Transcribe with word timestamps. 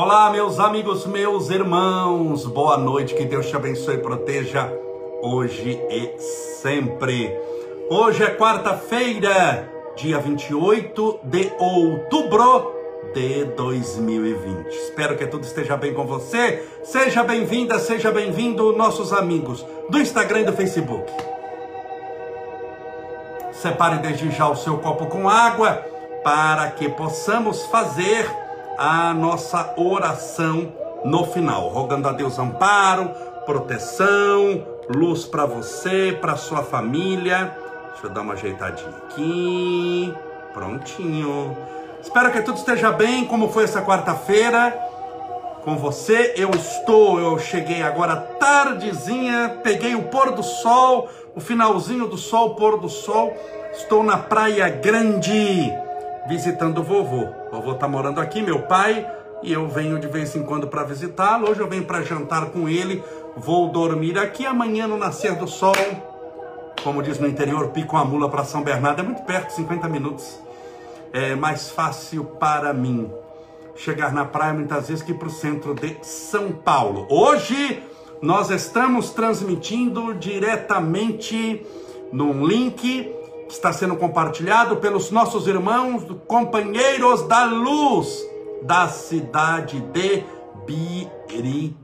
Olá, 0.00 0.30
meus 0.30 0.60
amigos, 0.60 1.04
meus 1.06 1.50
irmãos, 1.50 2.46
boa 2.46 2.78
noite, 2.78 3.16
que 3.16 3.24
Deus 3.24 3.48
te 3.48 3.56
abençoe 3.56 3.96
e 3.96 3.98
proteja 3.98 4.72
hoje 5.20 5.72
e 5.90 6.16
sempre. 6.62 7.36
Hoje 7.90 8.22
é 8.22 8.30
quarta-feira, 8.30 9.68
dia 9.96 10.20
28 10.20 11.18
de 11.24 11.52
outubro 11.58 12.72
de 13.12 13.46
2020. 13.56 14.68
Espero 14.68 15.16
que 15.16 15.26
tudo 15.26 15.42
esteja 15.42 15.76
bem 15.76 15.92
com 15.92 16.06
você. 16.06 16.64
Seja 16.84 17.24
bem-vinda, 17.24 17.76
seja 17.80 18.12
bem-vindo, 18.12 18.76
nossos 18.76 19.12
amigos 19.12 19.66
do 19.90 19.98
Instagram 19.98 20.42
e 20.42 20.44
do 20.44 20.52
Facebook. 20.52 21.12
Separe 23.50 23.98
desde 23.98 24.30
já 24.30 24.48
o 24.48 24.54
seu 24.54 24.78
copo 24.78 25.06
com 25.06 25.28
água 25.28 25.84
para 26.22 26.70
que 26.70 26.88
possamos 26.88 27.64
fazer 27.64 28.47
a 28.78 29.12
nossa 29.12 29.74
oração 29.76 30.72
no 31.04 31.24
final, 31.24 31.68
rogando 31.68 32.08
a 32.08 32.12
Deus 32.12 32.38
amparo, 32.38 33.10
proteção, 33.44 34.64
luz 34.88 35.24
para 35.24 35.44
você, 35.44 36.16
para 36.20 36.36
sua 36.36 36.62
família. 36.62 37.52
Deixa 37.90 38.06
eu 38.06 38.10
dar 38.10 38.20
uma 38.20 38.34
ajeitadinha 38.34 38.90
aqui. 39.04 40.14
Prontinho. 40.54 41.56
Espero 42.00 42.30
que 42.30 42.40
tudo 42.42 42.58
esteja 42.58 42.92
bem. 42.92 43.24
Como 43.24 43.48
foi 43.48 43.64
essa 43.64 43.82
quarta-feira? 43.82 44.70
Com 45.64 45.76
você, 45.76 46.34
eu 46.36 46.50
estou. 46.50 47.18
Eu 47.18 47.38
cheguei 47.38 47.82
agora 47.82 48.16
tardezinha, 48.16 49.58
peguei 49.62 49.96
o 49.96 50.04
pôr 50.04 50.30
do 50.30 50.42
sol, 50.42 51.08
o 51.34 51.40
finalzinho 51.40 52.06
do 52.06 52.16
sol, 52.16 52.50
o 52.50 52.54
pôr 52.54 52.78
do 52.78 52.88
sol. 52.88 53.36
Estou 53.72 54.04
na 54.04 54.16
Praia 54.16 54.68
Grande, 54.68 55.72
visitando 56.28 56.78
o 56.78 56.84
vovô. 56.84 57.26
O 57.48 57.56
vovô 57.56 57.72
está 57.72 57.88
morando 57.88 58.20
aqui, 58.20 58.42
meu 58.42 58.62
pai, 58.62 59.10
e 59.42 59.52
eu 59.52 59.66
venho 59.66 59.98
de 59.98 60.06
vez 60.06 60.36
em 60.36 60.42
quando 60.42 60.68
para 60.68 60.84
visitá-lo. 60.84 61.50
Hoje 61.50 61.60
eu 61.60 61.68
venho 61.68 61.84
para 61.84 62.02
jantar 62.02 62.46
com 62.50 62.68
ele. 62.68 63.02
Vou 63.36 63.68
dormir 63.70 64.18
aqui 64.18 64.44
amanhã 64.46 64.86
no 64.86 64.96
nascer 64.96 65.34
do 65.34 65.48
sol. 65.48 65.74
Como 66.84 67.02
diz 67.02 67.18
no 67.18 67.26
interior, 67.26 67.68
pico 67.68 67.96
a 67.96 68.04
mula 68.04 68.28
para 68.28 68.44
São 68.44 68.62
Bernardo. 68.62 69.00
É 69.00 69.02
muito 69.02 69.22
perto, 69.22 69.50
50 69.50 69.88
minutos 69.88 70.38
é 71.12 71.34
mais 71.34 71.70
fácil 71.70 72.24
para 72.24 72.72
mim 72.72 73.10
chegar 73.74 74.12
na 74.12 74.24
praia 74.24 74.52
muitas 74.52 74.88
vezes 74.88 75.02
que 75.02 75.14
para 75.14 75.28
o 75.28 75.30
centro 75.30 75.74
de 75.74 75.96
São 76.02 76.52
Paulo. 76.52 77.06
Hoje 77.08 77.82
nós 78.20 78.50
estamos 78.50 79.10
transmitindo 79.10 80.14
diretamente 80.14 81.64
num 82.12 82.44
link 82.44 83.14
está 83.48 83.72
sendo 83.72 83.96
compartilhado 83.96 84.76
pelos 84.76 85.10
nossos 85.10 85.46
irmãos, 85.46 86.04
companheiros 86.26 87.22
da 87.22 87.44
luz 87.44 88.26
da 88.62 88.88
cidade 88.88 89.80
de 89.80 90.24
Birigui. 90.66 91.76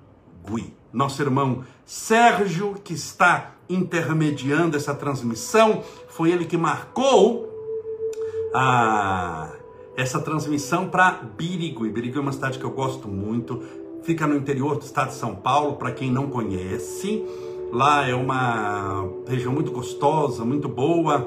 Nosso 0.92 1.22
irmão 1.22 1.64
Sérgio, 1.84 2.74
que 2.82 2.92
está 2.92 3.52
intermediando 3.68 4.76
essa 4.76 4.94
transmissão, 4.94 5.82
foi 6.08 6.30
ele 6.30 6.44
que 6.44 6.56
marcou 6.56 7.48
a, 8.54 9.50
essa 9.96 10.20
transmissão 10.20 10.88
para 10.88 11.12
Birigui. 11.36 11.88
Birigui 11.88 12.18
é 12.18 12.20
uma 12.20 12.32
cidade 12.32 12.58
que 12.58 12.64
eu 12.64 12.70
gosto 12.70 13.08
muito, 13.08 13.62
fica 14.02 14.26
no 14.26 14.36
interior 14.36 14.76
do 14.76 14.82
estado 14.82 15.08
de 15.08 15.14
São 15.14 15.34
Paulo, 15.34 15.76
para 15.76 15.92
quem 15.92 16.10
não 16.10 16.28
conhece. 16.28 17.24
Lá 17.74 18.08
é 18.08 18.14
uma 18.14 19.04
região 19.26 19.52
muito 19.52 19.72
gostosa, 19.72 20.44
muito 20.44 20.68
boa. 20.68 21.26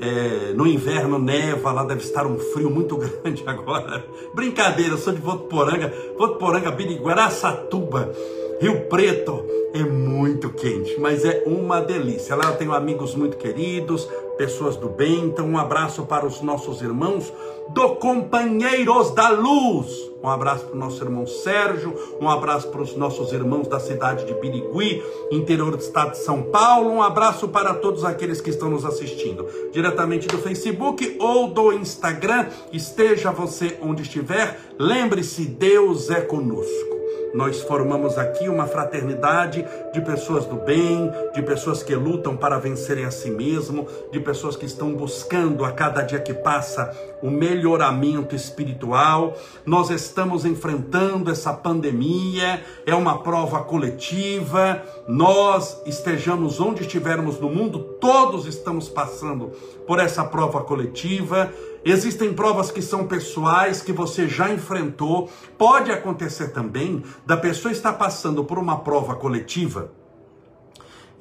É, 0.00 0.52
no 0.54 0.64
inverno 0.64 1.18
neva, 1.18 1.72
lá 1.72 1.84
deve 1.84 2.02
estar 2.02 2.24
um 2.24 2.38
frio 2.38 2.70
muito 2.70 2.96
grande 3.20 3.42
agora. 3.44 4.06
Brincadeira, 4.32 4.96
sou 4.96 5.12
de 5.12 5.20
Votuporanga, 5.20 5.92
Votuporanga, 6.16 6.70
Birigui, 6.70 7.10
Araçatuba, 7.10 8.12
Rio 8.60 8.82
Preto. 8.82 9.44
É 9.74 9.82
muito 9.82 10.50
quente, 10.50 11.00
mas 11.00 11.24
é 11.24 11.42
uma 11.46 11.80
delícia. 11.80 12.36
Lá 12.36 12.44
eu 12.44 12.56
tenho 12.56 12.72
amigos 12.72 13.16
muito 13.16 13.36
queridos, 13.36 14.08
pessoas 14.38 14.76
do 14.76 14.88
bem. 14.88 15.24
Então, 15.24 15.48
um 15.48 15.58
abraço 15.58 16.06
para 16.06 16.24
os 16.24 16.40
nossos 16.42 16.80
irmãos 16.80 17.32
do 17.70 17.96
Companheiros 17.96 19.10
da 19.12 19.30
Luz. 19.30 20.12
Um 20.22 20.28
abraço 20.28 20.66
para 20.66 20.76
o 20.76 20.78
nosso 20.78 21.02
irmão 21.02 21.26
Sérgio, 21.26 21.94
um 22.20 22.28
abraço 22.28 22.68
para 22.68 22.80
os 22.80 22.94
nossos 22.94 23.32
irmãos 23.32 23.66
da 23.66 23.80
cidade 23.80 24.24
de 24.24 24.34
Birigui, 24.34 25.02
interior 25.32 25.72
do 25.76 25.82
estado 25.82 26.12
de 26.12 26.18
São 26.18 26.42
Paulo. 26.42 26.90
Um 26.90 27.02
abraço 27.02 27.48
para 27.48 27.74
todos 27.74 28.04
aqueles 28.04 28.40
que 28.40 28.50
estão 28.50 28.70
nos 28.70 28.84
assistindo, 28.84 29.48
diretamente 29.72 30.28
do 30.28 30.38
Facebook 30.38 31.16
ou 31.18 31.48
do 31.48 31.72
Instagram. 31.72 32.46
Esteja 32.72 33.32
você 33.32 33.76
onde 33.82 34.02
estiver, 34.02 34.60
lembre-se: 34.78 35.44
Deus 35.44 36.08
é 36.08 36.20
conosco. 36.20 36.92
Nós 37.34 37.62
formamos 37.62 38.18
aqui 38.18 38.48
uma 38.48 38.66
fraternidade 38.66 39.64
de 39.92 40.00
pessoas 40.00 40.46
do 40.46 40.56
bem, 40.56 41.12
de 41.34 41.42
pessoas 41.42 41.82
que 41.82 41.94
lutam 41.94 42.36
para 42.36 42.58
vencerem 42.58 43.04
a 43.04 43.10
si 43.10 43.30
mesmo, 43.30 43.86
de 44.10 44.18
pessoas 44.18 44.56
que 44.56 44.64
estão 44.64 44.94
buscando 44.94 45.64
a 45.64 45.72
cada 45.72 46.02
dia 46.02 46.18
que 46.18 46.32
passa 46.32 46.90
o 47.22 47.30
melhoramento 47.30 48.34
espiritual. 48.34 49.36
Nós 49.64 49.90
estamos 49.90 50.44
enfrentando 50.44 51.30
essa 51.30 51.52
pandemia, 51.52 52.64
é 52.86 52.94
uma 52.94 53.22
prova 53.22 53.62
coletiva. 53.62 54.82
Nós 55.06 55.80
estejamos 55.84 56.58
onde 56.58 56.82
estivermos 56.82 57.38
no 57.38 57.50
mundo, 57.50 57.78
todos 58.00 58.46
estamos 58.46 58.88
passando 58.88 59.52
por 59.86 59.98
essa 59.98 60.24
prova 60.24 60.62
coletiva. 60.62 61.52
Existem 61.84 62.32
provas 62.32 62.70
que 62.70 62.80
são 62.80 63.08
pessoais, 63.08 63.82
que 63.82 63.92
você 63.92 64.28
já 64.28 64.50
enfrentou. 64.50 65.28
Pode 65.58 65.90
acontecer 65.90 66.52
também 66.52 67.02
da 67.26 67.36
pessoa 67.36 67.72
estar 67.72 67.94
passando 67.94 68.44
por 68.44 68.56
uma 68.56 68.78
prova 68.78 69.16
coletiva 69.16 69.81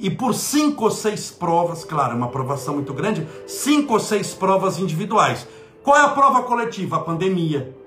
e 0.01 0.09
por 0.09 0.33
cinco 0.33 0.85
ou 0.85 0.91
seis 0.91 1.29
provas, 1.29 1.85
claro, 1.85 2.13
é 2.13 2.15
uma 2.15 2.25
aprovação 2.25 2.73
muito 2.73 2.91
grande, 2.91 3.27
cinco 3.45 3.93
ou 3.93 3.99
seis 3.99 4.33
provas 4.33 4.79
individuais. 4.79 5.47
Qual 5.83 5.95
é 5.95 6.01
a 6.01 6.09
prova 6.09 6.41
coletiva? 6.41 6.95
A 6.97 6.99
pandemia. 6.99 7.77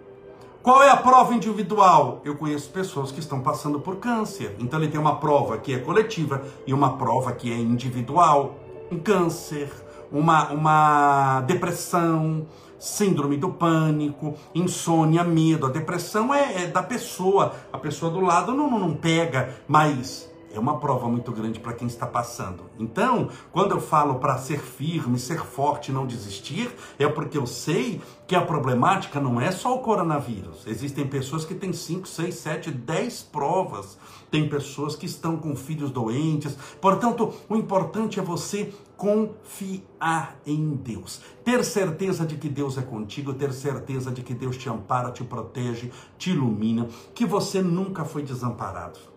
Qual 0.63 0.81
é 0.81 0.91
a 0.91 0.97
prova 0.97 1.35
individual? 1.35 2.23
Eu 2.25 2.37
conheço 2.37 2.71
pessoas 2.71 3.11
que 3.11 3.19
estão 3.19 3.41
passando 3.41 3.81
por 3.81 3.97
câncer. 3.97 4.55
Então 4.61 4.79
ele 4.79 4.89
tem 4.89 5.01
uma 5.01 5.17
prova 5.17 5.59
que 5.59 5.75
é 5.75 5.79
coletiva 5.79 6.43
e 6.65 6.73
uma 6.73 6.97
prova 6.97 7.33
que 7.33 7.53
é 7.53 7.57
individual. 7.57 8.61
Um 8.93 8.99
câncer, 8.99 9.71
uma, 10.13 10.53
uma 10.53 11.41
depressão, 11.41 12.47
síndrome 12.79 13.37
do 13.37 13.51
pânico, 13.51 14.35
insônia, 14.55 15.25
medo. 15.25 15.67
A 15.67 15.71
depressão 15.71 16.33
é, 16.33 16.63
é 16.63 16.67
da 16.69 16.83
pessoa, 16.83 17.55
a 17.73 17.79
pessoa 17.79 18.13
do 18.13 18.21
lado 18.21 18.55
não, 18.55 18.71
não, 18.71 18.79
não 18.79 18.95
pega, 18.95 19.55
mas 19.67 20.33
é 20.55 20.61
uma 20.61 20.79
prova 20.79 21.09
muito 21.09 21.33
grande 21.33 21.61
para 21.61 21.73
quem 21.73 21.87
está 21.87 22.07
passando. 22.07 22.65
Então, 22.79 23.29
quando 23.53 23.73
eu 23.73 23.81
falo 23.81 24.17
para 24.17 24.39
ser 24.39 24.61
firme, 24.61 25.19
ser 25.19 25.41
forte, 25.41 25.93
não 25.93 26.07
desistir, 26.07 26.75
é 26.99 27.09
porque 27.09 27.37
eu 27.37 27.47
sei 27.47 28.01
que 28.27 28.35
a 28.35 28.41
problemática 28.41 29.21
não 29.21 29.41
é 29.41 29.51
só 29.51 29.75
o 29.75 29.81
coronavírus. 29.81 30.67
Existem 30.67 31.07
pessoas 31.07 31.45
que 31.45 31.55
têm 31.55 31.73
5, 31.73 32.09
6, 32.09 32.35
7, 32.35 32.71
10 32.71 33.23
provas. 33.25 33.99
Tem 34.31 34.49
pessoas 34.49 34.97
que 34.97 35.07
estão 35.07 35.37
com 35.37 35.55
filhos 35.55 35.91
doentes. 35.91 36.57
Portanto, 36.81 37.33
o 37.49 37.57
importante 37.57 38.19
é 38.19 38.23
você 38.23 38.73
confiar 38.97 40.39
em 40.47 40.75
Deus. 40.77 41.21
Ter 41.45 41.65
certeza 41.65 42.25
de 42.25 42.37
que 42.37 42.49
Deus 42.49 42.79
é 42.79 42.83
contigo, 42.83 43.35
ter 43.35 43.53
certeza 43.53 44.11
de 44.11 44.23
que 44.23 44.35
Deus 44.35 44.57
te 44.57 44.69
ampara, 44.69 45.11
te 45.11 45.23
protege, 45.25 45.91
te 46.17 46.31
ilumina, 46.31 46.89
que 47.15 47.27
você 47.27 47.61
nunca 47.61 48.05
foi 48.05 48.23
desamparado. 48.23 49.14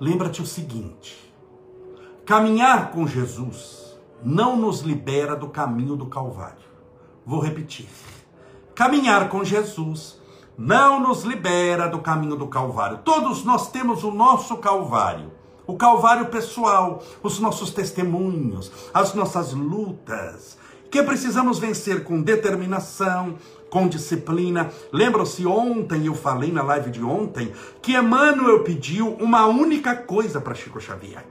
Lembra-te 0.00 0.42
o 0.42 0.46
seguinte: 0.46 1.32
caminhar 2.26 2.90
com 2.90 3.06
Jesus 3.06 3.96
não 4.22 4.56
nos 4.56 4.80
libera 4.80 5.36
do 5.36 5.48
caminho 5.48 5.96
do 5.96 6.06
Calvário. 6.06 6.64
Vou 7.24 7.40
repetir. 7.40 7.88
Caminhar 8.74 9.28
com 9.28 9.44
Jesus 9.44 10.20
não 10.56 11.00
nos 11.00 11.22
libera 11.22 11.88
do 11.88 12.00
caminho 12.00 12.36
do 12.36 12.48
Calvário. 12.48 12.98
Todos 13.04 13.44
nós 13.44 13.70
temos 13.70 14.02
o 14.04 14.10
nosso 14.10 14.56
Calvário. 14.58 15.32
O 15.66 15.76
Calvário 15.76 16.26
pessoal, 16.26 17.02
os 17.22 17.38
nossos 17.38 17.70
testemunhos, 17.70 18.70
as 18.92 19.14
nossas 19.14 19.52
lutas, 19.52 20.58
que 20.90 21.02
precisamos 21.02 21.58
vencer 21.58 22.04
com 22.04 22.20
determinação, 22.20 23.36
com 23.74 23.88
disciplina. 23.88 24.70
Lembram-se 24.92 25.44
ontem, 25.44 26.06
eu 26.06 26.14
falei 26.14 26.52
na 26.52 26.62
live 26.62 26.92
de 26.92 27.02
ontem, 27.02 27.50
que 27.82 27.96
Emmanuel 27.96 28.62
pediu 28.62 29.14
uma 29.14 29.46
única 29.46 29.96
coisa 29.96 30.40
para 30.40 30.54
Chico 30.54 30.80
Xavier. 30.80 31.26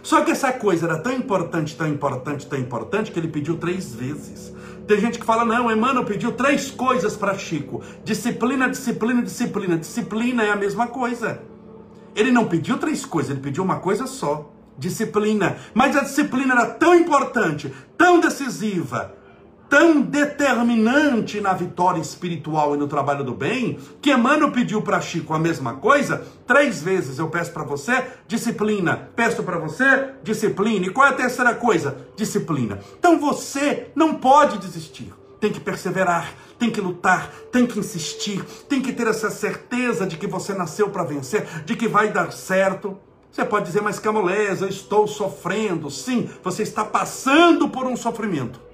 Só 0.00 0.20
que 0.20 0.30
essa 0.30 0.52
coisa 0.52 0.86
era 0.86 0.98
tão 0.98 1.12
importante, 1.12 1.76
tão 1.76 1.88
importante, 1.88 2.46
tão 2.46 2.56
importante, 2.56 3.10
que 3.10 3.18
ele 3.18 3.26
pediu 3.26 3.56
três 3.56 3.92
vezes. 3.92 4.54
Tem 4.86 5.00
gente 5.00 5.18
que 5.18 5.26
fala, 5.26 5.44
não, 5.44 5.72
Emmanuel 5.72 6.04
pediu 6.04 6.30
três 6.30 6.70
coisas 6.70 7.16
para 7.16 7.36
Chico: 7.36 7.82
disciplina, 8.04 8.70
disciplina, 8.70 9.20
disciplina. 9.20 9.76
Disciplina 9.76 10.44
é 10.44 10.52
a 10.52 10.56
mesma 10.56 10.86
coisa. 10.86 11.42
Ele 12.14 12.30
não 12.30 12.46
pediu 12.46 12.78
três 12.78 13.04
coisas, 13.04 13.32
ele 13.32 13.40
pediu 13.40 13.64
uma 13.64 13.80
coisa 13.80 14.06
só 14.06 14.52
disciplina. 14.78 15.56
Mas 15.74 15.96
a 15.96 16.02
disciplina 16.02 16.54
era 16.54 16.66
tão 16.66 16.94
importante, 16.94 17.74
tão 17.98 18.20
decisiva, 18.20 19.14
tão 19.70 20.02
determinante 20.02 21.40
na 21.40 21.52
vitória 21.52 22.00
espiritual 22.00 22.74
e 22.74 22.78
no 22.78 22.88
trabalho 22.88 23.22
do 23.22 23.32
bem, 23.32 23.78
que 24.02 24.10
Emmanuel 24.10 24.50
pediu 24.50 24.82
para 24.82 25.00
Chico 25.00 25.32
a 25.32 25.38
mesma 25.38 25.74
coisa, 25.74 26.26
três 26.44 26.82
vezes 26.82 27.20
eu 27.20 27.28
peço 27.28 27.52
para 27.52 27.62
você 27.62 28.04
disciplina, 28.26 29.08
peço 29.14 29.44
para 29.44 29.58
você 29.58 30.10
disciplina. 30.24 30.86
E 30.86 30.90
qual 30.90 31.06
é 31.06 31.10
a 31.10 31.14
terceira 31.14 31.54
coisa? 31.54 31.96
Disciplina. 32.16 32.80
Então 32.98 33.20
você 33.20 33.92
não 33.94 34.14
pode 34.14 34.58
desistir, 34.58 35.14
tem 35.38 35.52
que 35.52 35.60
perseverar, 35.60 36.34
tem 36.58 36.68
que 36.68 36.80
lutar, 36.80 37.32
tem 37.52 37.64
que 37.64 37.78
insistir, 37.78 38.44
tem 38.68 38.82
que 38.82 38.92
ter 38.92 39.06
essa 39.06 39.30
certeza 39.30 40.04
de 40.04 40.16
que 40.16 40.26
você 40.26 40.52
nasceu 40.52 40.90
para 40.90 41.04
vencer, 41.04 41.46
de 41.64 41.76
que 41.76 41.86
vai 41.86 42.10
dar 42.10 42.32
certo. 42.32 42.98
Você 43.30 43.44
pode 43.44 43.66
dizer, 43.66 43.80
mas 43.80 44.00
Camolés, 44.00 44.62
eu 44.62 44.68
estou 44.68 45.06
sofrendo. 45.06 45.88
Sim, 45.88 46.28
você 46.42 46.64
está 46.64 46.84
passando 46.84 47.68
por 47.68 47.86
um 47.86 47.96
sofrimento. 47.96 48.69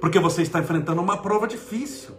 Porque 0.00 0.18
você 0.18 0.42
está 0.42 0.58
enfrentando 0.58 1.00
uma 1.00 1.18
prova 1.18 1.46
difícil. 1.46 2.14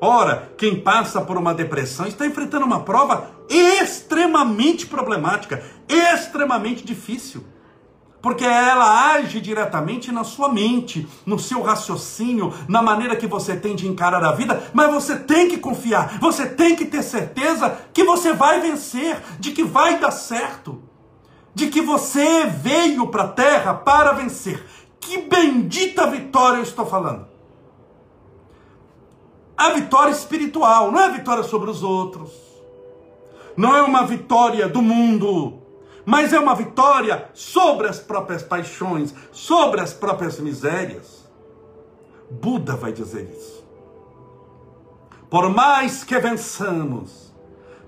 Ora, 0.00 0.52
quem 0.56 0.80
passa 0.80 1.20
por 1.20 1.36
uma 1.36 1.54
depressão 1.54 2.06
está 2.06 2.26
enfrentando 2.26 2.66
uma 2.66 2.80
prova 2.80 3.30
extremamente 3.48 4.86
problemática, 4.86 5.62
extremamente 5.88 6.84
difícil 6.84 7.44
porque 8.22 8.44
ela 8.44 9.14
age 9.14 9.40
diretamente 9.40 10.12
na 10.12 10.22
sua 10.22 10.48
mente, 10.48 11.06
no 11.26 11.40
seu 11.40 11.60
raciocínio, 11.60 12.54
na 12.68 12.80
maneira 12.80 13.16
que 13.16 13.26
você 13.26 13.56
tem 13.56 13.74
de 13.74 13.88
encarar 13.88 14.24
a 14.24 14.32
vida, 14.32 14.70
mas 14.72 14.92
você 14.92 15.16
tem 15.16 15.48
que 15.48 15.58
confiar, 15.58 16.18
você 16.20 16.46
tem 16.46 16.76
que 16.76 16.84
ter 16.84 17.02
certeza 17.02 17.76
que 17.92 18.04
você 18.04 18.32
vai 18.32 18.60
vencer, 18.60 19.20
de 19.40 19.50
que 19.50 19.64
vai 19.64 19.98
dar 19.98 20.12
certo, 20.12 20.80
de 21.52 21.66
que 21.66 21.82
você 21.82 22.46
veio 22.46 23.08
para 23.08 23.24
a 23.24 23.28
terra 23.28 23.74
para 23.74 24.12
vencer. 24.12 24.64
Que 25.02 25.18
bendita 25.18 26.06
vitória 26.06 26.58
eu 26.58 26.62
estou 26.62 26.86
falando. 26.86 27.26
A 29.56 29.70
vitória 29.70 30.12
espiritual, 30.12 30.90
não 30.92 31.00
é 31.00 31.04
a 31.06 31.08
vitória 31.08 31.42
sobre 31.42 31.68
os 31.68 31.82
outros. 31.82 32.30
Não 33.56 33.76
é 33.76 33.82
uma 33.82 34.06
vitória 34.06 34.68
do 34.68 34.80
mundo, 34.80 35.58
mas 36.06 36.32
é 36.32 36.38
uma 36.38 36.54
vitória 36.54 37.28
sobre 37.34 37.88
as 37.88 37.98
próprias 37.98 38.42
paixões, 38.42 39.12
sobre 39.32 39.80
as 39.80 39.92
próprias 39.92 40.38
misérias. 40.38 41.28
Buda 42.30 42.76
vai 42.76 42.92
dizer 42.92 43.28
isso. 43.36 43.62
Por 45.28 45.50
mais 45.50 46.04
que 46.04 46.18
vençamos 46.18 47.34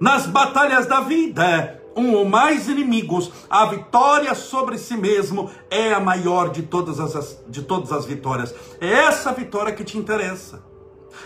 nas 0.00 0.26
batalhas 0.26 0.86
da 0.86 1.00
vida, 1.00 1.80
um 1.96 2.14
ou 2.14 2.24
mais 2.24 2.68
inimigos, 2.68 3.30
a 3.48 3.66
vitória 3.66 4.34
sobre 4.34 4.78
si 4.78 4.96
mesmo 4.96 5.50
é 5.70 5.92
a 5.92 6.00
maior 6.00 6.50
de 6.50 6.62
todas 6.62 6.98
as, 7.00 7.38
de 7.48 7.62
todas 7.62 7.92
as 7.92 8.04
vitórias. 8.04 8.54
É 8.80 8.90
essa 8.90 9.32
vitória 9.32 9.72
que 9.72 9.84
te 9.84 9.98
interessa. 9.98 10.62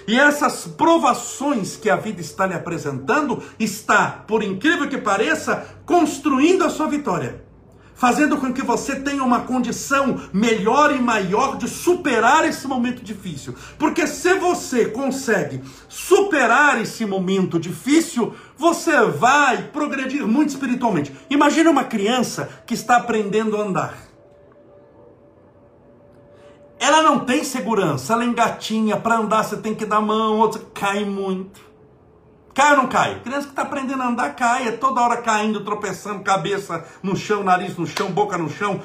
E 0.07 0.19
essas 0.19 0.67
provações 0.67 1.77
que 1.77 1.91
a 1.91 1.97
vida 1.97 2.21
está 2.21 2.47
lhe 2.47 2.55
apresentando, 2.55 3.43
está, 3.59 4.25
por 4.27 4.43
incrível 4.43 4.89
que 4.89 4.99
pareça, 4.99 5.67
construindo 5.85 6.65
a 6.65 6.71
sua 6.71 6.87
vitória. 6.87 7.47
Fazendo 7.95 8.37
com 8.37 8.53
que 8.53 8.63
você 8.63 8.95
tenha 8.95 9.25
uma 9.25 9.41
condição 9.41 10.21
melhor 10.33 10.95
e 10.95 11.01
maior 11.01 11.57
de 11.57 11.67
superar 11.67 12.49
esse 12.49 12.65
momento 12.69 13.03
difícil. 13.03 13.57
Porque 13.77 14.07
se 14.07 14.35
você 14.35 14.85
consegue 14.85 15.61
superar 15.89 16.81
esse 16.81 17.05
momento 17.05 17.59
difícil, 17.59 18.33
você 18.59 19.03
vai 19.07 19.63
progredir 19.69 20.27
muito 20.27 20.51
espiritualmente. 20.51 21.17
Imagine 21.31 21.69
uma 21.69 21.85
criança 21.85 22.51
que 22.67 22.75
está 22.75 22.97
aprendendo 22.97 23.57
a 23.57 23.61
andar. 23.61 23.95
Ela 26.81 27.03
não 27.03 27.21
tem 27.21 27.45
segurança, 27.45 28.13
ela 28.13 28.25
engatinha, 28.25 28.97
para 28.97 29.17
andar 29.17 29.45
você 29.45 29.57
tem 29.57 29.75
que 29.75 29.87
dar 29.87 30.01
mão, 30.01 30.39
outra 30.39 30.61
cai 30.75 31.05
muito. 31.05 31.61
Cai 32.53 32.73
ou 32.73 32.79
não 32.79 32.89
cai? 32.89 33.21
Criança 33.21 33.47
que 33.47 33.53
está 33.53 33.63
aprendendo 33.63 34.03
a 34.03 34.09
andar 34.09 34.35
cai, 34.35 34.67
é 34.67 34.73
toda 34.73 35.01
hora 35.01 35.19
caindo, 35.19 35.65
tropeçando, 35.65 36.25
cabeça 36.25 36.85
no 37.01 37.17
chão, 37.17 37.45
nariz 37.45 37.77
no 37.77 37.87
chão, 37.87 38.11
boca 38.11 38.37
no 38.37 38.51
chão, 38.51 38.83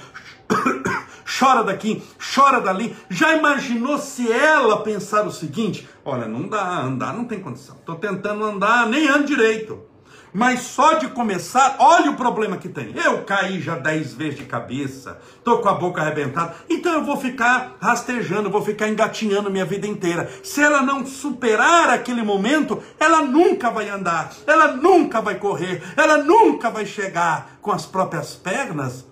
chora 1.26 1.64
daqui, 1.64 2.04
chora 2.34 2.60
dali. 2.60 2.96
Já 3.10 3.36
imaginou 3.36 3.98
se 3.98 4.32
ela 4.32 4.82
pensar 4.82 5.26
o 5.26 5.32
seguinte: 5.32 5.88
olha, 6.04 6.28
não 6.28 6.48
dá, 6.48 6.82
andar 6.82 7.14
não 7.14 7.26
tem 7.26 7.40
condição, 7.40 7.76
estou 7.76 7.96
tentando 7.96 8.44
andar, 8.44 8.88
nem 8.88 9.08
ando 9.08 9.26
direito. 9.26 9.94
Mas 10.34 10.62
só 10.62 10.94
de 10.96 11.10
começar, 11.10 11.76
olha 11.78 12.10
o 12.10 12.16
problema 12.16 12.58
que 12.58 12.68
tem. 12.68 12.92
Eu 12.98 13.24
caí 13.24 13.62
já 13.62 13.76
dez 13.76 14.16
vezes 14.16 14.40
de 14.40 14.46
cabeça, 14.46 15.22
tô 15.44 15.60
com 15.60 15.70
a 15.70 15.76
boca 15.76 16.02
arrebentada, 16.02 16.56
então 16.68 16.92
eu 16.94 17.04
vou 17.04 17.18
ficar 17.18 17.78
rastejando, 17.80 18.50
vou 18.50 18.64
ficar 18.64 18.90
engatinhando 18.90 19.52
minha 19.52 19.64
vida 19.64 19.86
inteira. 19.86 20.28
Se 20.42 20.60
ela 20.60 20.82
não 20.82 21.06
superar 21.06 21.92
aquele 21.92 22.24
momento, 22.24 22.82
ela 23.00 23.22
nunca 23.22 23.70
vai 23.70 23.88
andar, 23.90 24.32
ela 24.48 24.72
nunca 24.72 25.22
vai 25.22 25.36
correr, 25.36 25.84
ela 25.96 26.18
nunca 26.18 26.72
vai 26.72 26.86
chegar 26.88 27.60
com 27.62 27.72
as 27.72 27.86
próprias 27.86 28.34
pernas 28.34 29.06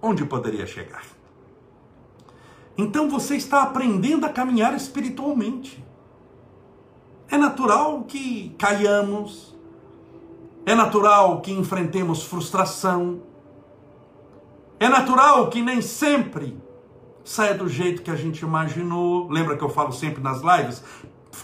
onde 0.00 0.24
poderia 0.24 0.66
chegar. 0.66 1.15
Então 2.78 3.08
você 3.08 3.36
está 3.36 3.62
aprendendo 3.62 4.26
a 4.26 4.28
caminhar 4.28 4.74
espiritualmente. 4.74 5.84
É 7.28 7.36
natural 7.36 8.04
que 8.04 8.54
caiamos, 8.58 9.56
é 10.64 10.74
natural 10.74 11.40
que 11.40 11.52
enfrentemos 11.52 12.24
frustração. 12.24 13.22
É 14.78 14.88
natural 14.88 15.48
que 15.48 15.62
nem 15.62 15.80
sempre 15.80 16.60
saia 17.24 17.54
do 17.54 17.68
jeito 17.68 18.02
que 18.02 18.10
a 18.10 18.16
gente 18.16 18.40
imaginou. 18.40 19.28
Lembra 19.28 19.56
que 19.56 19.64
eu 19.64 19.70
falo 19.70 19.92
sempre 19.92 20.22
nas 20.22 20.42
lives? 20.42 20.82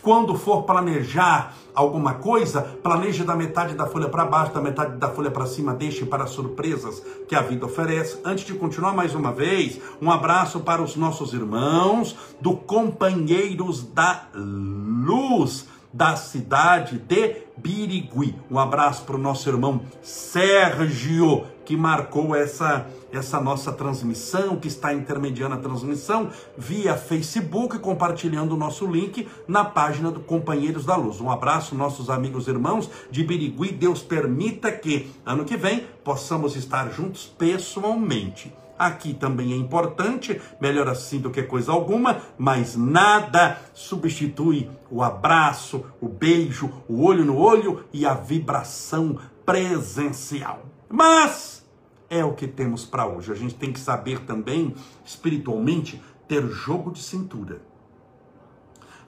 Quando 0.01 0.37
for 0.37 0.63
planejar 0.63 1.55
alguma 1.75 2.15
coisa, 2.15 2.63
planeje 2.83 3.25
da 3.25 3.35
metade 3.35 3.75
da 3.75 3.87
folha 3.87 4.09
para 4.09 4.25
baixo, 4.25 4.53
da 4.53 4.61
metade 4.61 4.97
da 4.97 5.09
folha 5.09 5.31
para 5.31 5.47
cima, 5.47 5.75
deixe 5.75 6.05
para 6.05 6.27
surpresas 6.27 7.03
que 7.29 7.35
a 7.35 7.43
vida 7.43 7.67
oferece. 7.67 8.19
Antes 8.25 8.45
de 8.45 8.55
continuar 8.55 8.93
mais 8.93 9.15
uma 9.15 9.33
vez, 9.33 9.81
um 10.01 10.11
abraço 10.11 10.61
para 10.61 10.83
os 10.83 10.97
nossos 10.97 11.33
irmãos 11.33 12.17
do 12.41 12.57
Companheiros 12.57 13.83
da 13.83 14.29
Luz 14.35 15.67
da 15.93 16.17
cidade 16.17 16.99
de 16.99 17.37
Birigui. 17.57 18.35
Um 18.51 18.59
abraço 18.59 19.05
para 19.05 19.17
o 19.17 19.19
nosso 19.19 19.49
irmão 19.49 19.83
Sérgio, 20.01 21.45
que 21.65 21.77
marcou 21.77 22.35
essa, 22.35 22.87
essa 23.13 23.41
nossa 23.41 23.73
transmissão, 23.73 24.57
que 24.57 24.69
está 24.69 24.93
intermediando 24.93 25.55
a 25.55 25.59
transmissão 25.59 26.31
via 26.57 26.97
Facebook, 26.97 27.79
compartilhando 27.79 28.55
o 28.55 28.57
nosso 28.57 28.87
link 28.87 29.29
na 29.47 29.65
página 29.65 30.11
do 30.11 30.21
Companheiros 30.21 30.85
da 30.85 30.97
Luz. 30.97 31.21
Um 31.21 31.31
abraço, 31.31 31.75
nossos 31.75 32.11
amigos 32.11 32.47
e 32.47 32.51
irmãos 32.51 32.91
de 33.11 33.23
Birigui. 33.23 33.73
Deus 33.73 34.03
permita 34.03 34.73
que 34.73 35.11
ano 35.25 35.45
que 35.45 35.57
vem 35.57 35.87
possamos 36.03 36.57
estar 36.57 36.91
juntos 36.91 37.27
pessoalmente. 37.39 38.62
Aqui 38.83 39.15
também 39.15 39.53
é 39.53 39.57
importante, 39.57 40.43
melhor 40.61 40.89
assim 40.89 41.21
do 41.21 41.31
que 41.31 41.45
coisa 41.45 41.71
alguma, 41.71 42.21
mas 42.37 42.75
nada 42.75 43.57
substitui 43.73 44.69
o 44.91 45.05
abraço, 45.05 45.87
o 46.01 46.09
beijo, 46.09 46.69
o 46.89 47.05
olho 47.05 47.25
no 47.25 47.39
olho 47.39 47.85
e 47.93 48.05
a 48.05 48.13
vibração 48.13 49.21
presencial. 49.47 50.67
Mas 50.89 51.65
é 52.11 52.25
o 52.25 52.33
que 52.33 52.49
temos 52.49 52.85
para 52.85 53.07
hoje. 53.07 53.31
A 53.31 53.37
gente 53.37 53.55
tem 53.55 53.73
que 53.73 53.79
saber 53.79 54.19
também, 54.23 54.75
espiritualmente, 55.05 56.03
ter 56.27 56.45
jogo 56.49 56.91
de 56.91 57.05
cintura. 57.05 57.63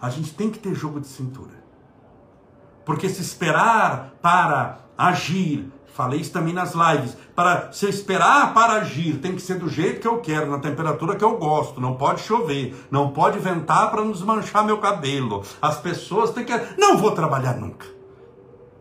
A 0.00 0.08
gente 0.08 0.32
tem 0.34 0.52
que 0.52 0.60
ter 0.60 0.72
jogo 0.72 1.00
de 1.00 1.08
cintura. 1.08 1.64
Porque 2.84 3.08
se 3.08 3.22
esperar 3.22 4.14
para 4.22 4.78
agir, 4.96 5.68
Falei 5.94 6.20
isso 6.20 6.32
também 6.32 6.52
nas 6.52 6.74
lives. 6.74 7.16
Para 7.36 7.72
se 7.72 7.88
esperar 7.88 8.52
para 8.52 8.74
agir, 8.74 9.18
tem 9.18 9.36
que 9.36 9.40
ser 9.40 9.60
do 9.60 9.68
jeito 9.68 10.00
que 10.00 10.08
eu 10.08 10.18
quero, 10.18 10.50
na 10.50 10.58
temperatura 10.58 11.14
que 11.14 11.24
eu 11.24 11.36
gosto. 11.38 11.80
Não 11.80 11.94
pode 11.94 12.20
chover, 12.22 12.74
não 12.90 13.10
pode 13.10 13.38
ventar 13.38 13.92
para 13.92 14.02
não 14.02 14.10
desmanchar 14.10 14.64
meu 14.64 14.78
cabelo. 14.78 15.44
As 15.62 15.78
pessoas 15.78 16.32
têm 16.32 16.44
que. 16.44 16.52
Não 16.76 16.98
vou 16.98 17.12
trabalhar 17.12 17.54
nunca. 17.54 17.86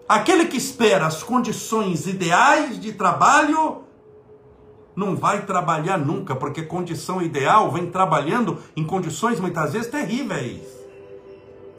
Aquele 0.10 0.46
que 0.46 0.58
espera 0.58 1.06
as 1.06 1.22
condições 1.22 2.08
ideais 2.08 2.82
de 2.82 2.94
trabalho 2.94 3.84
não 4.96 5.16
vai 5.16 5.46
trabalhar 5.46 6.00
nunca, 6.00 6.36
porque 6.36 6.64
condição 6.64 7.22
ideal 7.22 7.72
vem 7.72 7.92
trabalhando 7.92 8.58
em 8.76 8.84
condições 8.84 9.40
muitas 9.40 9.74
vezes 9.74 9.88
terríveis 9.88 10.73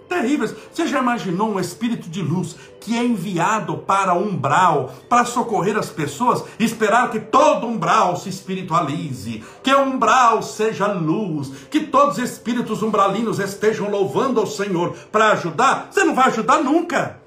terríveis. 0.08 0.54
Você 0.72 0.86
já 0.86 1.00
imaginou 1.00 1.50
um 1.50 1.60
espírito 1.60 2.08
de 2.08 2.22
luz 2.22 2.56
que 2.80 2.96
é 2.96 3.02
enviado 3.02 3.78
para 3.78 4.14
umbral, 4.14 4.92
para 5.08 5.24
socorrer 5.24 5.76
as 5.76 5.88
pessoas, 5.88 6.44
esperar 6.58 7.10
que 7.10 7.18
todo 7.18 7.66
umbral 7.66 8.16
se 8.16 8.28
espiritualize, 8.28 9.42
que 9.62 9.72
o 9.72 9.82
umbral 9.82 10.42
seja 10.42 10.86
luz, 10.92 11.50
que 11.70 11.80
todos 11.80 12.18
os 12.18 12.24
espíritos 12.24 12.82
umbralinos 12.82 13.38
estejam 13.38 13.90
louvando 13.90 14.38
ao 14.38 14.46
Senhor 14.46 14.94
para 15.10 15.32
ajudar? 15.32 15.88
Você 15.90 16.04
não 16.04 16.14
vai 16.14 16.28
ajudar 16.28 16.62
nunca. 16.62 17.23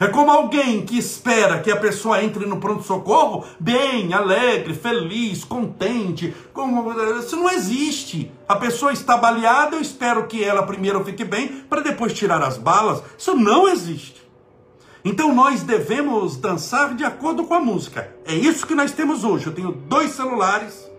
É 0.00 0.08
como 0.08 0.30
alguém 0.30 0.80
que 0.86 0.96
espera 0.96 1.60
que 1.60 1.70
a 1.70 1.76
pessoa 1.76 2.24
entre 2.24 2.46
no 2.46 2.56
pronto-socorro 2.56 3.44
bem, 3.60 4.14
alegre, 4.14 4.72
feliz, 4.72 5.44
contente. 5.44 6.34
Como... 6.54 6.90
Isso 7.18 7.36
não 7.36 7.50
existe. 7.50 8.32
A 8.48 8.56
pessoa 8.56 8.94
está 8.94 9.18
baleada, 9.18 9.76
eu 9.76 9.80
espero 9.82 10.26
que 10.26 10.42
ela 10.42 10.62
primeiro 10.62 11.04
fique 11.04 11.22
bem 11.22 11.48
para 11.68 11.82
depois 11.82 12.14
tirar 12.14 12.42
as 12.42 12.56
balas. 12.56 13.02
Isso 13.18 13.36
não 13.36 13.68
existe. 13.68 14.26
Então 15.04 15.34
nós 15.34 15.62
devemos 15.62 16.38
dançar 16.38 16.94
de 16.94 17.04
acordo 17.04 17.44
com 17.44 17.52
a 17.52 17.60
música. 17.60 18.10
É 18.24 18.34
isso 18.34 18.66
que 18.66 18.74
nós 18.74 18.92
temos 18.92 19.22
hoje. 19.22 19.48
Eu 19.48 19.54
tenho 19.54 19.70
dois 19.70 20.12
celulares. 20.12 20.90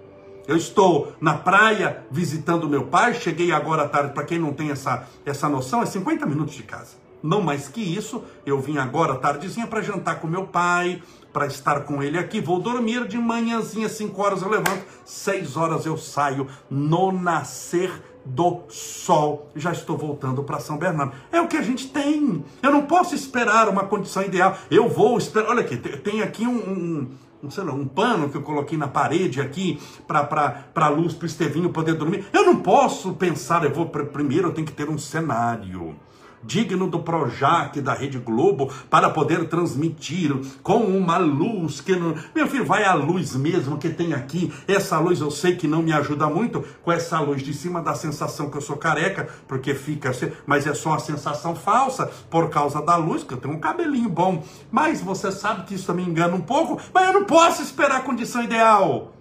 Eu 0.48 0.56
estou 0.56 1.14
na 1.20 1.34
praia 1.34 2.06
visitando 2.12 2.70
meu 2.70 2.86
pai. 2.86 3.16
Cheguei 3.16 3.52
agora 3.52 3.82
à 3.82 3.88
tarde, 3.88 4.14
para 4.14 4.26
quem 4.26 4.38
não 4.38 4.54
tem 4.54 4.70
essa, 4.70 5.08
essa 5.26 5.50
noção, 5.50 5.82
é 5.82 5.88
50 5.88 6.24
minutos 6.28 6.54
de 6.54 6.62
casa. 6.62 7.01
Não 7.22 7.42
mais 7.42 7.68
que 7.68 7.82
isso, 7.82 8.24
eu 8.46 8.60
vim 8.60 8.78
agora 8.78 9.16
tardezinha 9.16 9.68
para 9.68 9.82
jantar 9.82 10.20
com 10.20 10.28
meu 10.28 10.48
pai, 10.48 11.02
para 11.32 11.46
estar 11.46 11.82
com 11.82 12.02
ele 12.02 12.18
aqui. 12.18 12.42
Vou 12.42 12.60
dormir 12.60 13.08
de 13.08 13.18
manhãzinha, 13.18 13.88
5 13.88 14.22
horas 14.22 14.42
eu 14.42 14.50
levanto, 14.50 14.84
6 15.06 15.56
horas 15.58 15.86
eu 15.86 15.98
saio 15.98 16.48
no 16.70 17.12
nascer 17.12 17.92
do 18.26 18.62
sol. 18.70 19.50
Já 19.56 19.72
estou 19.72 19.98
voltando 19.98 20.44
para 20.44 20.60
São 20.60 20.78
Bernardo. 20.78 21.14
É 21.32 21.42
o 21.42 21.48
que 21.48 21.58
a 21.58 21.62
gente 21.62 21.90
tem. 21.90 22.44
Eu 22.62 22.72
não 22.72 22.84
posso 22.86 23.16
esperar 23.16 23.70
uma 23.70 23.86
condição 23.86 24.24
ideal. 24.24 24.58
Eu 24.70 24.90
vou 24.90 25.18
esperar. 25.18 25.50
Olha 25.50 25.62
aqui, 25.62 25.78
tem 25.78 26.22
aqui 26.22 26.46
um, 26.46 26.58
um 26.58 27.08
um, 27.44 27.50
sei 27.50 27.64
lá, 27.64 27.74
um 27.74 27.88
pano 27.88 28.30
que 28.30 28.38
eu 28.38 28.42
coloquei 28.42 28.78
na 28.78 28.88
parede 28.88 29.42
aqui 29.42 29.80
para 30.08 30.64
a 30.76 30.90
luz, 30.90 31.14
para 31.14 31.24
o 31.24 31.28
Estevinho 31.28 31.70
poder 31.72 31.96
dormir. 31.96 32.26
Eu 32.32 32.46
não 32.46 32.58
posso 32.58 33.14
pensar, 33.14 33.64
eu 33.64 33.74
vou 33.74 33.88
primeiro 33.88 34.50
eu 34.50 34.54
tenho 34.54 34.68
que 34.68 34.74
ter 34.74 34.90
um 34.90 34.98
cenário 34.98 35.96
digno 36.44 36.88
do 36.88 37.00
Projac 37.00 37.80
da 37.82 37.94
Rede 37.94 38.18
Globo, 38.20 38.72
para 38.90 39.10
poder 39.10 39.48
transmitir 39.48 40.36
com 40.62 40.80
uma 40.80 41.18
luz 41.18 41.82
que 41.82 41.96
não. 41.96 42.16
Meu 42.36 42.48
filho, 42.48 42.66
vai 42.66 42.84
a 42.84 42.94
luz 42.94 43.36
mesmo 43.36 43.78
que 43.78 43.90
tem 43.90 44.14
aqui. 44.14 44.52
Essa 44.68 45.00
luz 45.00 45.20
eu 45.20 45.32
sei 45.32 45.56
que 45.56 45.68
não 45.68 45.82
me 45.82 45.94
ajuda 45.94 46.28
muito, 46.28 46.64
com 46.84 46.92
essa 46.92 47.20
luz 47.20 47.42
de 47.42 47.54
cima 47.54 47.82
da 47.82 47.94
sensação 47.94 48.50
que 48.50 48.58
eu 48.58 48.62
sou 48.62 48.78
careca, 48.78 49.28
porque 49.48 49.74
fica 49.74 50.10
assim, 50.10 50.32
mas 50.46 50.68
é 50.68 50.74
só 50.74 50.90
uma 50.90 51.00
sensação 51.00 51.56
falsa 51.56 52.10
por 52.30 52.50
causa 52.50 52.82
da 52.82 52.96
luz, 52.96 53.24
que 53.24 53.34
eu 53.34 53.38
tenho 53.38 53.56
um 53.56 53.60
cabelinho 53.60 54.10
bom. 54.10 54.44
Mas 54.72 55.02
você 55.02 55.32
sabe 55.32 55.66
que 55.66 55.76
isso 55.76 55.94
me 55.94 56.04
engana 56.04 56.36
um 56.36 56.42
pouco, 56.42 56.80
mas 56.94 57.08
eu 57.08 57.14
não 57.14 57.26
posso 57.26 57.62
esperar 57.62 57.98
a 57.98 58.02
condição 58.02 58.44
ideal. 58.44 59.14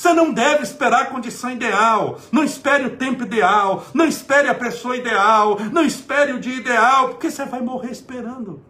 Você 0.00 0.14
não 0.14 0.32
deve 0.32 0.62
esperar 0.62 1.02
a 1.02 1.06
condição 1.10 1.50
ideal. 1.50 2.18
Não 2.32 2.42
espere 2.42 2.86
o 2.86 2.96
tempo 2.96 3.22
ideal. 3.22 3.84
Não 3.92 4.06
espere 4.06 4.48
a 4.48 4.54
pessoa 4.54 4.96
ideal. 4.96 5.58
Não 5.70 5.84
espere 5.84 6.32
o 6.32 6.40
dia 6.40 6.54
ideal, 6.54 7.10
porque 7.10 7.30
você 7.30 7.44
vai 7.44 7.60
morrer 7.60 7.90
esperando. 7.90 8.62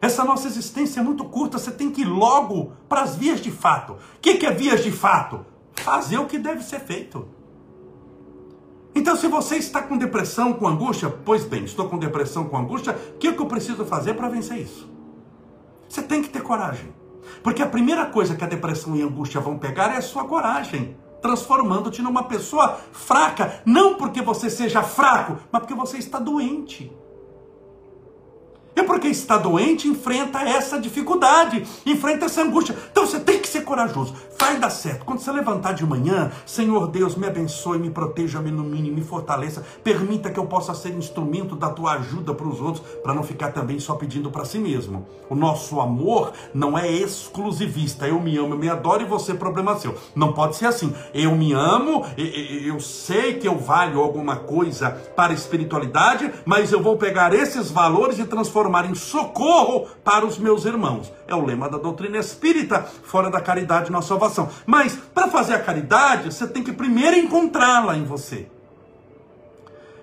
Essa 0.00 0.24
nossa 0.24 0.48
existência 0.48 0.98
é 0.98 1.04
muito 1.04 1.24
curta. 1.24 1.56
Você 1.56 1.70
tem 1.70 1.88
que 1.88 2.00
ir 2.00 2.04
logo 2.04 2.72
para 2.88 3.02
as 3.02 3.14
vias 3.14 3.40
de 3.40 3.52
fato. 3.52 3.92
O 3.92 4.20
que, 4.20 4.38
que 4.38 4.44
é 4.44 4.50
vias 4.50 4.82
de 4.82 4.90
fato? 4.90 5.46
Fazer 5.76 6.18
o 6.18 6.26
que 6.26 6.36
deve 6.36 6.64
ser 6.64 6.80
feito. 6.80 7.28
Então, 8.92 9.14
se 9.14 9.28
você 9.28 9.54
está 9.54 9.80
com 9.80 9.96
depressão, 9.96 10.52
com 10.52 10.66
angústia, 10.66 11.08
pois 11.24 11.44
bem, 11.44 11.62
estou 11.62 11.88
com 11.88 11.96
depressão, 11.96 12.48
com 12.48 12.58
angústia, 12.58 12.98
o 13.14 13.18
que, 13.18 13.32
que 13.32 13.40
eu 13.40 13.46
preciso 13.46 13.84
fazer 13.84 14.14
para 14.14 14.28
vencer 14.28 14.58
isso? 14.58 14.90
Você 15.88 16.02
tem 16.02 16.24
que 16.24 16.28
ter 16.28 16.42
coragem. 16.42 16.97
Porque 17.42 17.62
a 17.62 17.66
primeira 17.66 18.06
coisa 18.06 18.34
que 18.34 18.44
a 18.44 18.48
depressão 18.48 18.96
e 18.96 19.02
a 19.02 19.06
angústia 19.06 19.40
vão 19.40 19.58
pegar 19.58 19.94
é 19.94 19.98
a 19.98 20.02
sua 20.02 20.24
coragem, 20.24 20.96
transformando-te 21.20 22.02
numa 22.02 22.24
pessoa 22.24 22.78
fraca, 22.92 23.62
não 23.64 23.94
porque 23.94 24.22
você 24.22 24.48
seja 24.48 24.82
fraco, 24.82 25.38
mas 25.50 25.60
porque 25.60 25.74
você 25.74 25.98
está 25.98 26.18
doente. 26.18 26.92
E 28.78 28.82
porque 28.84 29.08
está 29.08 29.36
doente, 29.36 29.88
enfrenta 29.88 30.38
essa 30.38 30.78
dificuldade, 30.78 31.66
enfrenta 31.84 32.26
essa 32.26 32.42
angústia. 32.42 32.76
Então 32.92 33.04
você 33.04 33.18
tem 33.18 33.40
que 33.40 33.48
ser 33.48 33.62
corajoso. 33.62 34.14
Vai 34.38 34.56
dar 34.56 34.70
certo. 34.70 35.04
Quando 35.04 35.18
você 35.18 35.32
levantar 35.32 35.72
de 35.72 35.84
manhã, 35.84 36.30
Senhor 36.46 36.86
Deus, 36.86 37.16
me 37.16 37.26
abençoe, 37.26 37.76
me 37.80 37.90
proteja, 37.90 38.40
me 38.40 38.50
ilumine, 38.50 38.88
me 38.88 39.02
fortaleça. 39.02 39.64
Permita 39.82 40.30
que 40.30 40.38
eu 40.38 40.46
possa 40.46 40.74
ser 40.74 40.90
instrumento 40.90 41.56
da 41.56 41.70
tua 41.70 41.94
ajuda 41.94 42.32
para 42.32 42.46
os 42.46 42.60
outros, 42.60 42.86
para 43.02 43.12
não 43.12 43.24
ficar 43.24 43.50
também 43.50 43.80
só 43.80 43.96
pedindo 43.96 44.30
para 44.30 44.44
si 44.44 44.60
mesmo. 44.60 45.04
O 45.28 45.34
nosso 45.34 45.80
amor 45.80 46.32
não 46.54 46.78
é 46.78 46.88
exclusivista. 46.88 48.06
Eu 48.06 48.20
me 48.20 48.36
amo, 48.36 48.54
eu 48.54 48.58
me 48.58 48.68
adoro 48.68 49.02
e 49.02 49.06
você, 49.06 49.34
problema 49.34 49.76
seu. 49.76 49.96
Não 50.14 50.32
pode 50.32 50.54
ser 50.54 50.66
assim. 50.66 50.94
Eu 51.12 51.34
me 51.34 51.52
amo, 51.52 52.06
eu 52.16 52.78
sei 52.78 53.34
que 53.34 53.48
eu 53.48 53.58
valho 53.58 54.00
alguma 54.00 54.36
coisa 54.36 54.90
para 55.16 55.32
a 55.32 55.36
espiritualidade, 55.36 56.32
mas 56.44 56.70
eu 56.70 56.80
vou 56.80 56.96
pegar 56.96 57.34
esses 57.34 57.72
valores 57.72 58.20
e 58.20 58.24
transformar 58.24 58.67
em 58.90 58.94
socorro 58.94 59.88
para 60.04 60.24
os 60.24 60.38
meus 60.38 60.64
irmãos. 60.64 61.12
É 61.26 61.34
o 61.34 61.44
lema 61.44 61.68
da 61.68 61.78
doutrina 61.78 62.18
espírita, 62.18 62.82
fora 62.82 63.30
da 63.30 63.40
caridade 63.40 63.90
na 63.90 64.02
salvação. 64.02 64.48
Mas 64.66 64.96
para 65.14 65.28
fazer 65.28 65.54
a 65.54 65.62
caridade, 65.62 66.32
você 66.32 66.46
tem 66.46 66.62
que 66.62 66.72
primeiro 66.72 67.16
encontrá-la 67.16 67.96
em 67.96 68.04
você. 68.04 68.48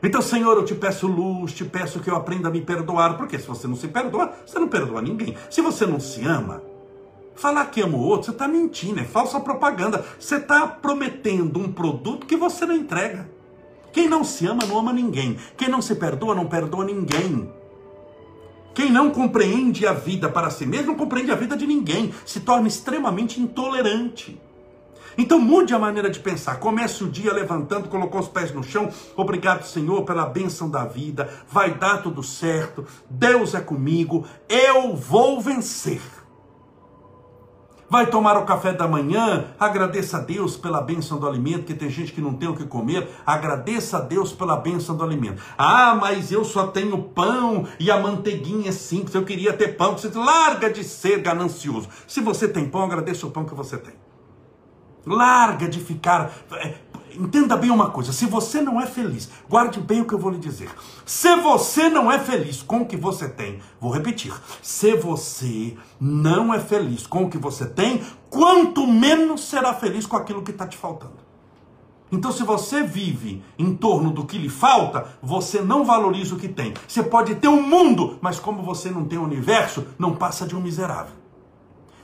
Então, 0.03 0.21
Senhor, 0.21 0.55
eu 0.55 0.65
te 0.65 0.75
peço 0.75 1.07
luz, 1.07 1.51
te 1.53 1.65
peço 1.65 1.99
que 1.99 2.09
eu 2.09 2.15
aprenda 2.15 2.47
a 2.47 2.51
me 2.51 2.61
perdoar, 2.61 3.17
porque 3.17 3.39
se 3.39 3.47
você 3.47 3.67
não 3.67 3.75
se 3.75 3.87
perdoa, 3.87 4.33
você 4.45 4.59
não 4.59 4.67
perdoa 4.67 5.01
ninguém. 5.01 5.35
Se 5.49 5.61
você 5.61 5.85
não 5.85 5.99
se 5.99 6.23
ama, 6.23 6.61
falar 7.35 7.65
que 7.65 7.81
ama 7.81 7.97
o 7.97 8.01
outro, 8.01 8.25
você 8.25 8.31
está 8.31 8.47
mentindo, 8.47 8.99
é 8.99 9.03
falsa 9.03 9.39
propaganda. 9.39 10.05
Você 10.19 10.35
está 10.35 10.67
prometendo 10.67 11.59
um 11.59 11.71
produto 11.71 12.27
que 12.27 12.35
você 12.35 12.65
não 12.65 12.75
entrega. 12.75 13.27
Quem 13.91 14.09
não 14.09 14.23
se 14.23 14.45
ama, 14.45 14.65
não 14.65 14.77
ama 14.77 14.91
ninguém. 14.91 15.37
Quem 15.57 15.69
não 15.69 15.81
se 15.81 15.95
perdoa, 15.95 16.35
não 16.35 16.47
perdoa 16.47 16.83
ninguém. 16.83 17.49
Quem 18.75 18.91
não 18.91 19.09
compreende 19.09 19.87
a 19.87 19.93
vida 19.93 20.27
para 20.27 20.49
si 20.49 20.65
mesmo, 20.65 20.87
não 20.87 20.95
compreende 20.95 21.31
a 21.31 21.35
vida 21.35 21.55
de 21.55 21.65
ninguém, 21.65 22.13
se 22.25 22.41
torna 22.41 22.67
extremamente 22.67 23.39
intolerante. 23.39 24.37
Então 25.17 25.39
mude 25.39 25.73
a 25.73 25.79
maneira 25.79 26.09
de 26.09 26.19
pensar. 26.19 26.59
Comece 26.59 27.01
o 27.01 27.09
dia 27.09 27.31
levantando, 27.31 27.87
colocou 27.87 28.19
os 28.19 28.27
pés 28.27 28.51
no 28.51 28.61
chão. 28.61 28.91
Obrigado, 29.15 29.63
Senhor, 29.63 30.03
pela 30.03 30.25
bênção 30.25 30.69
da 30.69 30.83
vida. 30.83 31.29
Vai 31.49 31.73
dar 31.73 32.03
tudo 32.03 32.21
certo. 32.21 32.85
Deus 33.09 33.55
é 33.55 33.61
comigo. 33.61 34.27
Eu 34.49 34.93
vou 34.93 35.39
vencer. 35.39 36.01
Vai 37.95 38.07
tomar 38.07 38.35
o 38.37 38.43
café 38.43 38.73
da 38.73 38.89
manhã, 38.89 39.45
agradeça 39.57 40.17
a 40.17 40.19
Deus 40.19 40.57
pela 40.57 40.81
bênção 40.81 41.17
do 41.17 41.25
alimento, 41.25 41.63
que 41.63 41.73
tem 41.73 41.89
gente 41.89 42.11
que 42.11 42.19
não 42.19 42.33
tem 42.33 42.49
o 42.49 42.53
que 42.53 42.65
comer, 42.65 43.07
agradeça 43.25 43.99
a 43.99 44.01
Deus 44.01 44.33
pela 44.33 44.57
bênção 44.57 44.97
do 44.97 45.01
alimento. 45.01 45.41
Ah, 45.57 45.95
mas 45.95 46.29
eu 46.29 46.43
só 46.43 46.67
tenho 46.67 47.01
pão 47.01 47.65
e 47.79 47.89
a 47.89 47.97
manteiguinha 47.97 48.67
é 48.67 48.73
simples, 48.73 49.15
eu 49.15 49.23
queria 49.23 49.53
ter 49.53 49.77
pão. 49.77 49.97
Você 49.97 50.09
larga 50.13 50.69
de 50.69 50.83
ser 50.83 51.21
ganancioso. 51.21 51.87
Se 52.05 52.19
você 52.19 52.49
tem 52.49 52.67
pão, 52.67 52.83
agradeça 52.83 53.25
o 53.27 53.31
pão 53.31 53.45
que 53.45 53.55
você 53.55 53.77
tem. 53.77 53.93
Larga 55.07 55.69
de 55.69 55.79
ficar 55.79 56.33
é, 56.51 56.73
entenda 57.17 57.55
bem 57.57 57.69
uma 57.69 57.89
coisa: 57.89 58.11
se 58.11 58.25
você 58.25 58.61
não 58.61 58.79
é 58.79 58.85
feliz, 58.85 59.29
guarde 59.49 59.79
bem 59.79 60.01
o 60.01 60.05
que 60.05 60.13
eu 60.13 60.19
vou 60.19 60.31
lhe 60.31 60.37
dizer. 60.37 60.69
Se 61.05 61.35
você 61.37 61.89
não 61.89 62.11
é 62.11 62.19
feliz 62.19 62.61
com 62.61 62.81
o 62.81 62.85
que 62.85 62.97
você 62.97 63.27
tem, 63.29 63.59
vou 63.79 63.91
repetir: 63.91 64.33
se 64.61 64.95
você 64.95 65.75
não 65.99 66.53
é 66.53 66.59
feliz 66.59 67.05
com 67.07 67.23
o 67.23 67.29
que 67.29 67.37
você 67.37 67.65
tem, 67.65 68.01
quanto 68.29 68.85
menos 68.87 69.41
será 69.41 69.73
feliz 69.73 70.05
com 70.05 70.17
aquilo 70.17 70.43
que 70.43 70.51
está 70.51 70.67
te 70.67 70.77
faltando. 70.77 71.25
Então, 72.11 72.31
se 72.31 72.43
você 72.43 72.83
vive 72.83 73.43
em 73.57 73.75
torno 73.75 74.11
do 74.11 74.25
que 74.25 74.37
lhe 74.37 74.49
falta, 74.49 75.05
você 75.21 75.61
não 75.61 75.83
valoriza 75.83 76.35
o 76.35 76.37
que 76.37 76.47
tem. 76.47 76.73
Você 76.87 77.03
pode 77.03 77.35
ter 77.35 77.47
um 77.47 77.61
mundo, 77.61 78.17
mas 78.21 78.39
como 78.39 78.63
você 78.63 78.91
não 78.91 79.05
tem 79.05 79.17
o 79.17 79.21
um 79.21 79.25
universo, 79.25 79.87
não 79.97 80.15
passa 80.15 80.45
de 80.45 80.55
um 80.55 80.61
miserável. 80.61 81.24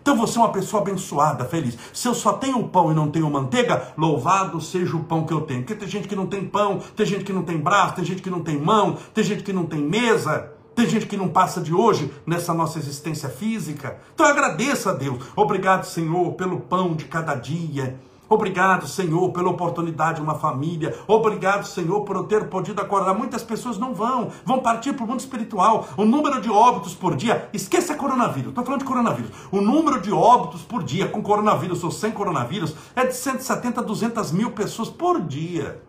Então 0.02 0.16
você 0.16 0.38
é 0.38 0.42
uma 0.42 0.52
pessoa 0.52 0.82
abençoada, 0.82 1.46
feliz. 1.46 1.78
Se 1.94 2.08
eu 2.08 2.14
só 2.14 2.34
tenho 2.34 2.68
pão 2.68 2.92
e 2.92 2.96
não 2.96 3.10
tenho 3.10 3.30
manteiga, 3.30 3.94
louvado 3.98 4.60
seja 4.60 4.98
o 4.98 5.04
pão 5.04 5.26
que 5.26 5.34
eu 5.34 5.42
tenho. 5.42 5.62
Porque 5.62 5.76
tem 5.76 5.88
gente 5.88 6.08
que 6.08 6.16
não 6.16 6.26
tem 6.26 6.44
pão, 6.44 6.80
tem 6.96 7.06
gente 7.06 7.24
que 7.24 7.34
não 7.34 7.44
tem 7.44 7.58
braço, 7.58 7.96
tem 7.96 8.06
gente 8.06 8.22
que 8.22 8.30
não 8.30 8.42
tem 8.42 8.60
mão, 8.60 8.98
tem 9.14 9.24
gente 9.24 9.44
que 9.44 9.54
não 9.54 9.66
tem 9.66 9.82
mesa. 9.82 10.52
Tem 10.74 10.88
gente 10.88 11.06
que 11.06 11.18
não 11.18 11.28
passa 11.28 11.60
de 11.60 11.74
hoje 11.74 12.12
nessa 12.26 12.54
nossa 12.54 12.80
existência 12.80 13.28
física. 13.28 14.00
Então 14.14 14.26
agradeça 14.26 14.92
a 14.92 14.94
Deus. 14.94 15.22
Obrigado, 15.36 15.84
Senhor, 15.84 16.34
pelo 16.34 16.62
pão 16.62 16.96
de 16.96 17.06
cada 17.06 17.36
dia. 17.36 18.00
Obrigado, 18.32 18.88
Senhor, 18.88 19.30
pela 19.34 19.50
oportunidade 19.50 20.16
de 20.16 20.22
uma 20.22 20.36
família. 20.36 20.98
Obrigado, 21.06 21.68
Senhor, 21.68 22.06
por 22.06 22.16
eu 22.16 22.24
ter 22.24 22.48
podido 22.48 22.80
acordar. 22.80 23.14
Muitas 23.14 23.44
pessoas 23.44 23.78
não 23.78 23.94
vão, 23.94 24.32
vão 24.46 24.60
partir 24.60 24.94
para 24.94 25.04
o 25.04 25.08
mundo 25.08 25.20
espiritual. 25.20 25.86
O 25.98 26.06
número 26.06 26.40
de 26.40 26.50
óbitos 26.50 26.96
por 26.96 27.14
dia, 27.14 27.50
esqueça 27.52 27.94
coronavírus, 27.94 28.52
estou 28.52 28.64
falando 28.64 28.80
de 28.80 28.88
coronavírus. 28.88 29.32
O 29.52 29.60
número 29.60 30.00
de 30.00 30.14
óbitos 30.14 30.62
por 30.62 30.82
dia 30.82 31.10
com 31.10 31.22
coronavírus 31.22 31.84
ou 31.84 31.92
sem 31.92 32.12
coronavírus 32.12 32.74
é 32.96 33.06
de 33.06 33.14
170 33.14 33.82
a 33.82 33.84
200 33.84 34.32
mil 34.32 34.52
pessoas 34.52 34.88
por 34.88 35.20
dia. 35.20 35.84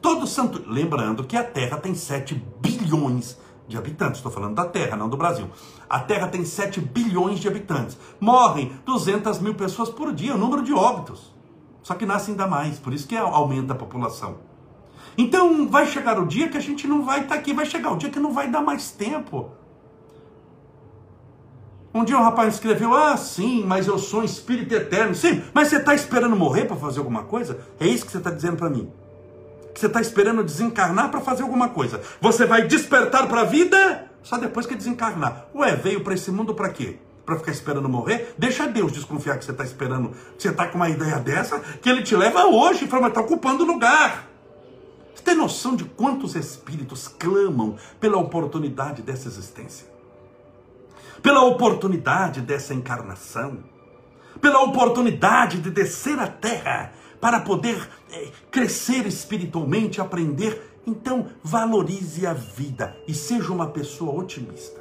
Todo 0.00 0.28
santo. 0.28 0.62
Lembrando 0.64 1.24
que 1.24 1.36
a 1.36 1.42
Terra 1.42 1.76
tem 1.78 1.92
7 1.92 2.40
bilhões 2.60 3.36
de 3.66 3.76
habitantes. 3.76 4.18
Estou 4.18 4.30
falando 4.30 4.54
da 4.54 4.64
Terra, 4.64 4.96
não 4.96 5.08
do 5.08 5.16
Brasil. 5.16 5.48
A 5.88 6.00
Terra 6.00 6.28
tem 6.28 6.44
7 6.44 6.80
bilhões 6.80 7.38
de 7.40 7.48
habitantes. 7.48 7.96
Morrem 8.20 8.72
200 8.84 9.38
mil 9.40 9.54
pessoas 9.54 9.88
por 9.88 10.12
dia, 10.12 10.34
o 10.34 10.38
número 10.38 10.62
de 10.62 10.72
óbitos. 10.72 11.32
Só 11.82 11.94
que 11.94 12.04
nascem 12.04 12.32
ainda 12.32 12.46
mais, 12.46 12.78
por 12.78 12.92
isso 12.92 13.08
que 13.08 13.16
aumenta 13.16 13.72
a 13.72 13.76
população. 13.76 14.36
Então 15.16 15.66
vai 15.68 15.86
chegar 15.86 16.18
o 16.18 16.26
dia 16.26 16.48
que 16.48 16.58
a 16.58 16.60
gente 16.60 16.86
não 16.86 17.02
vai 17.02 17.20
estar 17.20 17.34
tá 17.34 17.40
aqui, 17.40 17.54
vai 17.54 17.64
chegar 17.64 17.90
o 17.90 17.96
dia 17.96 18.10
que 18.10 18.20
não 18.20 18.32
vai 18.32 18.48
dar 18.48 18.60
mais 18.60 18.90
tempo. 18.90 19.50
Um 21.94 22.04
dia 22.04 22.18
um 22.18 22.22
rapaz 22.22 22.54
escreveu: 22.54 22.94
Ah, 22.94 23.16
sim, 23.16 23.64
mas 23.66 23.86
eu 23.86 23.98
sou 23.98 24.20
um 24.20 24.24
espírito 24.24 24.74
eterno. 24.74 25.14
Sim, 25.14 25.42
mas 25.54 25.68
você 25.68 25.76
está 25.76 25.94
esperando 25.94 26.36
morrer 26.36 26.66
para 26.66 26.76
fazer 26.76 26.98
alguma 26.98 27.22
coisa? 27.22 27.58
É 27.80 27.86
isso 27.86 28.04
que 28.04 28.12
você 28.12 28.18
está 28.18 28.30
dizendo 28.30 28.56
para 28.56 28.68
mim. 28.68 28.92
Que 29.74 29.80
você 29.80 29.86
está 29.86 30.00
esperando 30.00 30.44
desencarnar 30.44 31.10
para 31.10 31.20
fazer 31.20 31.42
alguma 31.42 31.70
coisa. 31.70 32.00
Você 32.20 32.44
vai 32.44 32.66
despertar 32.66 33.26
para 33.26 33.40
a 33.40 33.44
vida 33.44 34.07
só 34.28 34.36
depois 34.36 34.66
que 34.66 34.74
desencarnar. 34.74 35.46
Ué, 35.54 35.74
veio 35.74 36.02
para 36.02 36.14
esse 36.14 36.30
mundo 36.30 36.54
para 36.54 36.68
quê? 36.68 36.98
Para 37.24 37.36
ficar 37.36 37.52
esperando 37.52 37.88
morrer? 37.88 38.34
Deixa 38.36 38.66
Deus 38.66 38.92
desconfiar 38.92 39.38
que 39.38 39.44
você 39.44 39.52
está 39.52 39.64
esperando, 39.64 40.10
que 40.36 40.42
você 40.42 40.50
está 40.50 40.66
com 40.66 40.76
uma 40.76 40.88
ideia 40.88 41.18
dessa, 41.18 41.58
que 41.60 41.88
ele 41.88 42.02
te 42.02 42.14
leva 42.16 42.46
hoje 42.46 42.84
e 42.84 42.88
fala, 42.88 43.02
mas 43.02 43.10
está 43.10 43.20
ocupando 43.20 43.64
lugar. 43.64 44.28
Você 45.14 45.22
tem 45.22 45.34
noção 45.34 45.74
de 45.74 45.84
quantos 45.84 46.34
espíritos 46.34 47.08
clamam 47.08 47.76
pela 47.98 48.18
oportunidade 48.18 49.02
dessa 49.02 49.28
existência? 49.28 49.98
pela 51.22 51.42
oportunidade 51.42 52.40
dessa 52.40 52.74
encarnação, 52.74 53.58
pela 54.40 54.60
oportunidade 54.60 55.58
de 55.58 55.70
descer 55.70 56.18
à 56.18 56.26
terra 56.26 56.92
para 57.20 57.40
poder 57.40 57.88
é, 58.12 58.28
crescer 58.50 59.06
espiritualmente, 59.06 60.00
aprender. 60.00 60.77
Então, 60.88 61.26
valorize 61.42 62.26
a 62.26 62.32
vida 62.32 62.96
e 63.06 63.12
seja 63.12 63.52
uma 63.52 63.66
pessoa 63.66 64.22
otimista. 64.22 64.80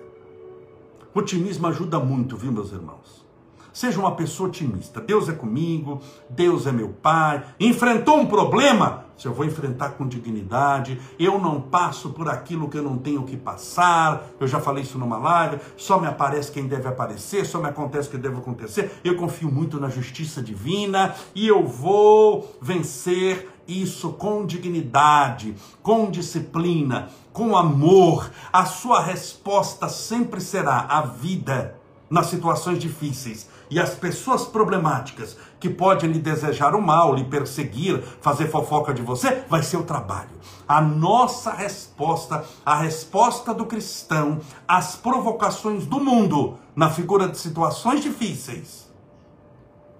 otimismo 1.13 1.67
ajuda 1.67 1.99
muito, 1.99 2.37
viu, 2.37 2.49
meus 2.49 2.71
irmãos? 2.71 3.25
Seja 3.73 3.99
uma 3.99 4.15
pessoa 4.15 4.47
otimista. 4.47 5.01
Deus 5.01 5.27
é 5.27 5.33
comigo, 5.33 6.01
Deus 6.29 6.65
é 6.65 6.71
meu 6.71 6.89
Pai. 6.89 7.43
Enfrentou 7.59 8.19
um 8.19 8.25
problema? 8.25 9.05
Se 9.17 9.27
eu 9.27 9.33
vou 9.33 9.45
enfrentar 9.45 9.91
com 9.91 10.07
dignidade, 10.07 11.01
eu 11.19 11.37
não 11.39 11.59
passo 11.59 12.11
por 12.11 12.29
aquilo 12.29 12.69
que 12.69 12.77
eu 12.77 12.83
não 12.83 12.97
tenho 12.97 13.23
que 13.23 13.35
passar. 13.35 14.29
Eu 14.39 14.47
já 14.47 14.61
falei 14.61 14.83
isso 14.83 14.97
numa 14.97 15.17
live. 15.17 15.59
Só 15.75 15.99
me 15.99 16.07
aparece 16.07 16.51
quem 16.51 16.67
deve 16.67 16.87
aparecer, 16.87 17.45
só 17.45 17.59
me 17.59 17.67
acontece 17.67 18.07
o 18.07 18.11
que 18.11 18.17
deve 18.17 18.37
acontecer. 18.37 18.93
Eu 19.03 19.17
confio 19.17 19.51
muito 19.51 19.77
na 19.77 19.89
justiça 19.89 20.41
divina 20.41 21.13
e 21.35 21.45
eu 21.47 21.67
vou 21.67 22.57
vencer 22.61 23.56
isso 23.67 24.13
com 24.13 24.45
dignidade, 24.45 25.55
com 25.83 26.09
disciplina, 26.09 27.09
com 27.33 27.55
amor. 27.55 28.31
A 28.51 28.65
sua 28.65 29.01
resposta 29.01 29.89
sempre 29.89 30.39
será 30.41 30.85
a 30.89 31.01
vida 31.01 31.75
nas 32.09 32.27
situações 32.27 32.79
difíceis 32.79 33.49
e 33.69 33.79
as 33.79 33.93
pessoas 33.95 34.45
problemáticas 34.45 35.37
que 35.59 35.69
podem 35.69 36.11
lhe 36.11 36.19
desejar 36.19 36.73
o 36.73 36.81
mal, 36.81 37.13
lhe 37.13 37.25
perseguir, 37.25 38.01
fazer 38.21 38.49
fofoca 38.49 38.93
de 38.93 39.01
você, 39.01 39.43
vai 39.49 39.61
ser 39.61 39.77
o 39.77 39.83
trabalho. 39.83 40.29
A 40.67 40.81
nossa 40.81 41.51
resposta, 41.51 42.45
a 42.65 42.75
resposta 42.75 43.53
do 43.53 43.65
cristão 43.65 44.39
às 44.67 44.95
provocações 44.95 45.85
do 45.85 45.99
mundo 45.99 46.57
na 46.75 46.89
figura 46.89 47.27
de 47.27 47.37
situações 47.37 48.01
difíceis 48.01 48.87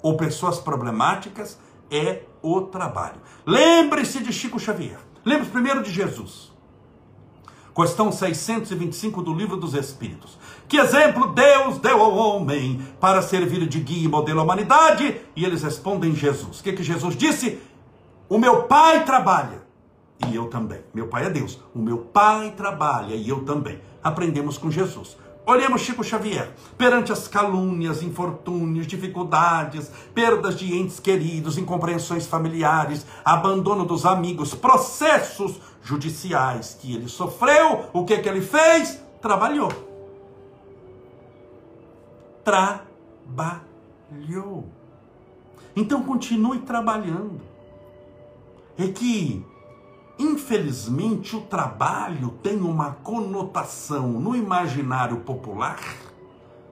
ou 0.02 0.16
pessoas 0.16 0.60
problemáticas 0.60 1.58
é 1.90 2.24
o 2.42 2.62
trabalho. 2.62 3.22
Lembre-se 3.46 4.22
de 4.22 4.32
Chico 4.32 4.60
Xavier. 4.60 5.00
Lembre-se 5.26 5.52
primeiro 5.52 5.84
de 5.84 5.92
Jesus. 5.92 6.52
Questão 7.76 8.12
625 8.12 9.22
do 9.22 9.34
Livro 9.34 9.56
dos 9.56 9.76
Espíritos. 9.76 10.38
Que 10.68 10.78
exemplo 10.78 11.34
Deus 11.34 11.78
deu 11.78 12.02
ao 12.02 12.16
homem 12.16 12.82
para 13.00 13.22
servir 13.22 13.68
de 13.68 13.80
guia 13.80 14.06
e 14.06 14.08
modelo 14.08 14.40
à 14.40 14.44
humanidade? 14.44 15.22
E 15.36 15.46
eles 15.46 15.62
respondem 15.62 16.16
Jesus. 16.16 16.60
O 16.60 16.64
que, 16.64 16.74
que 16.74 16.82
Jesus 16.82 17.16
disse? 17.16 17.60
O 18.28 18.38
meu 18.40 18.64
pai 18.64 19.06
trabalha 19.06 19.62
e 20.28 20.36
eu 20.36 20.48
também. 20.48 20.82
Meu 20.94 21.08
pai 21.08 21.28
é 21.28 21.30
Deus. 21.30 21.62
O 21.74 21.80
meu 21.80 22.00
pai 22.00 22.52
trabalha 22.58 23.14
e 23.14 23.30
eu 23.30 23.46
também. 23.46 23.80
Aprendemos 24.04 24.58
com 24.58 24.72
Jesus. 24.72 25.16
Olhemos 25.50 25.80
Chico 25.80 26.04
Xavier, 26.04 26.54
perante 26.78 27.14
as 27.14 27.26
calúnias, 27.26 28.04
infortúnios, 28.04 28.86
dificuldades, 28.86 29.90
perdas 30.14 30.60
de 30.60 30.76
entes 30.76 31.00
queridos, 31.00 31.58
incompreensões 31.58 32.28
familiares, 32.28 33.06
abandono 33.24 33.86
dos 33.86 34.06
amigos, 34.06 34.54
processos 34.54 35.62
judiciais 35.82 36.78
que 36.78 36.94
ele 36.94 37.08
sofreu, 37.08 37.86
o 37.94 38.04
que 38.04 38.18
que 38.18 38.28
ele 38.28 38.42
fez? 38.42 39.02
Trabalhou. 39.22 39.72
Trabalhou. 42.44 43.64
Então 45.74 46.04
continue 46.04 46.60
trabalhando. 46.60 47.40
É 48.78 48.90
que 48.90 49.46
Infelizmente, 50.20 51.36
o 51.36 51.42
trabalho 51.42 52.30
tem 52.42 52.60
uma 52.60 52.92
conotação 52.92 54.08
no 54.08 54.36
imaginário 54.36 55.18
popular 55.18 55.80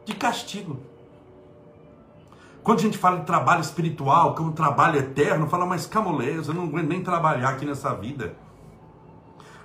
de 0.04 0.16
castigo. 0.16 0.80
Quando 2.64 2.80
a 2.80 2.82
gente 2.82 2.98
fala 2.98 3.20
de 3.20 3.26
trabalho 3.26 3.62
espiritual, 3.62 4.34
que 4.34 4.42
é 4.42 4.46
um 4.46 4.52
trabalho 4.52 4.98
eterno, 4.98 5.48
fala, 5.48 5.68
mas 5.68 5.86
camoleza, 5.86 6.50
eu 6.52 6.56
não 6.56 6.64
aguento 6.64 6.88
nem 6.88 7.04
trabalhar 7.04 7.50
aqui 7.50 7.66
nessa 7.66 7.94
vida. 7.94 8.36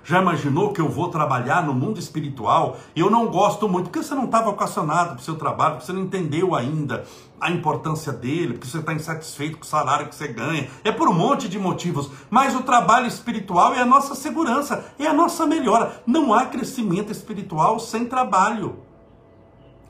Já 0.03 0.21
imaginou 0.21 0.73
que 0.73 0.81
eu 0.81 0.89
vou 0.89 1.09
trabalhar 1.09 1.63
no 1.63 1.73
mundo 1.73 1.99
espiritual? 1.99 2.77
Eu 2.95 3.09
não 3.09 3.27
gosto 3.27 3.69
muito, 3.69 3.89
porque 3.89 4.03
você 4.03 4.15
não 4.15 4.25
está 4.25 4.41
vocacionado 4.41 5.11
para 5.11 5.19
o 5.19 5.23
seu 5.23 5.35
trabalho, 5.35 5.75
porque 5.75 5.85
você 5.85 5.93
não 5.93 6.01
entendeu 6.01 6.55
ainda 6.55 7.03
a 7.39 7.51
importância 7.51 8.11
dele, 8.11 8.53
porque 8.53 8.67
você 8.67 8.79
está 8.79 8.93
insatisfeito 8.93 9.57
com 9.57 9.63
o 9.63 9.67
salário 9.67 10.07
que 10.07 10.15
você 10.15 10.27
ganha. 10.27 10.69
É 10.83 10.91
por 10.91 11.07
um 11.07 11.13
monte 11.13 11.47
de 11.47 11.59
motivos. 11.59 12.09
Mas 12.29 12.55
o 12.55 12.63
trabalho 12.63 13.05
espiritual 13.05 13.73
é 13.73 13.81
a 13.81 13.85
nossa 13.85 14.15
segurança, 14.15 14.85
é 14.97 15.05
a 15.05 15.13
nossa 15.13 15.45
melhora. 15.45 16.01
Não 16.05 16.33
há 16.33 16.45
crescimento 16.45 17.11
espiritual 17.11 17.79
sem 17.79 18.05
trabalho 18.05 18.90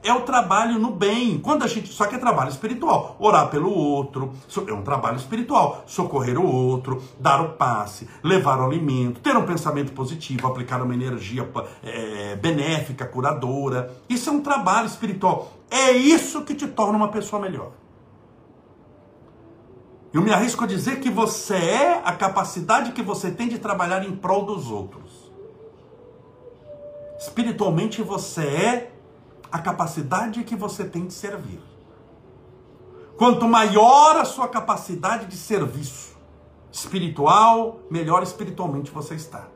é 0.04 0.14
o 0.14 0.22
trabalho 0.22 0.80
no 0.80 0.92
bem. 0.92 1.40
Quando 1.40 1.64
a 1.64 1.68
gente 1.68 1.90
só 1.90 2.06
que 2.06 2.16
é 2.16 2.18
trabalho 2.18 2.50
espiritual, 2.50 3.16
orar 3.20 3.50
pelo 3.50 3.72
outro, 3.72 4.34
é 4.68 4.74
um 4.74 4.82
trabalho 4.82 5.18
espiritual, 5.18 5.84
socorrer 5.86 6.40
o 6.40 6.46
outro, 6.46 7.02
dar 7.20 7.42
o 7.42 7.50
passe, 7.54 8.08
levar 8.24 8.60
o 8.60 8.66
alimento, 8.66 9.22
ter 9.22 9.36
um 9.36 9.46
pensamento 9.46 9.92
positivo, 9.92 10.48
aplicar 10.48 10.82
uma 10.82 10.94
energia 10.94 11.48
é, 11.84 12.36
benéfica, 12.36 13.06
curadora. 13.06 13.92
Isso 14.10 14.30
é 14.30 14.34
um 14.34 14.42
trabalho 14.42 14.88
espiritual. 14.88 15.52
É 15.70 15.92
isso 15.92 16.44
que 16.44 16.56
te 16.56 16.68
torna 16.68 16.98
uma 16.98 17.10
pessoa 17.10 17.42
melhor. 17.42 17.72
Eu 20.14 20.22
me 20.22 20.34
arrisco 20.34 20.64
a 20.66 20.68
dizer 20.68 21.00
que 21.00 21.10
você 21.10 21.56
é 21.56 22.02
a 22.04 22.12
capacidade 22.12 22.92
que 22.92 23.02
você 23.02 23.32
tem 23.32 23.48
de 23.48 23.58
trabalhar 23.58 24.04
em 24.04 24.12
prol 24.12 24.46
dos 24.46 24.70
outros. 24.70 25.32
Espiritualmente 27.18 28.02
você 28.02 28.42
é 28.42 28.92
a 29.52 29.60
capacidade 29.60 30.44
que 30.44 30.56
você 30.56 30.86
tem 30.86 31.06
de 31.06 31.14
servir. 31.14 31.62
Quanto 33.18 33.48
maior 33.48 34.18
a 34.18 34.26
sua 34.26 34.48
capacidade 34.48 35.26
de 35.26 35.36
serviço 35.36 36.18
espiritual, 36.72 37.80
melhor 37.90 38.24
espiritualmente 38.24 38.92
você 38.92 39.16
está. 39.16 39.48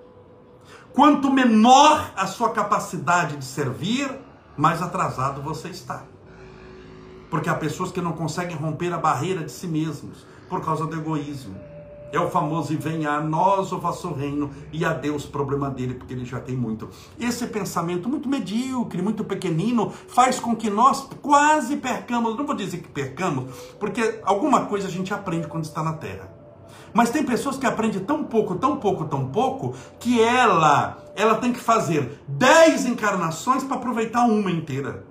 Quanto 0.93 1.31
menor 1.31 2.11
a 2.15 2.27
sua 2.27 2.51
capacidade 2.51 3.37
de 3.37 3.45
servir, 3.45 4.09
mais 4.57 4.81
atrasado 4.81 5.41
você 5.41 5.69
está. 5.69 6.03
Porque 7.29 7.49
há 7.49 7.55
pessoas 7.55 7.91
que 7.91 8.01
não 8.01 8.13
conseguem 8.13 8.55
romper 8.55 8.93
a 8.93 8.97
barreira 8.97 9.43
de 9.43 9.51
si 9.51 9.67
mesmos 9.67 10.25
por 10.47 10.63
causa 10.63 10.85
do 10.85 10.95
egoísmo 10.95 11.55
é 12.15 12.19
o 12.19 12.29
famoso 12.29 12.71
e 12.71 12.77
venha 12.77 13.11
a 13.11 13.21
nós 13.21 13.71
o 13.71 13.79
vosso 13.79 14.11
reino 14.13 14.49
e 14.71 14.85
a 14.85 14.93
Deus 14.93 15.25
problema 15.25 15.69
dele, 15.69 15.95
porque 15.95 16.13
ele 16.13 16.25
já 16.25 16.39
tem 16.39 16.55
muito. 16.55 16.89
Esse 17.19 17.45
pensamento 17.47 18.07
muito 18.07 18.29
medíocre, 18.29 19.01
muito 19.01 19.23
pequenino, 19.23 19.91
faz 20.07 20.39
com 20.39 20.55
que 20.55 20.69
nós 20.69 21.07
quase 21.21 21.75
percamos, 21.77 22.37
não 22.37 22.45
vou 22.45 22.55
dizer 22.55 22.77
que 22.77 22.87
percamos, 22.87 23.53
porque 23.79 24.19
alguma 24.23 24.65
coisa 24.65 24.87
a 24.87 24.91
gente 24.91 25.13
aprende 25.13 25.47
quando 25.47 25.65
está 25.65 25.83
na 25.83 25.93
terra. 25.93 26.33
Mas 26.93 27.09
tem 27.09 27.25
pessoas 27.25 27.57
que 27.57 27.65
aprendem 27.65 27.99
tão 27.99 28.23
pouco, 28.23 28.55
tão 28.55 28.77
pouco, 28.77 29.03
tão 29.05 29.27
pouco, 29.27 29.75
que 29.99 30.21
ela, 30.21 30.97
ela 31.13 31.35
tem 31.35 31.51
que 31.51 31.59
fazer 31.59 32.21
dez 32.25 32.85
encarnações 32.85 33.65
para 33.65 33.75
aproveitar 33.75 34.25
uma 34.25 34.49
inteira. 34.49 35.05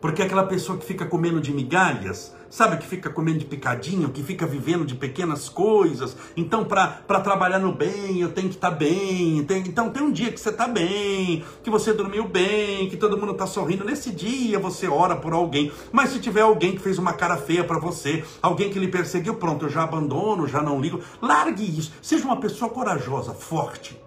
Porque 0.00 0.22
aquela 0.22 0.44
pessoa 0.44 0.76
que 0.76 0.84
fica 0.84 1.06
comendo 1.06 1.40
de 1.40 1.52
migalhas, 1.52 2.34
sabe, 2.50 2.78
que 2.78 2.86
fica 2.86 3.10
comendo 3.10 3.38
de 3.38 3.44
picadinho, 3.44 4.10
que 4.10 4.22
fica 4.22 4.46
vivendo 4.46 4.84
de 4.84 4.94
pequenas 4.94 5.48
coisas. 5.48 6.16
Então, 6.36 6.64
para 6.64 7.20
trabalhar 7.20 7.58
no 7.58 7.72
bem, 7.72 8.20
eu 8.20 8.32
tenho 8.32 8.48
que 8.48 8.54
estar 8.54 8.70
tá 8.70 8.76
bem. 8.76 9.44
Tem, 9.44 9.60
então, 9.60 9.90
tem 9.90 10.02
um 10.02 10.10
dia 10.10 10.32
que 10.32 10.40
você 10.40 10.50
está 10.50 10.66
bem, 10.66 11.44
que 11.62 11.70
você 11.70 11.92
dormiu 11.92 12.26
bem, 12.26 12.88
que 12.88 12.96
todo 12.96 13.18
mundo 13.18 13.32
está 13.32 13.46
sorrindo. 13.46 13.84
Nesse 13.84 14.10
dia, 14.10 14.58
você 14.58 14.88
ora 14.88 15.16
por 15.16 15.32
alguém. 15.32 15.72
Mas 15.92 16.10
se 16.10 16.20
tiver 16.20 16.42
alguém 16.42 16.72
que 16.72 16.80
fez 16.80 16.98
uma 16.98 17.12
cara 17.12 17.36
feia 17.36 17.64
para 17.64 17.78
você, 17.78 18.24
alguém 18.42 18.70
que 18.70 18.78
lhe 18.78 18.88
perseguiu, 18.88 19.34
pronto, 19.34 19.66
eu 19.66 19.70
já 19.70 19.82
abandono, 19.82 20.46
já 20.46 20.62
não 20.62 20.80
ligo. 20.80 21.00
Largue 21.20 21.78
isso. 21.78 21.92
Seja 22.02 22.24
uma 22.24 22.40
pessoa 22.40 22.70
corajosa, 22.70 23.32
forte. 23.32 23.98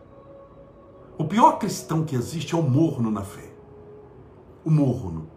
O 1.17 1.25
pior 1.25 1.60
cristão 1.60 2.04
que 2.04 2.15
existe 2.15 2.56
é 2.56 2.58
o 2.58 2.63
morno 2.63 3.12
na 3.12 3.23
fé. 3.23 3.54
O 4.65 4.71
morno. 4.71 5.31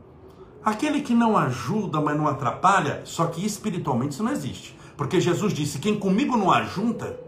Aquele 0.64 1.02
que 1.02 1.14
não 1.14 1.36
ajuda, 1.36 2.00
mas 2.00 2.16
não 2.16 2.26
atrapalha, 2.26 3.02
só 3.04 3.26
que 3.26 3.44
espiritualmente 3.44 4.14
isso 4.14 4.22
não 4.22 4.32
existe. 4.32 4.76
Porque 4.96 5.20
Jesus 5.20 5.52
disse: 5.52 5.78
quem 5.78 5.98
comigo 5.98 6.36
não 6.36 6.50
ajunta, 6.50 7.18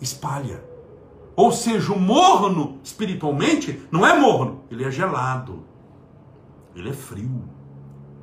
espalha. 0.00 0.64
Ou 1.36 1.50
seja, 1.50 1.92
o 1.92 1.98
morno, 1.98 2.78
espiritualmente, 2.82 3.82
não 3.90 4.06
é 4.06 4.18
morno, 4.18 4.62
ele 4.70 4.84
é 4.84 4.90
gelado. 4.90 5.64
Ele 6.74 6.90
é 6.90 6.92
frio. 6.92 7.44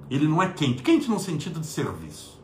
Ele 0.09 0.27
não 0.27 0.41
é 0.41 0.49
quente. 0.49 0.81
Quente 0.81 1.09
no 1.09 1.19
sentido 1.19 1.59
de 1.59 1.67
serviço. 1.67 2.41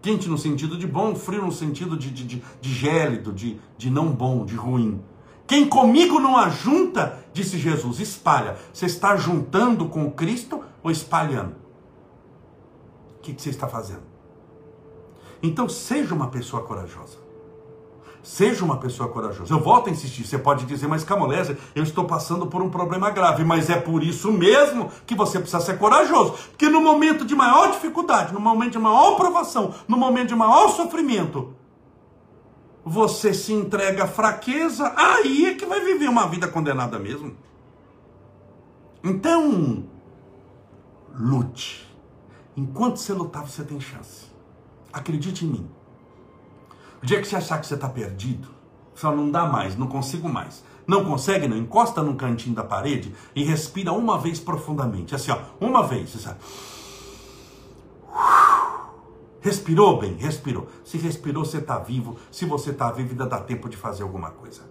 Quente 0.00 0.28
no 0.28 0.36
sentido 0.36 0.76
de 0.76 0.86
bom, 0.86 1.14
frio 1.14 1.44
no 1.44 1.52
sentido 1.52 1.96
de, 1.96 2.10
de, 2.10 2.24
de, 2.24 2.42
de 2.60 2.72
gélido, 2.72 3.32
de, 3.32 3.58
de 3.76 3.90
não 3.90 4.10
bom, 4.10 4.44
de 4.44 4.54
ruim. 4.54 5.00
Quem 5.46 5.68
comigo 5.68 6.18
não 6.18 6.36
ajunta, 6.36 7.18
disse 7.32 7.58
Jesus, 7.58 8.00
espalha. 8.00 8.56
Você 8.72 8.86
está 8.86 9.16
juntando 9.16 9.86
com 9.86 10.10
Cristo 10.10 10.62
ou 10.82 10.90
espalhando? 10.90 11.54
O 13.18 13.20
que, 13.20 13.34
você 13.36 13.50
está 13.50 13.68
fazendo? 13.68 14.02
Então 15.42 15.68
seja 15.68 16.14
uma 16.14 16.28
pessoa 16.28 16.62
corajosa. 16.62 17.24
Seja 18.22 18.64
uma 18.64 18.78
pessoa 18.78 19.10
corajosa. 19.10 19.52
Eu 19.52 19.60
volto 19.60 19.88
a 19.88 19.90
insistir. 19.92 20.26
Você 20.26 20.38
pode 20.38 20.64
dizer, 20.64 20.86
mas 20.86 21.04
Camolese, 21.04 21.58
eu 21.74 21.82
estou 21.82 22.06
passando 22.06 22.46
por 22.46 22.62
um 22.62 22.70
problema 22.70 23.10
grave. 23.10 23.44
Mas 23.44 23.68
é 23.68 23.78
por 23.78 24.02
isso 24.02 24.32
mesmo 24.32 24.90
que 25.04 25.14
você 25.14 25.38
precisa 25.38 25.60
ser 25.60 25.78
corajoso. 25.78 26.32
Porque 26.48 26.70
no 26.70 26.80
momento 26.80 27.26
de 27.26 27.34
maior 27.34 27.70
dificuldade, 27.70 28.32
no 28.32 28.40
momento 28.40 28.72
de 28.72 28.78
maior 28.78 29.16
provação, 29.16 29.74
no 29.86 29.98
momento 29.98 30.28
de 30.28 30.34
maior 30.34 30.68
sofrimento, 30.68 31.54
você 32.84 33.32
se 33.32 33.52
entrega 33.52 34.04
à 34.04 34.06
fraqueza, 34.06 34.92
aí 34.96 35.46
é 35.46 35.54
que 35.54 35.64
vai 35.64 35.80
viver 35.80 36.08
uma 36.08 36.28
vida 36.28 36.46
condenada 36.46 36.98
mesmo. 36.98 37.34
Então, 39.02 39.84
lute. 41.18 41.84
Enquanto 42.56 42.98
você 42.98 43.12
lutar, 43.12 43.46
você 43.46 43.64
tem 43.64 43.80
chance. 43.80 44.26
Acredite 44.92 45.44
em 45.44 45.48
mim. 45.48 45.70
O 47.02 47.06
dia 47.06 47.20
que 47.20 47.26
você 47.26 47.36
achar 47.36 47.60
que 47.60 47.66
você 47.66 47.74
está 47.74 47.88
perdido, 47.88 48.48
só 48.94 49.14
não 49.14 49.30
dá 49.30 49.46
mais, 49.46 49.76
não 49.76 49.86
consigo 49.86 50.28
mais. 50.28 50.62
Não 50.86 51.04
consegue, 51.04 51.48
não? 51.48 51.56
Encosta 51.56 52.02
num 52.02 52.16
cantinho 52.16 52.54
da 52.54 52.62
parede 52.62 53.14
e 53.34 53.42
respira 53.42 53.92
uma 53.92 54.18
vez 54.18 54.38
profundamente. 54.38 55.14
Assim, 55.14 55.30
ó, 55.30 55.38
uma 55.60 55.82
vez. 55.82 56.10
Sabe? 56.10 56.38
Respirou 59.44 59.98
bem? 59.98 60.14
Respirou. 60.14 60.68
Se 60.82 60.96
respirou, 60.96 61.44
você 61.44 61.58
está 61.58 61.78
vivo. 61.78 62.16
Se 62.32 62.46
você 62.46 62.70
está 62.70 62.90
vivo, 62.90 63.10
ainda 63.10 63.26
dá 63.26 63.38
tempo 63.38 63.68
de 63.68 63.76
fazer 63.76 64.02
alguma 64.02 64.30
coisa. 64.30 64.62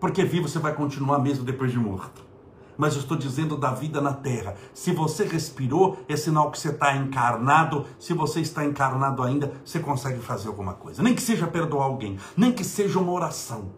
Porque 0.00 0.24
vivo 0.24 0.48
você 0.48 0.58
vai 0.58 0.74
continuar 0.74 1.18
mesmo 1.18 1.44
depois 1.44 1.70
de 1.70 1.78
morto 1.78 2.32
mas 2.74 2.94
eu 2.94 3.00
estou 3.00 3.16
dizendo 3.16 3.56
da 3.56 3.70
vida 3.70 4.00
na 4.00 4.14
terra. 4.14 4.56
Se 4.74 4.92
você 4.92 5.24
respirou, 5.24 5.98
é 6.08 6.16
sinal 6.16 6.50
que 6.50 6.58
você 6.58 6.70
está 6.70 6.96
encarnado. 6.96 7.84
Se 7.98 8.12
você 8.14 8.40
está 8.40 8.64
encarnado 8.64 9.22
ainda, 9.22 9.52
você 9.64 9.78
consegue 9.78 10.20
fazer 10.20 10.48
alguma 10.48 10.72
coisa. 10.72 11.02
Nem 11.02 11.14
que 11.14 11.22
seja 11.22 11.46
perdoar 11.46 11.84
alguém, 11.84 12.18
nem 12.36 12.50
que 12.50 12.64
seja 12.64 12.98
uma 12.98 13.12
oração. 13.12 13.70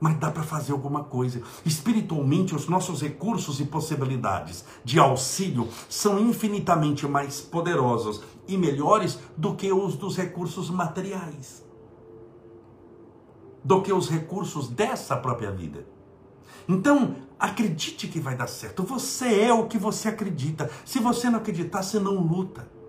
Mas 0.00 0.18
dá 0.18 0.30
para 0.30 0.42
fazer 0.42 0.72
alguma 0.72 1.04
coisa. 1.04 1.42
Espiritualmente, 1.64 2.54
os 2.54 2.66
nossos 2.66 3.02
recursos 3.02 3.60
e 3.60 3.66
possibilidades 3.66 4.64
de 4.82 4.98
auxílio 4.98 5.68
são 5.88 6.18
infinitamente 6.18 7.06
mais 7.06 7.40
poderosos 7.40 8.22
e 8.48 8.56
melhores 8.56 9.18
do 9.36 9.54
que 9.54 9.70
os 9.70 9.96
dos 9.96 10.16
recursos 10.16 10.70
materiais, 10.70 11.62
do 13.62 13.82
que 13.82 13.92
os 13.92 14.08
recursos 14.08 14.68
dessa 14.68 15.16
própria 15.16 15.50
vida. 15.50 15.86
Então, 16.66 17.16
acredite 17.38 18.08
que 18.08 18.20
vai 18.20 18.36
dar 18.36 18.46
certo. 18.46 18.82
Você 18.84 19.42
é 19.42 19.52
o 19.52 19.66
que 19.66 19.76
você 19.76 20.08
acredita. 20.08 20.70
Se 20.84 20.98
você 20.98 21.28
não 21.28 21.38
acreditar, 21.38 21.82
você 21.82 21.98
não 21.98 22.14
luta. 22.14 22.79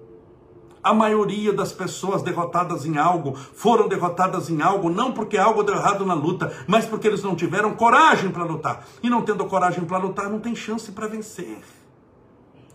A 0.84 0.94
maioria 0.96 1.54
das 1.54 1.72
pessoas 1.72 2.24
derrotadas 2.24 2.86
em 2.86 2.98
algo 2.98 3.36
foram 3.36 3.88
derrotadas 3.88 4.50
em 4.50 4.62
algo 4.64 4.90
não 4.90 5.12
porque 5.12 5.38
algo 5.38 5.62
deu 5.62 5.76
errado 5.76 6.06
na 6.06 6.16
luta, 6.16 6.52
mas 6.66 6.86
porque 6.86 7.08
eles 7.08 7.22
não 7.22 7.36
tiveram 7.36 7.76
coragem 7.76 8.32
para 8.32 8.44
lutar. 8.44 8.84
E 9.04 9.10
não 9.10 9.22
tendo 9.22 9.46
coragem 9.46 9.86
para 9.86 10.00
lutar, 10.00 10.28
não 10.28 10.40
tem 10.40 10.56
chance 10.56 10.92
para 10.92 11.08
vencer. 11.08 11.60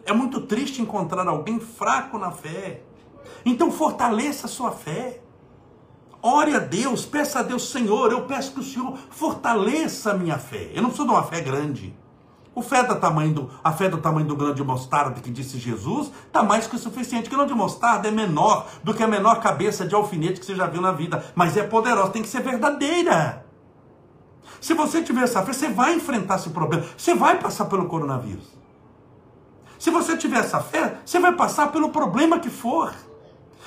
É 0.05 0.13
muito 0.13 0.41
triste 0.43 0.81
encontrar 0.81 1.27
alguém 1.27 1.59
fraco 1.59 2.17
na 2.17 2.31
fé. 2.31 2.83
Então 3.45 3.73
fortaleça 3.73 4.47
a 4.47 4.51
sua 4.51 4.71
fé. 4.71 5.21
Ore 6.23 6.55
a 6.55 6.61
Deus, 6.61 7.05
peça 7.05 7.41
a 7.41 7.43
Deus, 7.43 7.71
Senhor, 7.71 8.13
eu 8.13 8.23
peço 8.23 8.53
que 8.53 8.61
o 8.61 8.63
Senhor 8.63 8.97
fortaleça 9.11 10.13
a 10.13 10.15
minha 10.15 10.39
fé. 10.39 10.71
Eu 10.73 10.83
não 10.83 10.91
preciso 10.91 11.09
de 11.09 11.13
uma 11.13 11.25
fé 11.25 11.41
grande. 11.41 11.93
O 12.57 12.63
fé 12.63 12.83
do 12.83 12.97
tamanho 12.97 13.35
do, 13.35 13.51
a 13.63 13.71
fé 13.71 13.87
do 13.87 13.99
tamanho 13.99 14.27
do 14.27 14.35
grão 14.35 14.55
de 14.55 14.65
mostarda 14.65 15.21
que 15.21 15.31
disse 15.31 15.59
Jesus 15.59 16.11
está 16.27 16.43
mais 16.43 16.67
que 16.67 16.75
o 16.75 16.79
suficiente. 16.79 17.29
O 17.29 17.31
grão 17.31 17.45
de 17.45 17.53
mostarda 17.53 18.09
é 18.09 18.11
menor 18.11 18.67
do 18.83 18.95
que 18.95 19.03
a 19.03 19.07
menor 19.07 19.41
cabeça 19.41 19.87
de 19.87 19.95
alfinete 19.95 20.41
que 20.41 20.47
você 20.47 20.55
já 20.55 20.67
viu 20.67 20.81
na 20.81 20.91
vida, 20.91 21.23
mas 21.35 21.55
é 21.55 21.63
poderosa, 21.63 22.13
tem 22.13 22.23
que 22.23 22.29
ser 22.29 22.41
verdadeira. 22.41 23.45
Se 24.59 24.73
você 24.73 25.03
tiver 25.03 25.25
essa 25.25 25.43
fé, 25.43 25.53
você 25.53 25.69
vai 25.69 25.97
enfrentar 25.97 26.37
esse 26.37 26.49
problema, 26.49 26.83
você 26.97 27.15
vai 27.15 27.39
passar 27.39 27.67
pelo 27.67 27.85
coronavírus. 27.85 28.47
Se 29.79 29.91
você 29.91 30.17
tiver 30.17 30.39
essa 30.39 30.59
fé, 30.59 30.97
você 31.05 31.21
vai 31.21 31.33
passar 31.33 31.71
pelo 31.71 31.91
problema 31.91 32.39
que 32.39 32.49
for. 32.49 32.91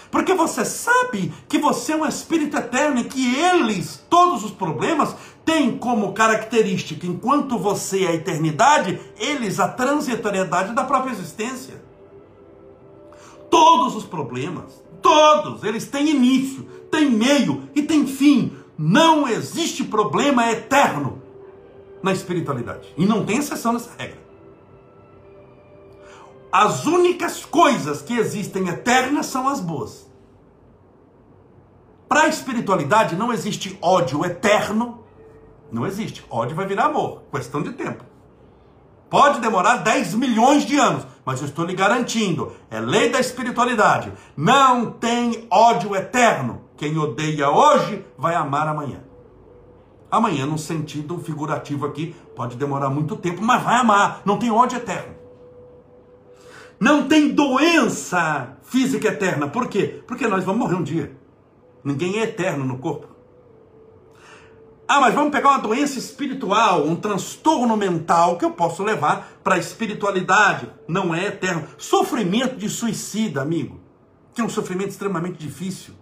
Porque 0.10 0.34
você 0.34 0.65
sabe 0.65 1.32
que 1.47 1.60
você 1.60 1.93
é 1.93 1.95
um 1.95 2.08
espírito 2.08 2.58
eterno 2.58 3.02
e 3.02 3.04
que 3.04 3.36
eles, 3.36 4.04
todos 4.10 4.43
os 4.43 4.49
problemas, 4.49 5.15
têm 5.50 5.76
como 5.76 6.14
característica, 6.14 7.08
enquanto 7.08 7.58
você 7.58 8.06
é 8.06 8.10
a 8.10 8.14
eternidade, 8.14 9.02
eles 9.18 9.60
a 9.60 9.68
transitoriedade 9.68 10.76
da 10.76 10.84
própria 10.84 11.12
existência. 11.12 11.82
Todos 13.50 13.96
os 13.96 14.04
problemas, 14.04 14.84
todos, 15.02 15.64
eles 15.64 15.88
têm 15.88 16.12
início, 16.12 16.62
têm 16.92 17.10
meio 17.10 17.68
e 17.74 17.82
têm 17.82 18.06
fim. 18.06 18.56
Não 18.78 19.28
existe 19.28 19.84
problema 19.84 20.52
eterno 20.52 21.20
na 22.04 22.14
espiritualidade. 22.14 22.94
E 22.96 23.04
não 23.08 23.26
tem 23.26 23.38
exceção 23.38 23.74
nessa 23.74 23.90
regra. 23.98 24.20
As 26.52 26.86
únicas 26.86 27.44
coisas 27.44 28.04
que 28.04 28.14
existem 28.14 28.68
eternas 28.68 29.26
são 29.26 29.48
as 29.48 29.60
boas. 29.60 30.08
Para 32.08 32.24
a 32.24 32.28
espiritualidade 32.28 33.16
não 33.16 33.34
existe 33.34 33.76
ódio 33.82 34.24
eterno. 34.24 34.99
Não 35.71 35.86
existe. 35.86 36.25
Ódio 36.29 36.55
vai 36.55 36.65
virar 36.65 36.86
amor. 36.86 37.23
Questão 37.32 37.62
de 37.62 37.71
tempo. 37.71 38.03
Pode 39.10 39.39
demorar 39.39 39.77
10 39.77 40.13
milhões 40.13 40.65
de 40.65 40.77
anos, 40.77 41.05
mas 41.25 41.41
eu 41.41 41.47
estou 41.47 41.65
lhe 41.65 41.73
garantindo, 41.73 42.53
é 42.69 42.79
lei 42.79 43.10
da 43.10 43.19
espiritualidade. 43.19 44.13
Não 44.38 44.91
tem 44.91 45.47
ódio 45.49 45.95
eterno. 45.95 46.62
Quem 46.77 46.95
odeia 46.97 47.49
hoje 47.49 48.05
vai 48.17 48.36
amar 48.36 48.67
amanhã. 48.67 49.03
Amanhã, 50.12 50.45
num 50.45 50.58
sentido 50.58 51.17
figurativo 51.17 51.86
aqui, 51.86 52.15
pode 52.36 52.55
demorar 52.55 52.89
muito 52.89 53.15
tempo, 53.15 53.41
mas 53.43 53.63
vai 53.63 53.75
amar. 53.75 54.21
Não 54.25 54.38
tem 54.38 54.51
ódio 54.51 54.77
eterno. 54.77 55.15
Não 56.79 57.08
tem 57.08 57.29
doença 57.29 58.58
física 58.63 59.10
eterna. 59.10 59.47
Por 59.47 59.67
quê? 59.67 60.01
Porque 60.08 60.27
nós 60.27 60.43
vamos 60.43 60.62
morrer 60.62 60.75
um 60.75 60.84
dia. 60.84 61.17
Ninguém 61.84 62.19
é 62.19 62.23
eterno 62.23 62.63
no 62.63 62.77
corpo. 62.77 63.08
Ah, 64.91 64.99
mas 64.99 65.13
vamos 65.13 65.32
pegar 65.32 65.49
uma 65.49 65.60
doença 65.60 65.99
espiritual, 65.99 66.84
um 66.84 66.95
transtorno 66.95 67.78
mental 67.78 68.39
que 68.39 68.43
eu 68.43 68.49
posso 68.49 68.82
levar 68.84 69.34
para 69.43 69.54
a 69.54 69.60
espiritualidade. 69.60 70.67
Não 70.88 71.13
é 71.13 71.28
eterno. 71.28 71.67
Sofrimento 71.78 72.56
de 72.56 72.67
suicida, 72.67 73.39
amigo, 73.39 73.80
que 74.34 74.41
é 74.41 74.43
um 74.43 74.49
sofrimento 74.49 74.89
extremamente 74.89 75.38
difícil. 75.38 75.93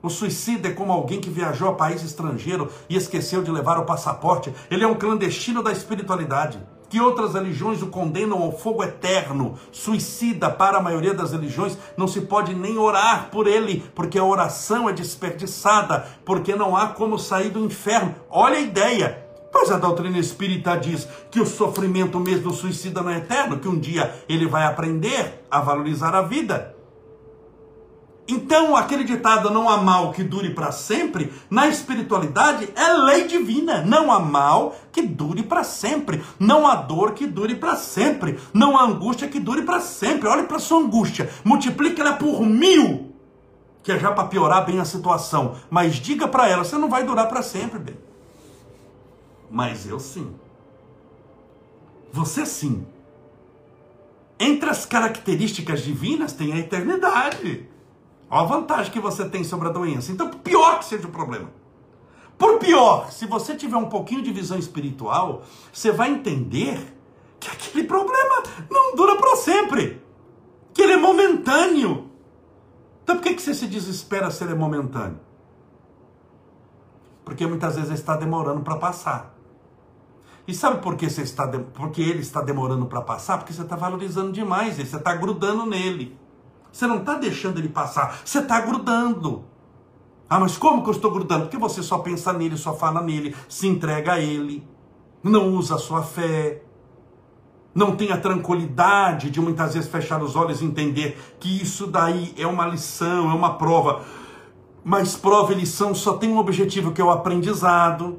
O 0.00 0.08
suicida 0.08 0.68
é 0.68 0.72
como 0.72 0.92
alguém 0.92 1.20
que 1.20 1.28
viajou 1.28 1.70
a 1.70 1.74
país 1.74 2.04
estrangeiro 2.04 2.70
e 2.88 2.94
esqueceu 2.94 3.42
de 3.42 3.50
levar 3.50 3.78
o 3.78 3.84
passaporte. 3.84 4.54
Ele 4.70 4.84
é 4.84 4.86
um 4.86 4.94
clandestino 4.94 5.60
da 5.60 5.72
espiritualidade 5.72 6.60
que 6.92 7.00
outras 7.00 7.32
religiões 7.32 7.80
o 7.80 7.86
condenam 7.86 8.42
ao 8.42 8.52
fogo 8.52 8.84
eterno, 8.84 9.54
suicida 9.70 10.50
para 10.50 10.76
a 10.76 10.82
maioria 10.82 11.14
das 11.14 11.32
religiões, 11.32 11.78
não 11.96 12.06
se 12.06 12.20
pode 12.20 12.54
nem 12.54 12.76
orar 12.76 13.30
por 13.30 13.46
ele, 13.46 13.82
porque 13.94 14.18
a 14.18 14.24
oração 14.24 14.90
é 14.90 14.92
desperdiçada, 14.92 16.06
porque 16.22 16.54
não 16.54 16.76
há 16.76 16.88
como 16.88 17.18
sair 17.18 17.48
do 17.48 17.64
inferno. 17.64 18.14
Olha 18.28 18.58
a 18.58 18.60
ideia. 18.60 19.26
Pois 19.50 19.70
a 19.70 19.78
doutrina 19.78 20.18
espírita 20.18 20.76
diz 20.76 21.08
que 21.30 21.40
o 21.40 21.46
sofrimento 21.46 22.20
mesmo 22.20 22.50
do 22.50 22.52
suicida 22.52 23.00
não 23.00 23.10
é 23.10 23.16
eterno, 23.16 23.58
que 23.58 23.68
um 23.68 23.78
dia 23.78 24.14
ele 24.28 24.46
vai 24.46 24.66
aprender 24.66 25.46
a 25.50 25.62
valorizar 25.62 26.14
a 26.14 26.20
vida. 26.20 26.71
Então, 28.26 28.76
aquele 28.76 29.02
ditado 29.02 29.50
não 29.50 29.68
há 29.68 29.78
mal 29.78 30.12
que 30.12 30.22
dure 30.22 30.50
para 30.50 30.70
sempre, 30.70 31.32
na 31.50 31.66
espiritualidade 31.66 32.68
é 32.76 32.92
lei 32.92 33.26
divina. 33.26 33.82
Não 33.82 34.12
há 34.12 34.20
mal 34.20 34.76
que 34.92 35.02
dure 35.02 35.42
para 35.42 35.64
sempre. 35.64 36.22
Não 36.38 36.66
há 36.66 36.76
dor 36.76 37.12
que 37.14 37.26
dure 37.26 37.56
para 37.56 37.74
sempre. 37.76 38.38
Não 38.54 38.78
há 38.78 38.84
angústia 38.84 39.28
que 39.28 39.40
dure 39.40 39.62
para 39.62 39.80
sempre. 39.80 40.28
Olhe 40.28 40.44
para 40.44 40.60
sua 40.60 40.78
angústia, 40.78 41.28
multiplique 41.44 42.00
ela 42.00 42.12
por 42.12 42.42
mil, 42.42 43.12
que 43.82 43.90
é 43.90 43.98
já 43.98 44.12
para 44.12 44.28
piorar 44.28 44.64
bem 44.64 44.78
a 44.78 44.84
situação. 44.84 45.56
Mas 45.68 45.96
diga 45.96 46.28
para 46.28 46.48
ela: 46.48 46.64
você 46.64 46.78
não 46.78 46.88
vai 46.88 47.02
durar 47.04 47.28
para 47.28 47.42
sempre, 47.42 47.80
bem. 47.80 47.96
Mas 49.50 49.86
eu 49.86 49.98
sim. 49.98 50.32
Você 52.12 52.46
sim. 52.46 52.86
Entre 54.38 54.70
as 54.70 54.86
características 54.86 55.82
divinas 55.82 56.32
tem 56.32 56.52
a 56.52 56.58
eternidade. 56.58 57.71
Olha 58.34 58.44
a 58.44 58.46
vantagem 58.46 58.90
que 58.90 58.98
você 58.98 59.28
tem 59.28 59.44
sobre 59.44 59.68
a 59.68 59.70
doença. 59.70 60.10
Então, 60.10 60.30
pior 60.30 60.78
que 60.78 60.86
seja 60.86 61.06
o 61.06 61.10
problema. 61.10 61.50
Por 62.38 62.58
pior, 62.58 63.12
se 63.12 63.26
você 63.26 63.54
tiver 63.54 63.76
um 63.76 63.90
pouquinho 63.90 64.22
de 64.22 64.32
visão 64.32 64.58
espiritual, 64.58 65.42
você 65.70 65.92
vai 65.92 66.10
entender 66.10 66.96
que 67.38 67.50
aquele 67.50 67.84
problema 67.84 68.42
não 68.70 68.96
dura 68.96 69.16
para 69.16 69.36
sempre. 69.36 70.02
Que 70.72 70.80
ele 70.80 70.94
é 70.94 70.96
momentâneo. 70.96 72.10
Então 73.04 73.16
por 73.16 73.22
que, 73.22 73.34
que 73.34 73.42
você 73.42 73.52
se 73.52 73.66
desespera 73.66 74.30
se 74.30 74.42
ele 74.42 74.52
é 74.52 74.56
momentâneo? 74.56 75.20
Porque 77.26 77.46
muitas 77.46 77.74
vezes 77.74 77.90
ele 77.90 77.98
está 77.98 78.16
demorando 78.16 78.62
para 78.62 78.76
passar. 78.76 79.36
E 80.48 80.54
sabe 80.54 80.80
por 80.80 80.96
que 80.96 81.10
você 81.10 81.20
está 81.20 81.44
de... 81.44 81.58
porque 81.58 82.00
ele 82.00 82.20
está 82.20 82.40
demorando 82.40 82.86
para 82.86 83.02
passar? 83.02 83.36
Porque 83.36 83.52
você 83.52 83.62
está 83.62 83.76
valorizando 83.76 84.32
demais 84.32 84.78
ele, 84.78 84.88
você 84.88 84.96
está 84.96 85.14
grudando 85.14 85.66
nele. 85.66 86.18
Você 86.72 86.86
não 86.86 86.98
está 86.98 87.14
deixando 87.14 87.58
ele 87.58 87.68
passar, 87.68 88.20
você 88.24 88.38
está 88.38 88.60
grudando. 88.60 89.44
Ah, 90.28 90.40
mas 90.40 90.56
como 90.56 90.82
que 90.82 90.88
eu 90.88 90.94
estou 90.94 91.10
grudando? 91.10 91.42
Porque 91.42 91.58
você 91.58 91.82
só 91.82 91.98
pensa 91.98 92.32
nele, 92.32 92.56
só 92.56 92.74
fala 92.74 93.02
nele, 93.02 93.36
se 93.48 93.68
entrega 93.68 94.14
a 94.14 94.18
ele, 94.18 94.66
não 95.22 95.54
usa 95.54 95.74
a 95.74 95.78
sua 95.78 96.02
fé, 96.02 96.62
não 97.74 97.96
tem 97.96 98.10
a 98.10 98.16
tranquilidade 98.16 99.30
de 99.30 99.40
muitas 99.40 99.74
vezes 99.74 99.90
fechar 99.90 100.22
os 100.22 100.34
olhos 100.34 100.62
e 100.62 100.64
entender 100.64 101.18
que 101.38 101.60
isso 101.60 101.86
daí 101.86 102.34
é 102.38 102.46
uma 102.46 102.66
lição, 102.66 103.30
é 103.30 103.34
uma 103.34 103.58
prova. 103.58 104.02
Mas 104.84 105.16
prova 105.16 105.52
e 105.52 105.56
lição 105.56 105.94
só 105.94 106.14
tem 106.14 106.30
um 106.30 106.38
objetivo 106.38 106.92
que 106.92 107.00
é 107.00 107.04
o 107.04 107.10
aprendizado. 107.10 108.18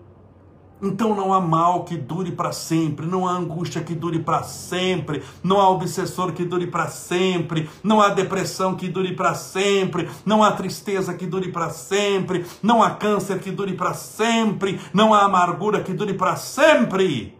Então 0.83 1.15
não 1.15 1.33
há 1.33 1.39
mal 1.39 1.85
que 1.85 1.95
dure 1.95 2.33
para 2.33 2.51
sempre, 2.51 3.05
não 3.05 3.25
há 3.25 3.31
angústia 3.31 3.81
que 3.81 3.95
dure 3.95 4.19
para 4.19 4.43
sempre, 4.43 5.23
não 5.41 5.61
há 5.61 5.69
obsessor 5.69 6.33
que 6.33 6.43
dure 6.43 6.67
para 6.67 6.89
sempre, 6.89 7.69
não 7.81 8.01
há 8.01 8.09
depressão 8.09 8.75
que 8.75 8.89
dure 8.89 9.15
para 9.15 9.33
sempre, 9.33 10.09
não 10.25 10.43
há 10.43 10.51
tristeza 10.51 11.13
que 11.13 11.25
dure 11.25 11.53
para 11.53 11.69
sempre, 11.69 12.45
não 12.61 12.83
há 12.83 12.91
câncer 12.91 13.39
que 13.39 13.49
dure 13.49 13.75
para 13.75 13.93
sempre, 13.93 14.77
não 14.93 15.13
há 15.13 15.21
amargura 15.21 15.81
que 15.81 15.93
dure 15.93 16.15
para 16.15 16.35
sempre. 16.35 17.37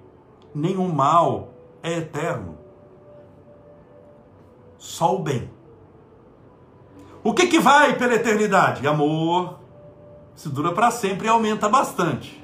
Nenhum 0.56 0.88
mal 0.88 1.53
é 1.84 1.97
eterno. 1.97 2.58
Só 4.77 5.15
o 5.15 5.19
bem. 5.19 5.51
O 7.21 7.34
que, 7.34 7.47
que 7.47 7.60
vai 7.60 7.97
pela 7.97 8.15
eternidade? 8.15 8.88
Amor. 8.88 9.60
Se 10.34 10.47
dura 10.47 10.71
para 10.71 10.91
sempre 10.91 11.27
e 11.27 11.29
aumenta 11.29 11.67
bastante 11.67 12.42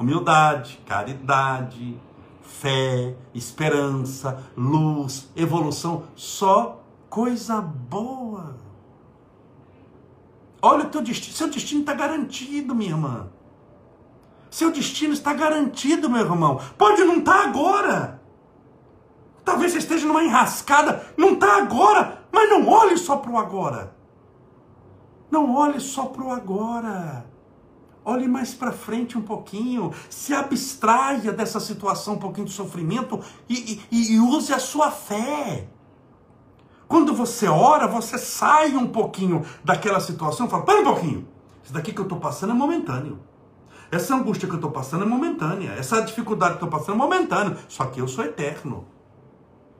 humildade, 0.00 0.80
caridade, 0.86 2.00
fé, 2.40 3.14
esperança, 3.34 4.42
luz, 4.56 5.30
evolução, 5.36 6.04
só 6.16 6.82
coisa 7.10 7.60
boa. 7.60 8.56
Olha 10.62 10.86
o 10.86 10.88
teu 10.88 11.02
destino, 11.02 11.36
seu 11.36 11.50
destino 11.50 11.80
está 11.80 11.92
garantido, 11.92 12.74
minha 12.74 12.90
irmã. 12.90 13.28
Seu 14.50 14.72
destino 14.72 15.12
está 15.12 15.34
garantido, 15.34 16.08
meu 16.08 16.22
irmão. 16.22 16.60
Pode 16.76 17.04
não 17.04 17.18
estar 17.18 17.34
tá 17.34 17.44
agora. 17.44 18.20
Talvez 19.44 19.72
você 19.72 19.78
esteja 19.78 20.06
numa 20.06 20.24
enrascada, 20.24 21.06
não 21.16 21.34
está 21.34 21.58
agora, 21.58 22.24
mas 22.32 22.48
não 22.48 22.66
olhe 22.68 22.96
só 22.96 23.16
para 23.16 23.30
o 23.30 23.38
agora. 23.38 23.94
Não 25.30 25.54
olhe 25.54 25.78
só 25.78 26.06
para 26.06 26.24
o 26.24 26.32
agora. 26.32 27.29
Olhe 28.10 28.26
mais 28.26 28.52
para 28.52 28.72
frente 28.72 29.16
um 29.16 29.22
pouquinho, 29.22 29.92
se 30.08 30.34
abstraia 30.34 31.32
dessa 31.32 31.60
situação, 31.60 32.14
um 32.14 32.18
pouquinho 32.18 32.48
de 32.48 32.52
sofrimento 32.52 33.20
e, 33.48 33.80
e, 33.88 34.14
e 34.14 34.18
use 34.18 34.52
a 34.52 34.58
sua 34.58 34.90
fé. 34.90 35.68
Quando 36.88 37.14
você 37.14 37.46
ora, 37.46 37.86
você 37.86 38.18
sai 38.18 38.74
um 38.74 38.88
pouquinho 38.88 39.44
daquela 39.62 40.00
situação 40.00 40.46
e 40.46 40.50
fala: 40.50 40.64
para 40.64 40.80
um 40.80 40.84
pouquinho, 40.84 41.28
isso 41.62 41.72
daqui 41.72 41.92
que 41.92 42.00
eu 42.00 42.02
estou 42.02 42.18
passando 42.18 42.50
é 42.50 42.54
momentâneo. 42.54 43.20
Essa 43.92 44.16
angústia 44.16 44.48
que 44.48 44.54
eu 44.54 44.58
estou 44.58 44.72
passando 44.72 45.04
é 45.04 45.06
momentânea. 45.06 45.70
Essa 45.78 46.00
dificuldade 46.00 46.56
que 46.56 46.64
eu 46.64 46.66
estou 46.66 46.80
passando 46.80 46.96
é 46.96 46.98
momentânea. 46.98 47.58
Só 47.68 47.84
que 47.84 48.00
eu 48.00 48.08
sou 48.08 48.24
eterno. 48.24 48.88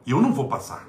E 0.07 0.13
eu 0.13 0.23
não 0.23 0.33
vou 0.33 0.47
passar. 0.47 0.89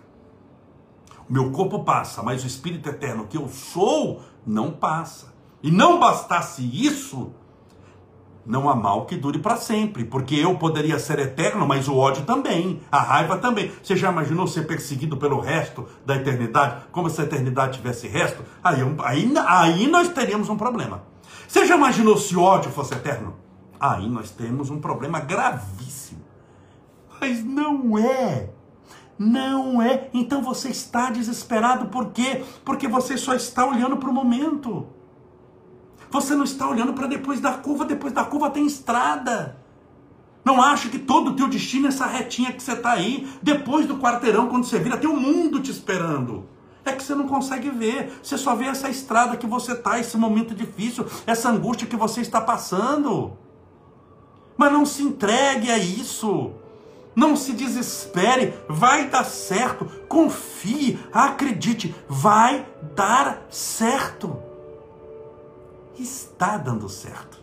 O 1.27 1.34
meu 1.34 1.51
corpo 1.51 1.84
passa, 1.84 2.21
mas 2.21 2.43
o 2.43 2.47
espírito 2.47 2.88
eterno 2.88 3.25
que 3.25 3.38
eu 3.38 3.49
sou 3.49 4.21
não 4.45 4.69
passa. 4.69 5.31
E 5.63 5.69
não 5.69 6.00
bastasse 6.00 6.63
isso, 6.63 7.32
não 8.45 8.69
há 8.69 8.76
mal 8.76 9.06
que 9.06 9.15
dure 9.15 9.39
para 9.39 9.56
sempre, 9.56 10.04
porque 10.04 10.36
eu 10.36 10.58
poderia 10.58 10.97
ser 10.97 11.19
eterno, 11.19 11.67
mas 11.67 11.88
o 11.88 11.95
ódio 11.95 12.24
também, 12.24 12.82
a 12.91 13.00
raiva 13.00 13.38
também. 13.38 13.71
Você 13.82 13.95
já 13.95 14.12
imaginou 14.12 14.47
ser 14.47 14.65
perseguido 14.65 15.17
pelo 15.17 15.39
resto 15.39 15.88
da 16.06 16.15
eternidade, 16.15 16.86
como 16.91 17.10
se 17.10 17.21
a 17.21 17.24
eternidade 17.24 17.78
tivesse 17.78 18.08
resto? 18.08 18.43
Aí, 18.63 18.80
aí, 19.04 19.34
aí 19.47 19.88
nós 19.88 20.10
teríamos 20.10 20.50
um 20.50 20.58
problema. 20.58 21.04
Você 21.47 21.65
já 21.65 21.76
imaginou 21.76 22.17
se 22.17 22.36
o 22.36 22.41
ódio 22.41 22.71
fosse 22.71 22.93
eterno? 22.93 23.36
Aí 23.80 24.08
nós 24.08 24.32
temos 24.32 24.69
um 24.69 24.80
problema 24.80 25.19
gravíssimo. 25.19 26.21
Mas 27.19 27.43
não 27.43 27.97
é. 27.97 28.50
Não 29.17 29.82
é. 29.82 30.10
Então 30.13 30.41
você 30.41 30.69
está 30.69 31.12
desesperado 31.12 31.88
por 31.88 32.12
quê? 32.12 32.43
Porque 32.65 32.88
você 32.88 33.17
só 33.17 33.36
está 33.36 33.65
olhando 33.65 33.97
para 33.97 34.10
o 34.10 34.13
momento. 34.13 34.88
Você 36.12 36.36
não 36.36 36.43
está 36.43 36.67
olhando 36.67 36.93
para 36.93 37.08
depois 37.08 37.39
da 37.39 37.54
curva, 37.54 37.86
depois 37.86 38.12
da 38.12 38.26
curva 38.26 38.50
tem 38.50 38.67
estrada. 38.67 39.58
Não 40.43 40.62
acha 40.62 40.89
que 40.89 41.00
todo 41.00 41.32
o 41.32 41.36
teu 41.36 41.47
destino 41.47 41.86
é 41.86 41.88
essa 41.88 42.06
retinha 42.06 42.52
que 42.52 42.62
você 42.62 42.74
está 42.74 42.91
aí. 42.91 43.32
Depois 43.41 43.86
do 43.86 43.97
quarteirão, 43.97 44.50
quando 44.50 44.65
você 44.65 44.78
vira, 44.78 44.97
tem 44.97 45.10
o 45.10 45.13
um 45.13 45.19
mundo 45.19 45.62
te 45.62 45.71
esperando. 45.71 46.50
É 46.84 46.91
que 46.91 47.02
você 47.02 47.15
não 47.15 47.30
consegue 47.30 47.69
ver. 47.69 48.19
Você 48.21 48.38
só 48.38 48.54
vê 48.56 48.65
essa 48.65 48.89
estrada 48.89 49.38
que 49.38 49.47
você 49.47 49.71
está, 49.71 50.00
esse 50.00 50.17
momento 50.17 50.54
difícil, 50.54 51.06
essa 51.26 51.50
angústia 51.50 51.88
que 51.88 51.95
você 51.95 52.19
está 52.19 52.41
passando. 52.41 53.38
Mas 54.58 54.74
não 54.74 54.86
se 54.86 55.04
entregue 55.04 55.71
a 55.71 55.78
isso. 55.78 56.52
Não 57.15 57.38
se 57.38 57.54
desespere. 57.54 58.54
Vai 58.67 59.08
dar 59.08 59.24
certo. 59.24 59.86
Confie, 60.10 61.00
acredite. 61.13 61.95
Vai 62.10 62.65
dar 62.95 63.45
certo 63.50 64.50
está 66.01 66.57
dando 66.57 66.89
certo. 66.89 67.39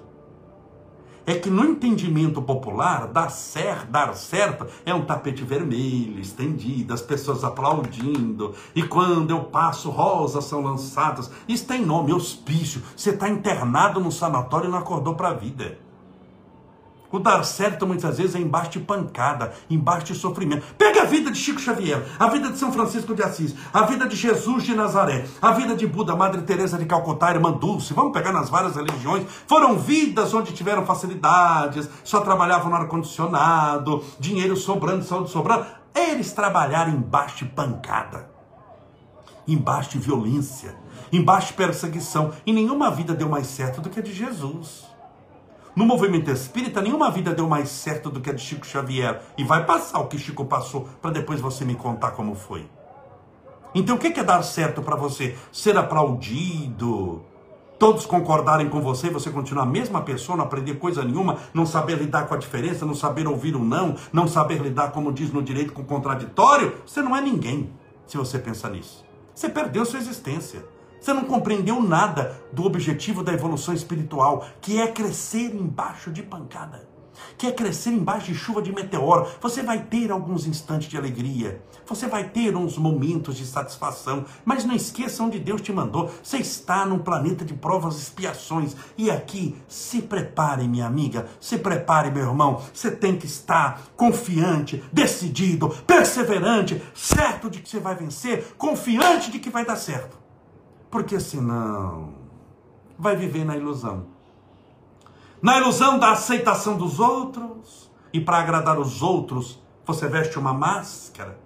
É 1.26 1.34
que 1.34 1.50
no 1.50 1.62
entendimento 1.62 2.40
popular, 2.40 3.06
dar 3.06 3.28
certo, 3.28 3.90
dar 3.90 4.14
certo 4.14 4.66
é 4.86 4.94
um 4.94 5.04
tapete 5.04 5.44
vermelho, 5.44 6.18
estendido, 6.18 6.94
as 6.94 7.02
pessoas 7.02 7.44
aplaudindo, 7.44 8.54
e 8.74 8.82
quando 8.82 9.30
eu 9.30 9.44
passo, 9.44 9.90
rosas 9.90 10.44
são 10.44 10.62
lançadas. 10.62 11.30
Isso 11.46 11.66
tem 11.66 11.84
nome, 11.84 12.14
hospício. 12.14 12.82
Você 12.96 13.10
está 13.10 13.28
internado 13.28 14.00
no 14.00 14.10
sanatório 14.10 14.68
e 14.68 14.70
não 14.70 14.78
acordou 14.78 15.14
para 15.14 15.28
a 15.28 15.34
vida. 15.34 15.78
O 17.10 17.18
dar 17.18 17.42
certo 17.42 17.86
muitas 17.86 18.18
vezes 18.18 18.34
é 18.34 18.38
embaixo 18.38 18.72
de 18.72 18.80
pancada, 18.80 19.54
embaixo 19.70 20.06
de 20.06 20.14
sofrimento. 20.14 20.74
Pega 20.76 21.02
a 21.02 21.04
vida 21.06 21.30
de 21.30 21.38
Chico 21.38 21.58
Xavier, 21.58 22.04
a 22.18 22.28
vida 22.28 22.50
de 22.50 22.58
São 22.58 22.70
Francisco 22.70 23.14
de 23.14 23.22
Assis, 23.22 23.54
a 23.72 23.82
vida 23.82 24.06
de 24.06 24.14
Jesus 24.14 24.62
de 24.62 24.74
Nazaré, 24.74 25.26
a 25.40 25.52
vida 25.52 25.74
de 25.74 25.86
Buda, 25.86 26.14
Madre 26.14 26.42
Teresa 26.42 26.76
de 26.76 26.84
Calcutá, 26.84 27.30
Irmã 27.30 27.50
Dulce. 27.52 27.94
Vamos 27.94 28.12
pegar 28.12 28.30
nas 28.30 28.50
várias 28.50 28.76
religiões. 28.76 29.26
Foram 29.46 29.78
vidas 29.78 30.34
onde 30.34 30.52
tiveram 30.52 30.84
facilidades, 30.84 31.88
só 32.04 32.20
trabalhavam 32.20 32.68
no 32.68 32.76
ar-condicionado, 32.76 34.04
dinheiro 34.20 34.54
sobrando, 34.54 35.02
saúde 35.02 35.30
sobrando. 35.30 35.64
Eles 35.94 36.32
trabalharam 36.32 36.92
embaixo 36.92 37.38
de 37.38 37.46
pancada, 37.46 38.30
embaixo 39.46 39.92
de 39.92 39.98
violência, 39.98 40.76
embaixo 41.10 41.48
de 41.48 41.54
perseguição. 41.54 42.32
E 42.44 42.52
nenhuma 42.52 42.90
vida 42.90 43.14
deu 43.14 43.30
mais 43.30 43.46
certo 43.46 43.80
do 43.80 43.88
que 43.88 43.98
a 43.98 44.02
de 44.02 44.12
Jesus. 44.12 44.87
No 45.78 45.86
movimento 45.86 46.28
espírita, 46.28 46.82
nenhuma 46.82 47.08
vida 47.08 47.32
deu 47.32 47.48
mais 47.48 47.68
certo 47.68 48.10
do 48.10 48.20
que 48.20 48.28
a 48.28 48.32
de 48.32 48.42
Chico 48.42 48.66
Xavier. 48.66 49.22
E 49.38 49.44
vai 49.44 49.64
passar 49.64 50.00
o 50.00 50.08
que 50.08 50.18
Chico 50.18 50.44
passou, 50.44 50.88
para 51.00 51.12
depois 51.12 51.40
você 51.40 51.64
me 51.64 51.76
contar 51.76 52.10
como 52.10 52.34
foi. 52.34 52.68
Então 53.72 53.94
o 53.94 53.98
que 54.00 54.08
é 54.08 54.24
dar 54.24 54.42
certo 54.42 54.82
para 54.82 54.96
você? 54.96 55.36
Ser 55.52 55.78
aplaudido, 55.78 57.22
todos 57.78 58.06
concordarem 58.06 58.68
com 58.68 58.80
você, 58.80 59.08
você 59.08 59.30
continuar 59.30 59.62
a 59.62 59.66
mesma 59.66 60.00
pessoa, 60.02 60.36
não 60.36 60.46
aprender 60.46 60.80
coisa 60.80 61.04
nenhuma, 61.04 61.36
não 61.54 61.64
saber 61.64 61.96
lidar 61.96 62.26
com 62.26 62.34
a 62.34 62.38
diferença, 62.38 62.84
não 62.84 62.92
saber 62.92 63.28
ouvir 63.28 63.54
o 63.54 63.64
não, 63.64 63.94
não 64.12 64.26
saber 64.26 64.60
lidar, 64.60 64.90
como 64.90 65.12
diz 65.12 65.32
no 65.32 65.44
direito, 65.44 65.72
com 65.72 65.82
o 65.82 65.84
contraditório, 65.84 66.74
você 66.84 67.00
não 67.00 67.14
é 67.14 67.20
ninguém, 67.20 67.70
se 68.04 68.16
você 68.16 68.36
pensa 68.40 68.68
nisso. 68.68 69.04
Você 69.32 69.48
perdeu 69.48 69.84
sua 69.84 70.00
existência. 70.00 70.64
Você 71.00 71.12
não 71.12 71.24
compreendeu 71.24 71.80
nada 71.80 72.40
do 72.52 72.64
objetivo 72.64 73.22
da 73.22 73.32
evolução 73.32 73.72
espiritual, 73.72 74.46
que 74.60 74.80
é 74.80 74.88
crescer 74.88 75.54
embaixo 75.54 76.10
de 76.10 76.22
pancada, 76.22 76.88
que 77.36 77.46
é 77.46 77.52
crescer 77.52 77.90
embaixo 77.90 78.26
de 78.26 78.34
chuva 78.34 78.60
de 78.60 78.72
meteoro. 78.72 79.28
Você 79.40 79.62
vai 79.62 79.82
ter 79.82 80.10
alguns 80.10 80.46
instantes 80.46 80.88
de 80.88 80.96
alegria, 80.96 81.62
você 81.86 82.06
vai 82.06 82.24
ter 82.24 82.54
uns 82.54 82.76
momentos 82.76 83.36
de 83.36 83.46
satisfação, 83.46 84.24
mas 84.44 84.64
não 84.64 84.74
esqueça 84.74 85.22
onde 85.22 85.38
Deus 85.38 85.62
te 85.62 85.72
mandou. 85.72 86.10
Você 86.22 86.38
está 86.38 86.84
num 86.84 86.98
planeta 86.98 87.44
de 87.44 87.54
provas 87.54 87.94
e 87.94 88.02
expiações. 88.02 88.76
E 88.96 89.10
aqui, 89.10 89.56
se 89.66 90.02
prepare, 90.02 90.68
minha 90.68 90.86
amiga, 90.86 91.28
se 91.40 91.56
prepare, 91.56 92.10
meu 92.10 92.24
irmão. 92.24 92.60
Você 92.74 92.90
tem 92.90 93.16
que 93.16 93.26
estar 93.26 93.80
confiante, 93.96 94.84
decidido, 94.92 95.70
perseverante, 95.86 96.82
certo 96.94 97.48
de 97.48 97.60
que 97.60 97.68
você 97.68 97.80
vai 97.80 97.94
vencer, 97.94 98.54
confiante 98.58 99.30
de 99.30 99.38
que 99.38 99.48
vai 99.48 99.64
dar 99.64 99.76
certo. 99.76 100.27
Porque 100.90 101.20
senão 101.20 102.14
vai 102.98 103.14
viver 103.14 103.44
na 103.44 103.56
ilusão. 103.56 104.06
Na 105.40 105.58
ilusão 105.58 105.98
da 105.98 106.12
aceitação 106.12 106.76
dos 106.76 106.98
outros, 106.98 107.90
e 108.12 108.20
para 108.20 108.38
agradar 108.38 108.78
os 108.78 109.02
outros, 109.02 109.62
você 109.86 110.08
veste 110.08 110.38
uma 110.38 110.52
máscara. 110.52 111.38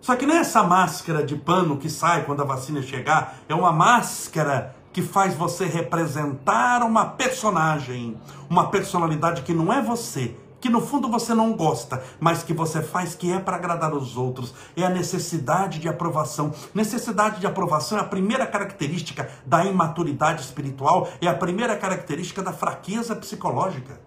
Só 0.00 0.14
que 0.16 0.26
não 0.26 0.34
é 0.34 0.44
máscara 0.62 1.24
de 1.24 1.34
pano 1.36 1.78
que 1.78 1.88
sai 1.88 2.24
quando 2.24 2.42
a 2.42 2.44
vacina 2.44 2.82
chegar, 2.82 3.38
é 3.48 3.54
uma 3.54 3.72
máscara 3.72 4.76
que 4.92 5.00
faz 5.02 5.34
você 5.34 5.64
representar 5.64 6.82
uma 6.82 7.06
personagem, 7.06 8.16
uma 8.48 8.68
personalidade 8.70 9.42
que 9.42 9.54
não 9.54 9.72
é 9.72 9.80
você, 9.80 10.36
que 10.64 10.70
no 10.70 10.80
fundo 10.80 11.10
você 11.10 11.34
não 11.34 11.52
gosta, 11.52 12.02
mas 12.18 12.42
que 12.42 12.54
você 12.54 12.80
faz 12.80 13.14
que 13.14 13.30
é 13.30 13.38
para 13.38 13.56
agradar 13.56 13.92
os 13.92 14.16
outros, 14.16 14.54
é 14.74 14.82
a 14.82 14.88
necessidade 14.88 15.78
de 15.78 15.90
aprovação. 15.90 16.54
Necessidade 16.72 17.38
de 17.38 17.46
aprovação 17.46 17.98
é 17.98 18.00
a 18.00 18.04
primeira 18.04 18.46
característica 18.46 19.28
da 19.44 19.62
imaturidade 19.62 20.40
espiritual, 20.40 21.06
é 21.20 21.26
a 21.26 21.34
primeira 21.34 21.76
característica 21.76 22.42
da 22.42 22.50
fraqueza 22.50 23.14
psicológica. 23.14 24.00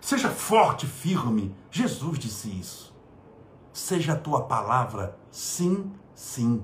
Seja 0.00 0.30
forte, 0.30 0.86
firme. 0.86 1.54
Jesus 1.70 2.18
disse 2.18 2.48
isso. 2.48 2.96
Seja 3.70 4.14
a 4.14 4.18
tua 4.18 4.44
palavra 4.44 5.14
sim, 5.30 5.92
sim. 6.14 6.62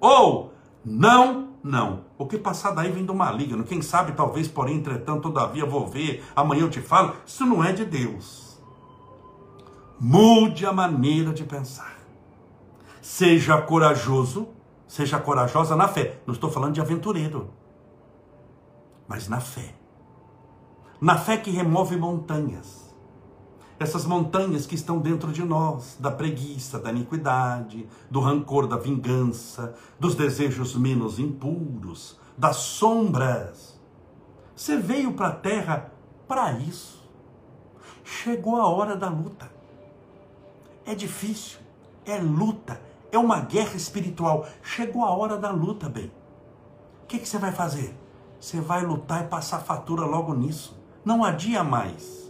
Ou 0.00 0.52
não, 0.84 1.54
não. 1.62 2.04
O 2.18 2.26
que 2.26 2.36
passar 2.36 2.72
daí 2.72 2.92
vem 2.92 3.04
do 3.04 3.14
maligno. 3.14 3.64
Quem 3.64 3.80
sabe, 3.80 4.12
talvez, 4.12 4.48
porém, 4.48 4.76
entretanto, 4.76 5.22
todavia, 5.22 5.64
vou 5.64 5.86
ver, 5.86 6.22
amanhã 6.36 6.62
eu 6.62 6.70
te 6.70 6.80
falo. 6.80 7.14
Isso 7.26 7.46
não 7.46 7.64
é 7.64 7.72
de 7.72 7.84
Deus. 7.84 8.60
Mude 9.98 10.66
a 10.66 10.72
maneira 10.72 11.32
de 11.32 11.44
pensar. 11.44 11.96
Seja 13.00 13.60
corajoso, 13.62 14.48
seja 14.86 15.18
corajosa 15.18 15.74
na 15.74 15.88
fé. 15.88 16.20
Não 16.26 16.34
estou 16.34 16.50
falando 16.50 16.74
de 16.74 16.80
aventureiro, 16.80 17.50
mas 19.08 19.28
na 19.28 19.40
fé. 19.40 19.74
Na 21.00 21.16
fé 21.16 21.36
que 21.36 21.50
remove 21.50 21.96
montanhas 21.96 22.83
essas 23.78 24.04
montanhas 24.04 24.66
que 24.66 24.74
estão 24.74 24.98
dentro 24.98 25.32
de 25.32 25.42
nós, 25.42 25.96
da 25.98 26.10
preguiça, 26.10 26.78
da 26.78 26.90
iniquidade, 26.90 27.88
do 28.10 28.20
rancor, 28.20 28.66
da 28.66 28.76
vingança, 28.76 29.74
dos 29.98 30.14
desejos 30.14 30.76
menos 30.76 31.18
impuros, 31.18 32.18
das 32.36 32.56
sombras. 32.56 33.78
Você 34.54 34.76
veio 34.76 35.12
para 35.12 35.28
a 35.28 35.34
terra 35.34 35.92
para 36.28 36.52
isso. 36.52 37.02
Chegou 38.04 38.56
a 38.56 38.68
hora 38.68 38.96
da 38.96 39.08
luta. 39.08 39.50
É 40.86 40.94
difícil, 40.94 41.58
é 42.04 42.18
luta, 42.18 42.80
é 43.10 43.18
uma 43.18 43.40
guerra 43.40 43.74
espiritual. 43.74 44.46
Chegou 44.62 45.04
a 45.04 45.10
hora 45.10 45.36
da 45.36 45.50
luta, 45.50 45.88
bem. 45.88 46.12
O 47.02 47.06
que, 47.06 47.18
que 47.18 47.28
você 47.28 47.38
vai 47.38 47.52
fazer? 47.52 47.96
Você 48.38 48.60
vai 48.60 48.84
lutar 48.84 49.24
e 49.24 49.28
passar 49.28 49.60
fatura 49.60 50.04
logo 50.04 50.34
nisso. 50.34 50.78
Não 51.04 51.24
adia 51.24 51.64
mais. 51.64 52.23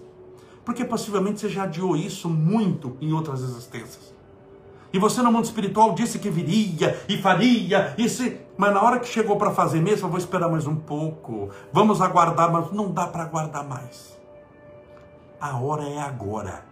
Porque 0.65 0.85
possivelmente 0.85 1.41
você 1.41 1.49
já 1.49 1.65
adiou 1.65 1.97
isso 1.97 2.29
muito 2.29 2.97
em 3.01 3.13
outras 3.13 3.43
existências. 3.43 4.15
E 4.93 4.99
você 4.99 5.21
no 5.23 5.33
mundo 5.33 5.45
espiritual 5.45 5.93
disse 5.93 6.21
que 6.21 6.31
viria 6.31 6.97
e 7.09 7.19
faria, 7.19 7.95
e 7.99 8.09
se... 8.09 8.41
mas 8.57 8.73
na 8.73 8.81
hora 8.81 9.01
que 9.01 9.09
chegou 9.09 9.37
para 9.37 9.51
fazer 9.51 9.81
mesmo, 9.81 10.07
eu 10.07 10.11
vou 10.11 10.19
esperar 10.19 10.49
mais 10.49 10.69
um 10.69 10.77
pouco. 10.77 11.51
Vamos 11.73 12.01
aguardar, 12.01 12.53
mas 12.53 12.71
não 12.71 12.93
dá 12.93 13.07
para 13.07 13.25
aguardar 13.25 13.69
mais. 13.69 14.17
A 15.41 15.57
hora 15.59 15.83
é 15.83 15.99
agora. 15.99 16.65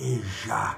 É 0.00 0.18
já. 0.44 0.76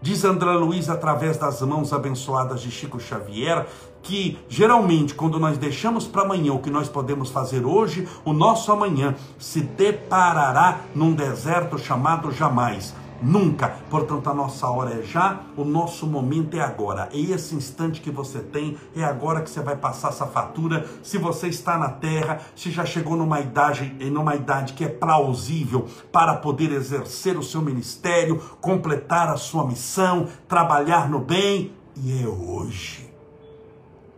Diz 0.00 0.24
André 0.24 0.52
Luiz 0.52 0.88
através 0.88 1.36
das 1.36 1.60
mãos 1.62 1.92
abençoadas 1.92 2.60
de 2.60 2.70
Chico 2.70 3.00
Xavier 3.00 3.66
que 4.06 4.38
geralmente 4.48 5.14
quando 5.14 5.38
nós 5.38 5.58
deixamos 5.58 6.06
para 6.06 6.22
amanhã 6.22 6.52
o 6.52 6.60
que 6.60 6.70
nós 6.70 6.88
podemos 6.88 7.28
fazer 7.28 7.66
hoje, 7.66 8.06
o 8.24 8.32
nosso 8.32 8.70
amanhã 8.70 9.16
se 9.36 9.60
deparará 9.60 10.80
num 10.94 11.12
deserto 11.12 11.76
chamado 11.76 12.30
jamais. 12.30 12.94
Nunca. 13.20 13.76
Portanto, 13.88 14.28
a 14.28 14.34
nossa 14.34 14.68
hora 14.68 15.00
é 15.00 15.02
já, 15.02 15.40
o 15.56 15.64
nosso 15.64 16.06
momento 16.06 16.54
é 16.54 16.60
agora. 16.60 17.08
E 17.12 17.32
esse 17.32 17.54
instante 17.54 18.02
que 18.02 18.10
você 18.10 18.40
tem, 18.40 18.76
é 18.94 19.02
agora 19.02 19.40
que 19.40 19.48
você 19.48 19.62
vai 19.62 19.74
passar 19.74 20.08
essa 20.08 20.26
fatura. 20.26 20.86
Se 21.02 21.16
você 21.16 21.48
está 21.48 21.78
na 21.78 21.88
terra, 21.88 22.42
se 22.54 22.70
já 22.70 22.84
chegou 22.84 23.16
numa 23.16 23.40
idade, 23.40 23.90
numa 24.10 24.34
idade 24.34 24.74
que 24.74 24.84
é 24.84 24.88
plausível 24.88 25.86
para 26.12 26.36
poder 26.36 26.70
exercer 26.72 27.38
o 27.38 27.42
seu 27.42 27.62
ministério, 27.62 28.38
completar 28.60 29.28
a 29.28 29.38
sua 29.38 29.66
missão, 29.66 30.28
trabalhar 30.46 31.08
no 31.08 31.18
bem, 31.18 31.72
e 31.96 32.22
é 32.22 32.28
hoje. 32.28 33.05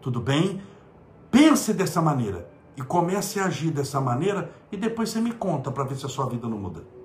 Tudo 0.01 0.21
bem? 0.21 0.63
Pense 1.31 1.73
dessa 1.73 2.01
maneira 2.01 2.49
e 2.77 2.83
comece 2.83 3.41
a 3.41 3.47
agir 3.47 3.71
dessa 3.71 4.01
maneira 4.01 4.51
e 4.71 4.77
depois 4.77 5.11
você 5.11 5.21
me 5.21 5.33
conta 5.33 5.71
para 5.71 5.85
ver 5.85 5.97
se 5.97 6.07
a 6.07 6.09
sua 6.09 6.27
vida 6.27 6.49
não 6.49 6.59
muda 6.59 6.99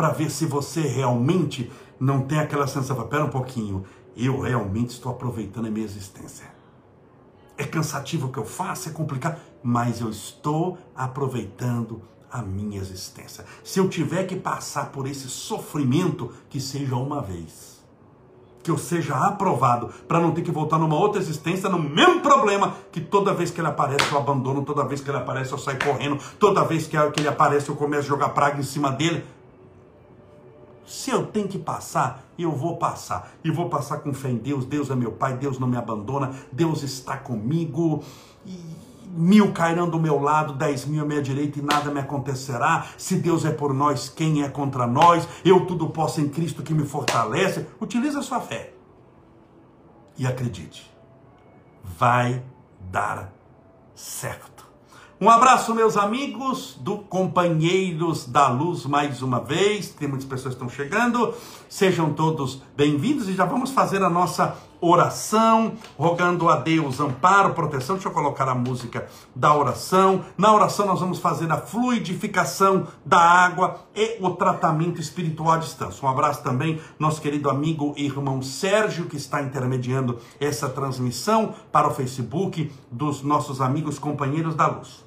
para 0.00 0.08
ver 0.08 0.30
se 0.30 0.46
você 0.46 0.80
realmente 0.80 1.70
não 2.00 2.22
tem 2.22 2.38
aquela 2.38 2.66
sensação, 2.66 3.06
pera 3.06 3.26
um 3.26 3.28
pouquinho, 3.28 3.84
eu 4.16 4.40
realmente 4.40 4.92
estou 4.92 5.12
aproveitando 5.12 5.66
a 5.66 5.70
minha 5.70 5.84
existência. 5.84 6.46
É 7.58 7.66
cansativo 7.66 8.28
o 8.28 8.32
que 8.32 8.38
eu 8.38 8.46
faço, 8.46 8.88
é 8.88 8.92
complicado, 8.92 9.38
mas 9.62 10.00
eu 10.00 10.08
estou 10.08 10.78
aproveitando 10.96 12.00
a 12.32 12.40
minha 12.40 12.80
existência. 12.80 13.44
Se 13.62 13.78
eu 13.78 13.90
tiver 13.90 14.24
que 14.24 14.36
passar 14.36 14.90
por 14.90 15.06
esse 15.06 15.28
sofrimento, 15.28 16.32
que 16.48 16.58
seja 16.58 16.96
uma 16.96 17.20
vez. 17.20 17.79
Que 18.62 18.70
eu 18.70 18.76
seja 18.76 19.14
aprovado, 19.14 19.88
para 20.06 20.20
não 20.20 20.32
ter 20.32 20.42
que 20.42 20.50
voltar 20.50 20.78
numa 20.78 20.96
outra 20.96 21.20
existência, 21.20 21.68
no 21.68 21.78
mesmo 21.78 22.20
problema, 22.20 22.74
que 22.92 23.00
toda 23.00 23.32
vez 23.32 23.50
que 23.50 23.60
ele 23.60 23.68
aparece 23.68 24.12
eu 24.12 24.18
abandono, 24.18 24.64
toda 24.64 24.84
vez 24.84 25.00
que 25.00 25.10
ele 25.10 25.18
aparece 25.18 25.52
eu 25.52 25.58
saio 25.58 25.78
correndo, 25.78 26.18
toda 26.38 26.64
vez 26.64 26.86
que 26.86 26.96
ele 26.96 27.28
aparece 27.28 27.68
eu 27.68 27.76
começo 27.76 28.04
a 28.04 28.08
jogar 28.08 28.30
praga 28.30 28.60
em 28.60 28.62
cima 28.62 28.90
dele. 28.90 29.24
Se 30.86 31.10
eu 31.10 31.24
tenho 31.24 31.46
que 31.46 31.58
passar, 31.58 32.24
eu 32.36 32.50
vou 32.50 32.76
passar. 32.76 33.32
E 33.44 33.50
vou 33.50 33.68
passar 33.70 33.98
com 33.98 34.12
fé 34.12 34.28
em 34.28 34.36
Deus. 34.36 34.64
Deus 34.64 34.90
é 34.90 34.94
meu 34.96 35.12
Pai, 35.12 35.34
Deus 35.36 35.56
não 35.56 35.68
me 35.68 35.76
abandona, 35.76 36.32
Deus 36.50 36.82
está 36.82 37.16
comigo. 37.16 38.02
E 38.44 38.58
mil 39.10 39.52
cairão 39.52 39.88
do 39.88 39.98
meu 39.98 40.20
lado, 40.20 40.54
dez 40.54 40.84
mil 40.84 41.02
à 41.02 41.06
minha 41.06 41.22
direita 41.22 41.58
e 41.58 41.62
nada 41.62 41.90
me 41.90 42.00
acontecerá. 42.00 42.86
Se 42.96 43.16
Deus 43.16 43.44
é 43.44 43.50
por 43.50 43.74
nós, 43.74 44.08
quem 44.08 44.42
é 44.42 44.48
contra 44.48 44.86
nós? 44.86 45.26
Eu 45.44 45.66
tudo 45.66 45.88
posso 45.90 46.20
em 46.20 46.28
Cristo 46.28 46.62
que 46.62 46.74
me 46.74 46.86
fortalece. 46.86 47.66
Utilize 47.80 48.16
a 48.16 48.22
sua 48.22 48.40
fé. 48.40 48.72
E 50.16 50.26
acredite, 50.26 50.90
vai 51.82 52.42
dar 52.90 53.32
certo. 53.94 54.60
Um 55.20 55.28
abraço, 55.28 55.74
meus 55.74 55.98
amigos 55.98 56.78
do 56.80 56.96
Companheiros 56.96 58.26
da 58.26 58.48
Luz, 58.48 58.86
mais 58.86 59.20
uma 59.20 59.38
vez. 59.38 59.90
Tem 59.90 60.08
muitas 60.08 60.26
pessoas 60.26 60.54
que 60.54 60.62
estão 60.62 60.68
chegando. 60.68 61.34
Sejam 61.68 62.14
todos 62.14 62.62
bem-vindos 62.74 63.28
e 63.28 63.34
já 63.34 63.44
vamos 63.44 63.70
fazer 63.70 64.02
a 64.02 64.08
nossa 64.08 64.56
oração, 64.80 65.74
rogando 65.98 66.48
a 66.48 66.56
Deus 66.56 67.00
amparo, 67.00 67.54
proteção. 67.54 67.96
Deixa 67.96 68.08
eu 68.08 68.12
colocar 68.12 68.48
a 68.48 68.54
música 68.54 69.06
da 69.34 69.54
oração. 69.54 70.24
Na 70.36 70.52
oração, 70.54 70.86
nós 70.86 71.00
vamos 71.00 71.18
fazer 71.18 71.50
a 71.50 71.58
fluidificação 71.58 72.86
da 73.04 73.18
água 73.18 73.80
e 73.94 74.16
o 74.20 74.30
tratamento 74.30 75.00
espiritual 75.00 75.52
à 75.52 75.56
distância. 75.58 76.04
Um 76.04 76.10
abraço 76.10 76.42
também, 76.42 76.80
nosso 76.98 77.20
querido 77.20 77.50
amigo 77.50 77.94
e 77.96 78.06
irmão 78.06 78.40
Sérgio, 78.42 79.06
que 79.06 79.16
está 79.16 79.42
intermediando 79.42 80.18
essa 80.40 80.68
transmissão 80.68 81.54
para 81.70 81.88
o 81.88 81.94
Facebook 81.94 82.72
dos 82.90 83.22
nossos 83.22 83.60
amigos 83.60 83.98
companheiros 83.98 84.54
da 84.54 84.66
luz. 84.66 85.04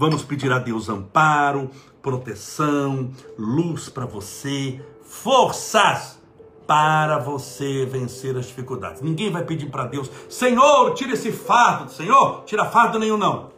Vamos 0.00 0.22
pedir 0.22 0.50
a 0.50 0.58
Deus 0.58 0.88
amparo, 0.88 1.70
proteção, 2.00 3.10
luz 3.38 3.90
para 3.90 4.06
você, 4.06 4.80
forças 5.10 6.20
para 6.68 7.18
você 7.18 7.84
vencer 7.84 8.36
as 8.36 8.46
dificuldades. 8.46 9.02
Ninguém 9.02 9.28
vai 9.28 9.44
pedir 9.44 9.66
para 9.66 9.84
Deus, 9.86 10.08
Senhor, 10.28 10.94
tira 10.94 11.14
esse 11.14 11.32
fardo, 11.32 11.90
Senhor, 11.90 12.44
tira 12.44 12.64
fardo 12.64 12.96
nenhum 12.96 13.16
não. 13.16 13.50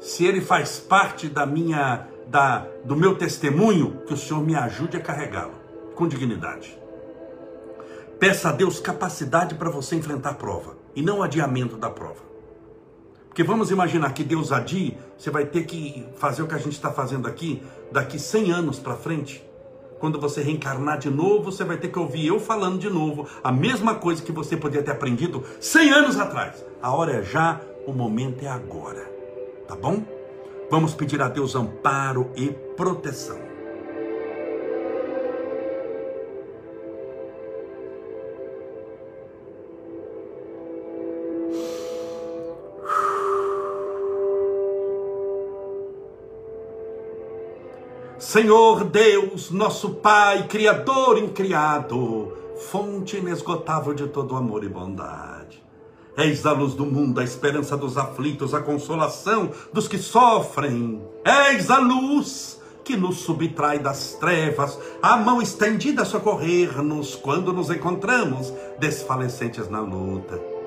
Se 0.00 0.26
ele 0.26 0.42
faz 0.42 0.78
parte 0.78 1.28
da 1.28 1.46
minha 1.46 2.06
da 2.26 2.66
do 2.84 2.94
meu 2.94 3.16
testemunho, 3.16 4.02
que 4.06 4.12
o 4.12 4.16
Senhor 4.18 4.44
me 4.44 4.54
ajude 4.54 4.98
a 4.98 5.00
carregá-lo 5.00 5.54
com 5.94 6.06
dignidade. 6.06 6.78
Peça 8.20 8.50
a 8.50 8.52
Deus 8.52 8.78
capacidade 8.78 9.54
para 9.54 9.70
você 9.70 9.96
enfrentar 9.96 10.30
a 10.30 10.34
prova 10.34 10.76
e 10.94 11.00
não 11.00 11.22
adiamento 11.22 11.76
da 11.76 11.88
prova. 11.88 12.27
Porque 13.38 13.46
vamos 13.46 13.70
imaginar 13.70 14.12
que 14.14 14.24
Deus 14.24 14.50
adie, 14.50 14.98
você 15.16 15.30
vai 15.30 15.46
ter 15.46 15.64
que 15.64 16.04
fazer 16.16 16.42
o 16.42 16.48
que 16.48 16.56
a 16.56 16.58
gente 16.58 16.72
está 16.72 16.90
fazendo 16.90 17.28
aqui 17.28 17.62
daqui 17.92 18.18
100 18.18 18.50
anos 18.50 18.80
para 18.80 18.96
frente. 18.96 19.48
Quando 20.00 20.18
você 20.18 20.42
reencarnar 20.42 20.98
de 20.98 21.08
novo, 21.08 21.52
você 21.52 21.62
vai 21.62 21.76
ter 21.76 21.86
que 21.86 22.00
ouvir 22.00 22.26
eu 22.26 22.40
falando 22.40 22.80
de 22.80 22.90
novo 22.90 23.28
a 23.44 23.52
mesma 23.52 23.94
coisa 23.94 24.24
que 24.24 24.32
você 24.32 24.56
podia 24.56 24.82
ter 24.82 24.90
aprendido 24.90 25.44
100 25.60 25.92
anos 25.92 26.18
atrás. 26.18 26.66
A 26.82 26.90
hora 26.90 27.12
é 27.12 27.22
já, 27.22 27.60
o 27.86 27.92
momento 27.92 28.44
é 28.44 28.48
agora. 28.48 29.08
Tá 29.68 29.76
bom? 29.76 30.02
Vamos 30.68 30.92
pedir 30.92 31.22
a 31.22 31.28
Deus 31.28 31.54
amparo 31.54 32.32
e 32.34 32.48
proteção. 32.76 33.47
Senhor 48.28 48.84
Deus, 48.84 49.50
nosso 49.50 49.88
Pai, 49.88 50.46
Criador 50.48 51.16
incriado, 51.16 52.30
fonte 52.70 53.16
inesgotável 53.16 53.94
de 53.94 54.06
todo 54.06 54.36
amor 54.36 54.62
e 54.64 54.68
bondade. 54.68 55.64
Eis 56.14 56.44
a 56.44 56.52
luz 56.52 56.74
do 56.74 56.84
mundo, 56.84 57.20
a 57.20 57.24
esperança 57.24 57.74
dos 57.74 57.96
aflitos, 57.96 58.52
a 58.52 58.60
consolação 58.60 59.50
dos 59.72 59.88
que 59.88 59.96
sofrem. 59.96 61.00
Eis 61.24 61.70
a 61.70 61.78
luz 61.78 62.60
que 62.84 62.98
nos 62.98 63.16
subtrai 63.20 63.78
das 63.78 64.12
trevas, 64.20 64.78
a 65.00 65.16
mão 65.16 65.40
estendida 65.40 66.02
a 66.02 66.04
socorrer-nos 66.04 67.16
quando 67.16 67.50
nos 67.50 67.70
encontramos 67.70 68.52
desfalecentes 68.78 69.70
na 69.70 69.80
luta. 69.80 70.57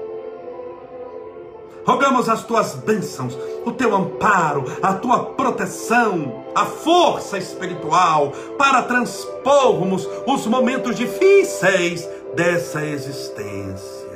Rogamos 1.86 2.30
as 2.30 2.44
tuas 2.44 2.76
bênçãos, 2.76 3.38
o 3.66 3.72
teu 3.72 3.96
amparo, 3.96 4.66
a 4.82 4.94
tua 4.94 5.26
proteção, 5.34 6.46
a 6.54 6.66
força 6.66 7.38
espiritual 7.38 8.32
para 8.58 8.84
transpormos 8.84 10.08
os 10.28 10.46
momentos 10.46 10.96
difíceis 10.96 12.08
dessa 12.36 12.86
existência. 12.86 14.12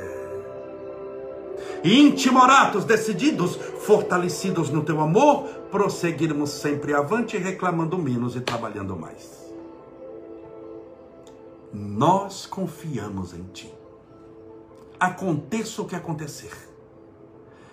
Intimoratos, 1.82 2.84
decididos, 2.84 3.56
fortalecidos 3.56 4.70
no 4.70 4.82
teu 4.82 5.00
amor, 5.00 5.44
prosseguirmos 5.70 6.50
sempre 6.50 6.94
avante, 6.94 7.36
reclamando 7.36 7.98
menos 7.98 8.34
e 8.36 8.40
trabalhando 8.40 8.96
mais. 8.96 9.44
Nós 11.72 12.46
confiamos 12.46 13.34
em 13.34 13.42
ti. 13.52 13.72
Aconteça 14.98 15.82
o 15.82 15.84
que 15.84 15.94
acontecer 15.94 16.65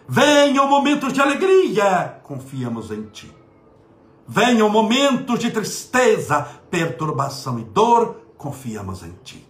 Venham 0.07 0.67
momentos 0.67 1.13
de 1.13 1.21
alegria, 1.21 2.19
confiamos 2.23 2.91
em 2.91 3.03
Ti. 3.03 3.31
Venham 4.27 4.69
momentos 4.69 5.39
de 5.39 5.49
tristeza, 5.49 6.47
perturbação 6.69 7.59
e 7.59 7.63
dor, 7.63 8.17
confiamos 8.37 9.03
em 9.03 9.13
Ti. 9.23 9.47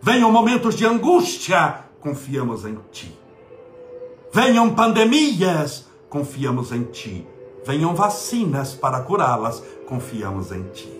Venham 0.00 0.30
momentos 0.30 0.74
de 0.74 0.86
angústia, 0.86 1.84
confiamos 2.00 2.64
em 2.64 2.78
Ti. 2.92 3.18
Venham 4.32 4.74
pandemias, 4.74 5.86
confiamos 6.08 6.70
em 6.72 6.84
Ti. 6.84 7.26
Venham 7.66 7.94
vacinas 7.94 8.74
para 8.74 9.00
curá-las, 9.00 9.62
confiamos 9.86 10.52
em 10.52 10.62
Ti. 10.64 10.92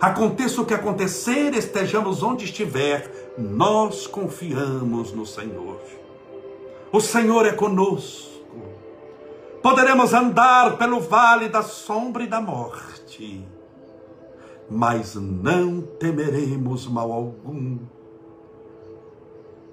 Aconteça 0.00 0.60
o 0.60 0.66
que 0.66 0.74
acontecer, 0.74 1.54
estejamos 1.54 2.22
onde 2.22 2.44
estiver, 2.44 3.34
nós 3.38 4.06
confiamos 4.06 5.12
no 5.12 5.24
Senhor. 5.24 5.80
O 6.92 7.00
Senhor 7.00 7.46
é 7.46 7.52
conosco. 7.52 8.26
Poderemos 9.62 10.14
andar 10.14 10.78
pelo 10.78 11.00
vale 11.00 11.48
da 11.48 11.60
sombra 11.60 12.22
e 12.22 12.28
da 12.28 12.40
morte, 12.40 13.44
mas 14.70 15.16
não 15.16 15.80
temeremos 15.80 16.86
mal 16.86 17.10
algum, 17.12 17.78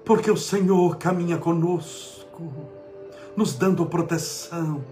porque 0.04 0.28
o 0.30 0.36
Senhor 0.36 0.96
caminha 0.96 1.38
conosco, 1.38 2.52
nos 3.36 3.54
dando 3.54 3.86
proteção, 3.86 4.84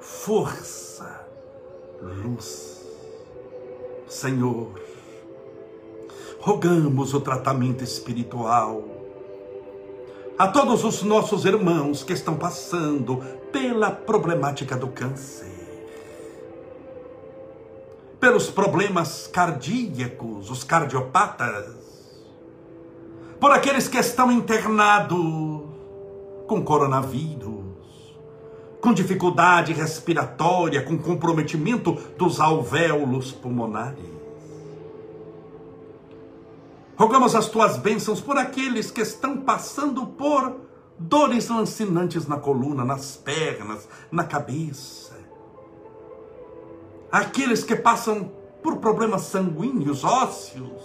força, 0.00 1.26
luz. 2.02 2.84
Senhor, 4.06 4.78
rogamos 6.38 7.14
o 7.14 7.20
tratamento 7.20 7.82
espiritual 7.82 8.95
a 10.38 10.46
todos 10.48 10.84
os 10.84 11.02
nossos 11.02 11.46
irmãos 11.46 12.02
que 12.02 12.12
estão 12.12 12.36
passando 12.36 13.22
pela 13.50 13.90
problemática 13.90 14.76
do 14.76 14.88
câncer, 14.88 15.50
pelos 18.20 18.50
problemas 18.50 19.26
cardíacos, 19.26 20.50
os 20.50 20.62
cardiopatas, 20.62 21.74
por 23.40 23.50
aqueles 23.50 23.88
que 23.88 23.98
estão 23.98 24.30
internados 24.30 25.64
com 26.46 26.62
coronavírus, 26.62 27.64
com 28.80 28.92
dificuldade 28.92 29.72
respiratória, 29.72 30.82
com 30.82 30.98
comprometimento 30.98 31.92
dos 32.18 32.40
alvéolos 32.40 33.32
pulmonares. 33.32 34.15
Rogamos 36.96 37.34
as 37.34 37.48
tuas 37.48 37.76
bênçãos 37.76 38.22
por 38.22 38.38
aqueles 38.38 38.90
que 38.90 39.02
estão 39.02 39.36
passando 39.36 40.06
por 40.06 40.56
dores 40.98 41.48
lancinantes 41.48 42.26
na 42.26 42.38
coluna, 42.38 42.84
nas 42.84 43.16
pernas, 43.16 43.86
na 44.10 44.24
cabeça. 44.24 45.14
Aqueles 47.12 47.62
que 47.62 47.76
passam 47.76 48.32
por 48.62 48.78
problemas 48.78 49.22
sanguíneos, 49.22 50.04
ósseos, 50.04 50.82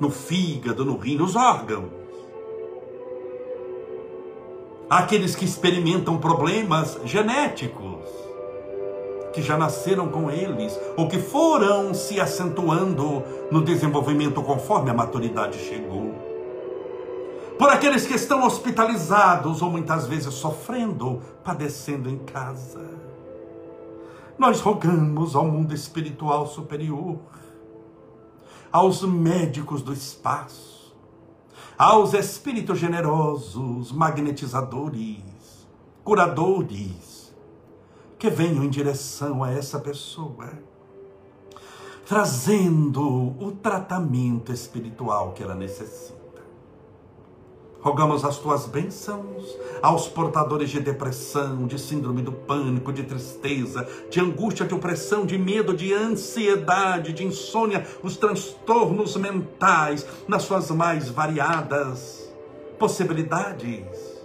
no 0.00 0.10
fígado, 0.10 0.84
no 0.84 0.96
rim, 0.96 1.16
nos 1.16 1.36
órgãos. 1.36 1.92
Aqueles 4.88 5.36
que 5.36 5.44
experimentam 5.44 6.16
problemas 6.16 6.98
genéticos 7.04 8.17
que 9.32 9.42
já 9.42 9.56
nasceram 9.56 10.08
com 10.08 10.30
eles, 10.30 10.78
ou 10.96 11.08
que 11.08 11.18
foram 11.18 11.92
se 11.94 12.20
acentuando 12.20 13.22
no 13.50 13.62
desenvolvimento 13.62 14.42
conforme 14.42 14.90
a 14.90 14.94
maturidade 14.94 15.58
chegou. 15.58 16.14
Por 17.58 17.68
aqueles 17.70 18.06
que 18.06 18.14
estão 18.14 18.44
hospitalizados 18.46 19.62
ou 19.62 19.70
muitas 19.70 20.06
vezes 20.06 20.32
sofrendo, 20.34 21.20
padecendo 21.42 22.08
em 22.08 22.18
casa. 22.18 22.86
Nós 24.38 24.60
rogamos 24.60 25.34
ao 25.34 25.44
mundo 25.44 25.74
espiritual 25.74 26.46
superior, 26.46 27.18
aos 28.70 29.02
médicos 29.02 29.82
do 29.82 29.92
espaço, 29.92 30.94
aos 31.76 32.14
espíritos 32.14 32.78
generosos, 32.78 33.90
magnetizadores, 33.90 35.66
curadores, 36.04 37.07
que 38.18 38.28
venham 38.28 38.64
em 38.64 38.68
direção 38.68 39.44
a 39.44 39.52
essa 39.52 39.78
pessoa, 39.78 40.50
trazendo 42.04 43.02
o 43.38 43.52
tratamento 43.62 44.52
espiritual 44.52 45.32
que 45.32 45.42
ela 45.42 45.54
necessita. 45.54 46.18
Rogamos 47.80 48.24
as 48.24 48.38
tuas 48.38 48.66
bênçãos 48.66 49.56
aos 49.80 50.08
portadores 50.08 50.68
de 50.68 50.80
depressão, 50.80 51.66
de 51.66 51.78
síndrome 51.78 52.22
do 52.22 52.32
pânico, 52.32 52.92
de 52.92 53.04
tristeza, 53.04 53.88
de 54.10 54.18
angústia, 54.18 54.66
de 54.66 54.74
opressão, 54.74 55.24
de 55.24 55.38
medo, 55.38 55.72
de 55.72 55.94
ansiedade, 55.94 57.12
de 57.12 57.24
insônia, 57.24 57.86
os 58.02 58.16
transtornos 58.16 59.16
mentais, 59.16 60.04
nas 60.26 60.42
suas 60.42 60.70
mais 60.72 61.08
variadas 61.08 62.28
possibilidades 62.78 64.17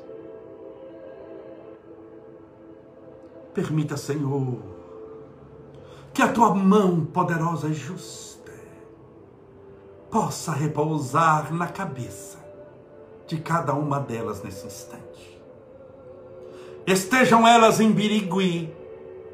Permita, 3.54 3.96
Senhor, 3.96 4.58
que 6.12 6.22
a 6.22 6.28
tua 6.28 6.56
mão 6.56 7.06
poderosa 7.06 7.68
e 7.68 7.74
justa 7.74 8.52
possa 10.10 10.52
repousar 10.52 11.54
na 11.54 11.68
cabeça 11.68 12.40
de 13.28 13.38
cada 13.38 13.74
uma 13.74 14.00
delas 14.00 14.42
nesse 14.42 14.66
instante. 14.66 15.40
Estejam 16.86 17.48
elas 17.48 17.80
em 17.80 17.92
Birigui, 17.92 18.74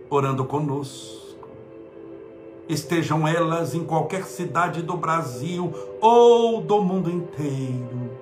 orando 0.10 0.44
conosco. 0.44 1.48
Estejam 2.68 3.28
elas 3.28 3.74
em 3.74 3.84
qualquer 3.84 4.26
cidade 4.26 4.82
do 4.82 4.96
Brasil 4.96 5.74
ou 6.02 6.62
do 6.62 6.82
mundo 6.82 7.10
inteiro 7.10 8.19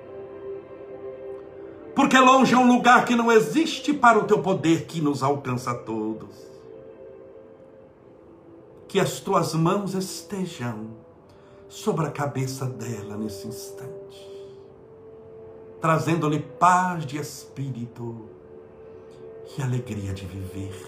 porque 1.98 2.16
longe 2.16 2.54
é 2.54 2.56
um 2.56 2.68
lugar 2.68 3.04
que 3.04 3.16
não 3.16 3.32
existe 3.32 3.92
para 3.92 4.20
o 4.20 4.22
teu 4.22 4.40
poder 4.40 4.86
que 4.86 5.00
nos 5.00 5.20
alcança 5.20 5.72
a 5.72 5.74
todos. 5.74 6.28
Que 8.86 9.00
as 9.00 9.18
tuas 9.18 9.52
mãos 9.52 9.94
estejam 9.94 10.90
sobre 11.68 12.06
a 12.06 12.10
cabeça 12.12 12.66
dela 12.66 13.16
nesse 13.16 13.48
instante, 13.48 14.30
trazendo-lhe 15.80 16.38
paz 16.38 17.04
de 17.04 17.18
espírito 17.18 18.28
e 19.58 19.60
alegria 19.60 20.14
de 20.14 20.24
viver, 20.24 20.80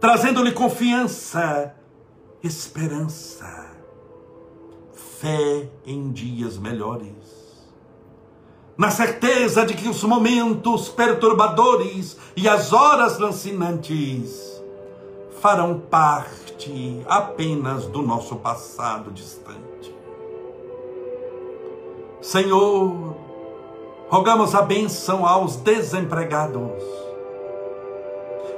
trazendo-lhe 0.00 0.50
confiança, 0.50 1.76
esperança, 2.42 3.70
fé 4.92 5.68
em 5.86 6.10
dias 6.10 6.58
melhores 6.58 7.43
na 8.76 8.90
certeza 8.90 9.64
de 9.64 9.74
que 9.74 9.88
os 9.88 10.02
momentos 10.02 10.88
perturbadores 10.88 12.16
e 12.36 12.48
as 12.48 12.72
horas 12.72 13.18
lancinantes 13.18 14.62
farão 15.40 15.78
parte 15.78 17.04
apenas 17.06 17.86
do 17.86 18.02
nosso 18.02 18.36
passado 18.36 19.12
distante. 19.12 19.94
Senhor, 22.20 23.14
rogamos 24.08 24.54
a 24.54 24.62
benção 24.62 25.24
aos 25.26 25.56
desempregados, 25.56 26.82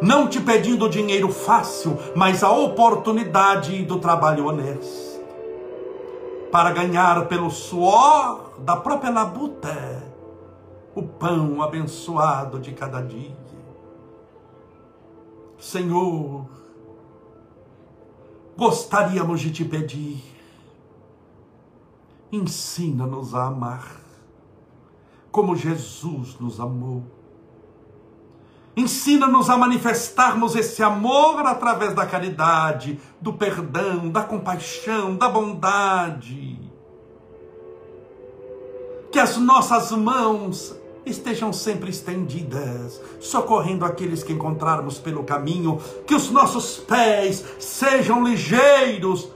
não 0.01 0.29
te 0.29 0.41
pedindo 0.41 0.89
dinheiro 0.89 1.31
fácil, 1.31 1.99
mas 2.15 2.43
a 2.43 2.51
oportunidade 2.51 3.83
do 3.83 3.99
trabalho 3.99 4.47
honesto, 4.47 5.21
para 6.51 6.71
ganhar 6.71 7.27
pelo 7.27 7.51
suor 7.51 8.53
da 8.59 8.77
própria 8.77 9.11
labuta 9.11 10.06
o 10.97 11.03
pão 11.03 11.61
abençoado 11.61 12.59
de 12.59 12.73
cada 12.73 13.03
dia. 13.03 13.37
Senhor, 15.59 16.47
gostaríamos 18.57 19.43
de 19.43 19.53
te 19.53 19.63
pedir, 19.63 20.25
ensina-nos 22.33 23.35
a 23.35 23.45
amar, 23.45 24.01
como 25.31 25.55
Jesus 25.55 26.41
nos 26.41 26.59
amou. 26.59 27.05
Ensina-nos 28.75 29.51
a 29.51 29.57
manifestarmos 29.57 30.57
esse 30.57 30.83
amor 30.83 31.41
através 31.47 31.95
da 31.95 32.07
caridade, 32.07 32.99
do 33.21 33.35
perdão, 33.35 34.09
da 34.09 34.23
compaixão, 34.23 35.15
da 35.17 35.29
bondade. 35.29 36.59
Que 39.11 39.19
as 39.19 39.39
nossas 39.39 39.91
mãos 39.93 40.77
estejam 41.07 41.53
sempre 41.53 41.89
estendidas, 41.89 43.01
socorrendo 43.21 43.85
aqueles 43.85 44.25
que 44.25 44.33
encontrarmos 44.33 44.99
pelo 44.99 45.23
caminho, 45.23 45.81
que 46.05 46.15
os 46.15 46.31
nossos 46.31 46.79
pés 46.79 47.45
sejam 47.61 48.25
ligeiros 48.25 49.29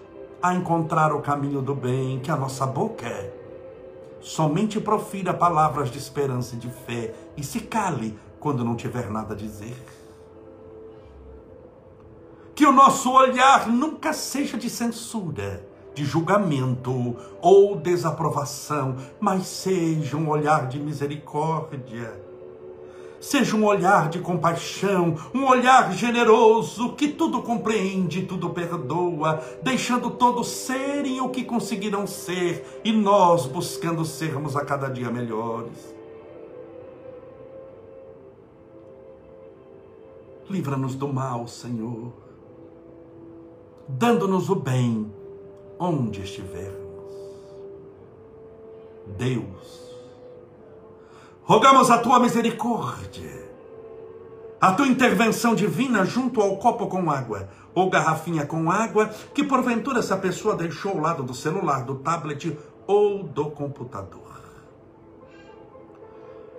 a 0.43 0.53
encontrar 0.53 1.14
o 1.14 1.21
caminho 1.21 1.62
do 1.62 1.75
bem, 1.75 2.18
que 2.18 2.31
a 2.31 2.37
nossa 2.37 2.66
boca 2.66 3.33
somente 4.21 4.81
profira 4.81 5.33
palavras 5.33 5.91
de 5.91 5.99
esperança 5.99 6.57
e 6.57 6.59
de 6.59 6.68
fé 6.68 7.14
e 7.37 7.45
se 7.45 7.61
cale 7.61 8.18
quando 8.39 8.64
não 8.64 8.75
tiver 8.75 9.09
nada 9.11 9.35
a 9.35 9.37
dizer. 9.37 9.77
Que 12.55 12.66
o 12.66 12.73
nosso 12.73 13.12
olhar 13.12 13.68
nunca 13.68 14.12
seja 14.12 14.59
de 14.59 14.68
censura, 14.68 15.66
de 16.01 16.07
julgamento 16.07 17.15
ou 17.43 17.77
desaprovação, 17.77 18.97
mas 19.21 19.47
seja 19.47 20.17
um 20.17 20.31
olhar 20.31 20.67
de 20.67 20.79
misericórdia. 20.79 22.19
Seja 23.21 23.55
um 23.55 23.67
olhar 23.67 24.09
de 24.09 24.19
compaixão, 24.19 25.15
um 25.35 25.45
olhar 25.47 25.93
generoso 25.93 26.95
que 26.95 27.09
tudo 27.09 27.43
compreende, 27.43 28.23
tudo 28.23 28.49
perdoa, 28.49 29.45
deixando 29.63 30.09
todos 30.13 30.49
serem 30.49 31.21
o 31.21 31.29
que 31.29 31.45
conseguirão 31.45 32.07
ser 32.07 32.81
e 32.83 32.93
nós 32.93 33.45
buscando 33.45 34.03
sermos 34.07 34.57
a 34.57 34.65
cada 34.65 34.89
dia 34.89 35.11
melhores. 35.11 35.95
Livra-nos 40.49 40.95
do 40.95 41.07
mal, 41.07 41.47
Senhor, 41.47 42.11
dando-nos 43.87 44.49
o 44.49 44.55
bem 44.55 45.20
onde 45.81 46.20
estivermos. 46.20 46.78
Deus, 49.16 49.97
rogamos 51.43 51.91
a 51.91 51.99
tua 51.99 52.20
misericórdia, 52.20 53.51
a 54.61 54.72
tua 54.72 54.87
intervenção 54.87 55.55
divina 55.55 56.05
junto 56.05 56.43
ao 56.43 56.59
copo 56.59 56.87
com 56.87 57.11
água 57.11 57.49
ou 57.74 57.89
garrafinha 57.89 58.45
com 58.45 58.70
água 58.70 59.09
que 59.35 59.43
porventura 59.43 60.01
essa 60.01 60.18
pessoa 60.18 60.55
deixou 60.55 60.93
ao 60.93 60.99
lado 60.99 61.22
do 61.22 61.33
celular, 61.35 61.83
do 61.85 61.97
tablet 61.97 62.57
ou 62.87 63.22
do 63.22 63.51
computador. 63.51 64.39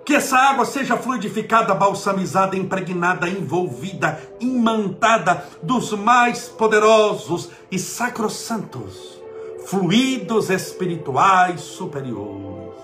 Que 0.04 0.14
essa 0.14 0.36
água 0.36 0.64
seja 0.64 0.96
fluidificada, 0.96 1.74
balsamizada, 1.74 2.56
impregnada, 2.56 3.28
envolvida, 3.28 4.20
imantada 4.40 5.44
dos 5.62 5.92
mais 5.92 6.48
poderosos 6.48 7.50
e 7.70 7.78
sacrossantos 7.78 9.22
fluidos 9.66 10.50
espirituais 10.50 11.60
superiores. 11.60 12.74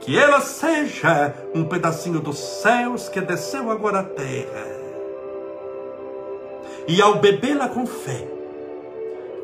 Que 0.00 0.18
ela 0.18 0.40
seja 0.40 1.34
um 1.54 1.64
pedacinho 1.64 2.20
dos 2.20 2.38
céus 2.38 3.08
que 3.08 3.20
desceu 3.20 3.70
agora 3.70 4.00
à 4.00 4.04
terra. 4.04 4.66
E 6.88 7.00
ao 7.00 7.18
bebê-la 7.18 7.68
com 7.68 7.86
fé, 7.86 8.28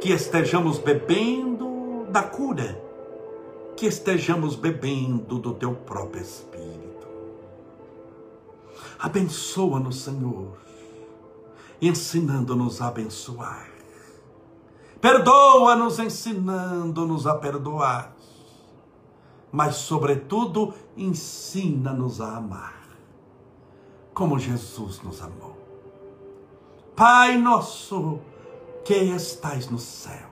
que 0.01 0.13
estejamos 0.13 0.79
bebendo 0.79 2.07
da 2.11 2.23
cura 2.23 2.82
que 3.77 3.87
estejamos 3.87 4.57
bebendo 4.57 5.39
do 5.39 5.55
teu 5.55 5.75
próprio 5.75 6.23
Espírito. 6.23 7.07
Abençoa-nos, 8.99 10.03
Senhor, 10.03 10.57
ensinando-nos 11.81 12.81
a 12.81 12.89
abençoar. 12.89 13.69
Perdoa-nos, 15.01 15.99
ensinando-nos 15.99 17.27
a 17.27 17.35
perdoar. 17.35 18.15
Mas, 19.51 19.77
sobretudo, 19.77 20.73
ensina-nos 20.97 22.21
a 22.21 22.37
amar, 22.37 22.87
como 24.15 24.39
Jesus 24.39 25.03
nos 25.03 25.21
amou. 25.21 25.59
Pai 26.95 27.37
nosso 27.37 28.21
que 28.85 28.95
estais 28.95 29.69
no 29.69 29.79
céu 29.79 30.32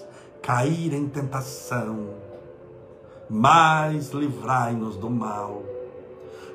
cair 0.41 0.93
em 0.93 1.07
tentação, 1.07 2.09
mas 3.29 4.09
livrai-nos 4.09 4.97
do 4.97 5.09
mal. 5.09 5.63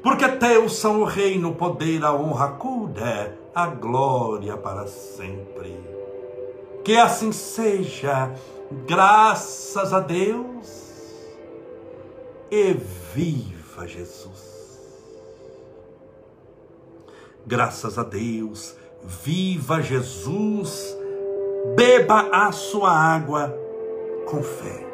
Porque 0.03 0.29
teus 0.29 0.77
são 0.77 1.03
o 1.03 1.05
reino, 1.05 1.51
o 1.51 1.55
poder, 1.55 2.05
a 2.05 2.15
honra, 2.15 2.47
a 2.47 2.53
cura, 2.53 3.39
a 3.55 3.67
glória 3.67 4.57
para 4.57 4.87
sempre. 4.87 5.79
Que 6.85 6.97
assim 6.97 7.33
seja, 7.33 8.33
graças 8.87 9.93
a 9.93 10.01
Deus, 10.01 10.85
e 12.51 12.75
viva 13.15 13.87
Jesus. 13.87 14.57
Graças 17.45 17.99
a 17.99 18.03
Deus, 18.03 18.77
viva 19.03 19.81
Jesus, 19.81 20.97
beba 21.77 22.29
a 22.33 22.53
sua 22.53 22.91
água 22.91 23.66
com 24.27 24.43
fé. 24.43 24.85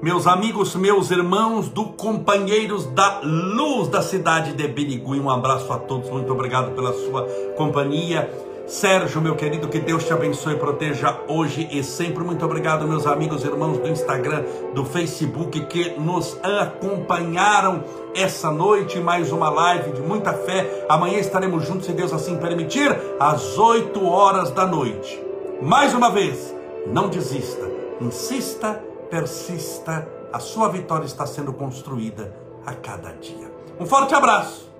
Meus 0.00 0.26
amigos, 0.26 0.74
meus 0.74 1.10
irmãos 1.10 1.68
do 1.68 1.84
Companheiros 1.84 2.86
da 2.86 3.20
Luz 3.22 3.88
da 3.88 4.00
cidade 4.00 4.52
de 4.54 4.66
Birigui, 4.68 5.20
um 5.20 5.28
abraço 5.28 5.72
a 5.72 5.78
todos, 5.78 6.08
muito 6.10 6.32
obrigado 6.32 6.74
pela 6.74 6.92
sua 6.92 7.26
companhia. 7.56 8.47
Sérgio, 8.68 9.22
meu 9.22 9.34
querido, 9.34 9.66
que 9.66 9.78
Deus 9.78 10.04
te 10.04 10.12
abençoe 10.12 10.52
e 10.52 10.58
proteja 10.58 11.20
hoje 11.26 11.66
e 11.72 11.82
sempre. 11.82 12.22
Muito 12.22 12.44
obrigado, 12.44 12.86
meus 12.86 13.06
amigos 13.06 13.42
irmãos 13.42 13.78
do 13.78 13.88
Instagram, 13.88 14.44
do 14.74 14.84
Facebook, 14.84 15.58
que 15.64 15.98
nos 15.98 16.38
acompanharam 16.42 17.82
essa 18.14 18.50
noite. 18.50 19.00
Mais 19.00 19.32
uma 19.32 19.48
live 19.48 19.92
de 19.92 20.02
muita 20.02 20.34
fé. 20.34 20.84
Amanhã 20.86 21.18
estaremos 21.18 21.66
juntos, 21.66 21.86
se 21.86 21.92
Deus 21.94 22.12
assim 22.12 22.36
permitir, 22.36 22.94
às 23.18 23.56
8 23.56 24.06
horas 24.06 24.50
da 24.50 24.66
noite. 24.66 25.18
Mais 25.62 25.94
uma 25.94 26.10
vez, 26.10 26.54
não 26.86 27.08
desista, 27.08 27.66
insista, 28.02 28.84
persista. 29.10 30.06
A 30.30 30.40
sua 30.40 30.68
vitória 30.68 31.06
está 31.06 31.24
sendo 31.24 31.54
construída 31.54 32.36
a 32.66 32.74
cada 32.74 33.12
dia. 33.12 33.50
Um 33.80 33.86
forte 33.86 34.14
abraço. 34.14 34.70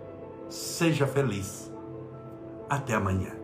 Seja 0.50 1.06
feliz. 1.06 1.72
Até 2.68 2.92
amanhã. 2.92 3.37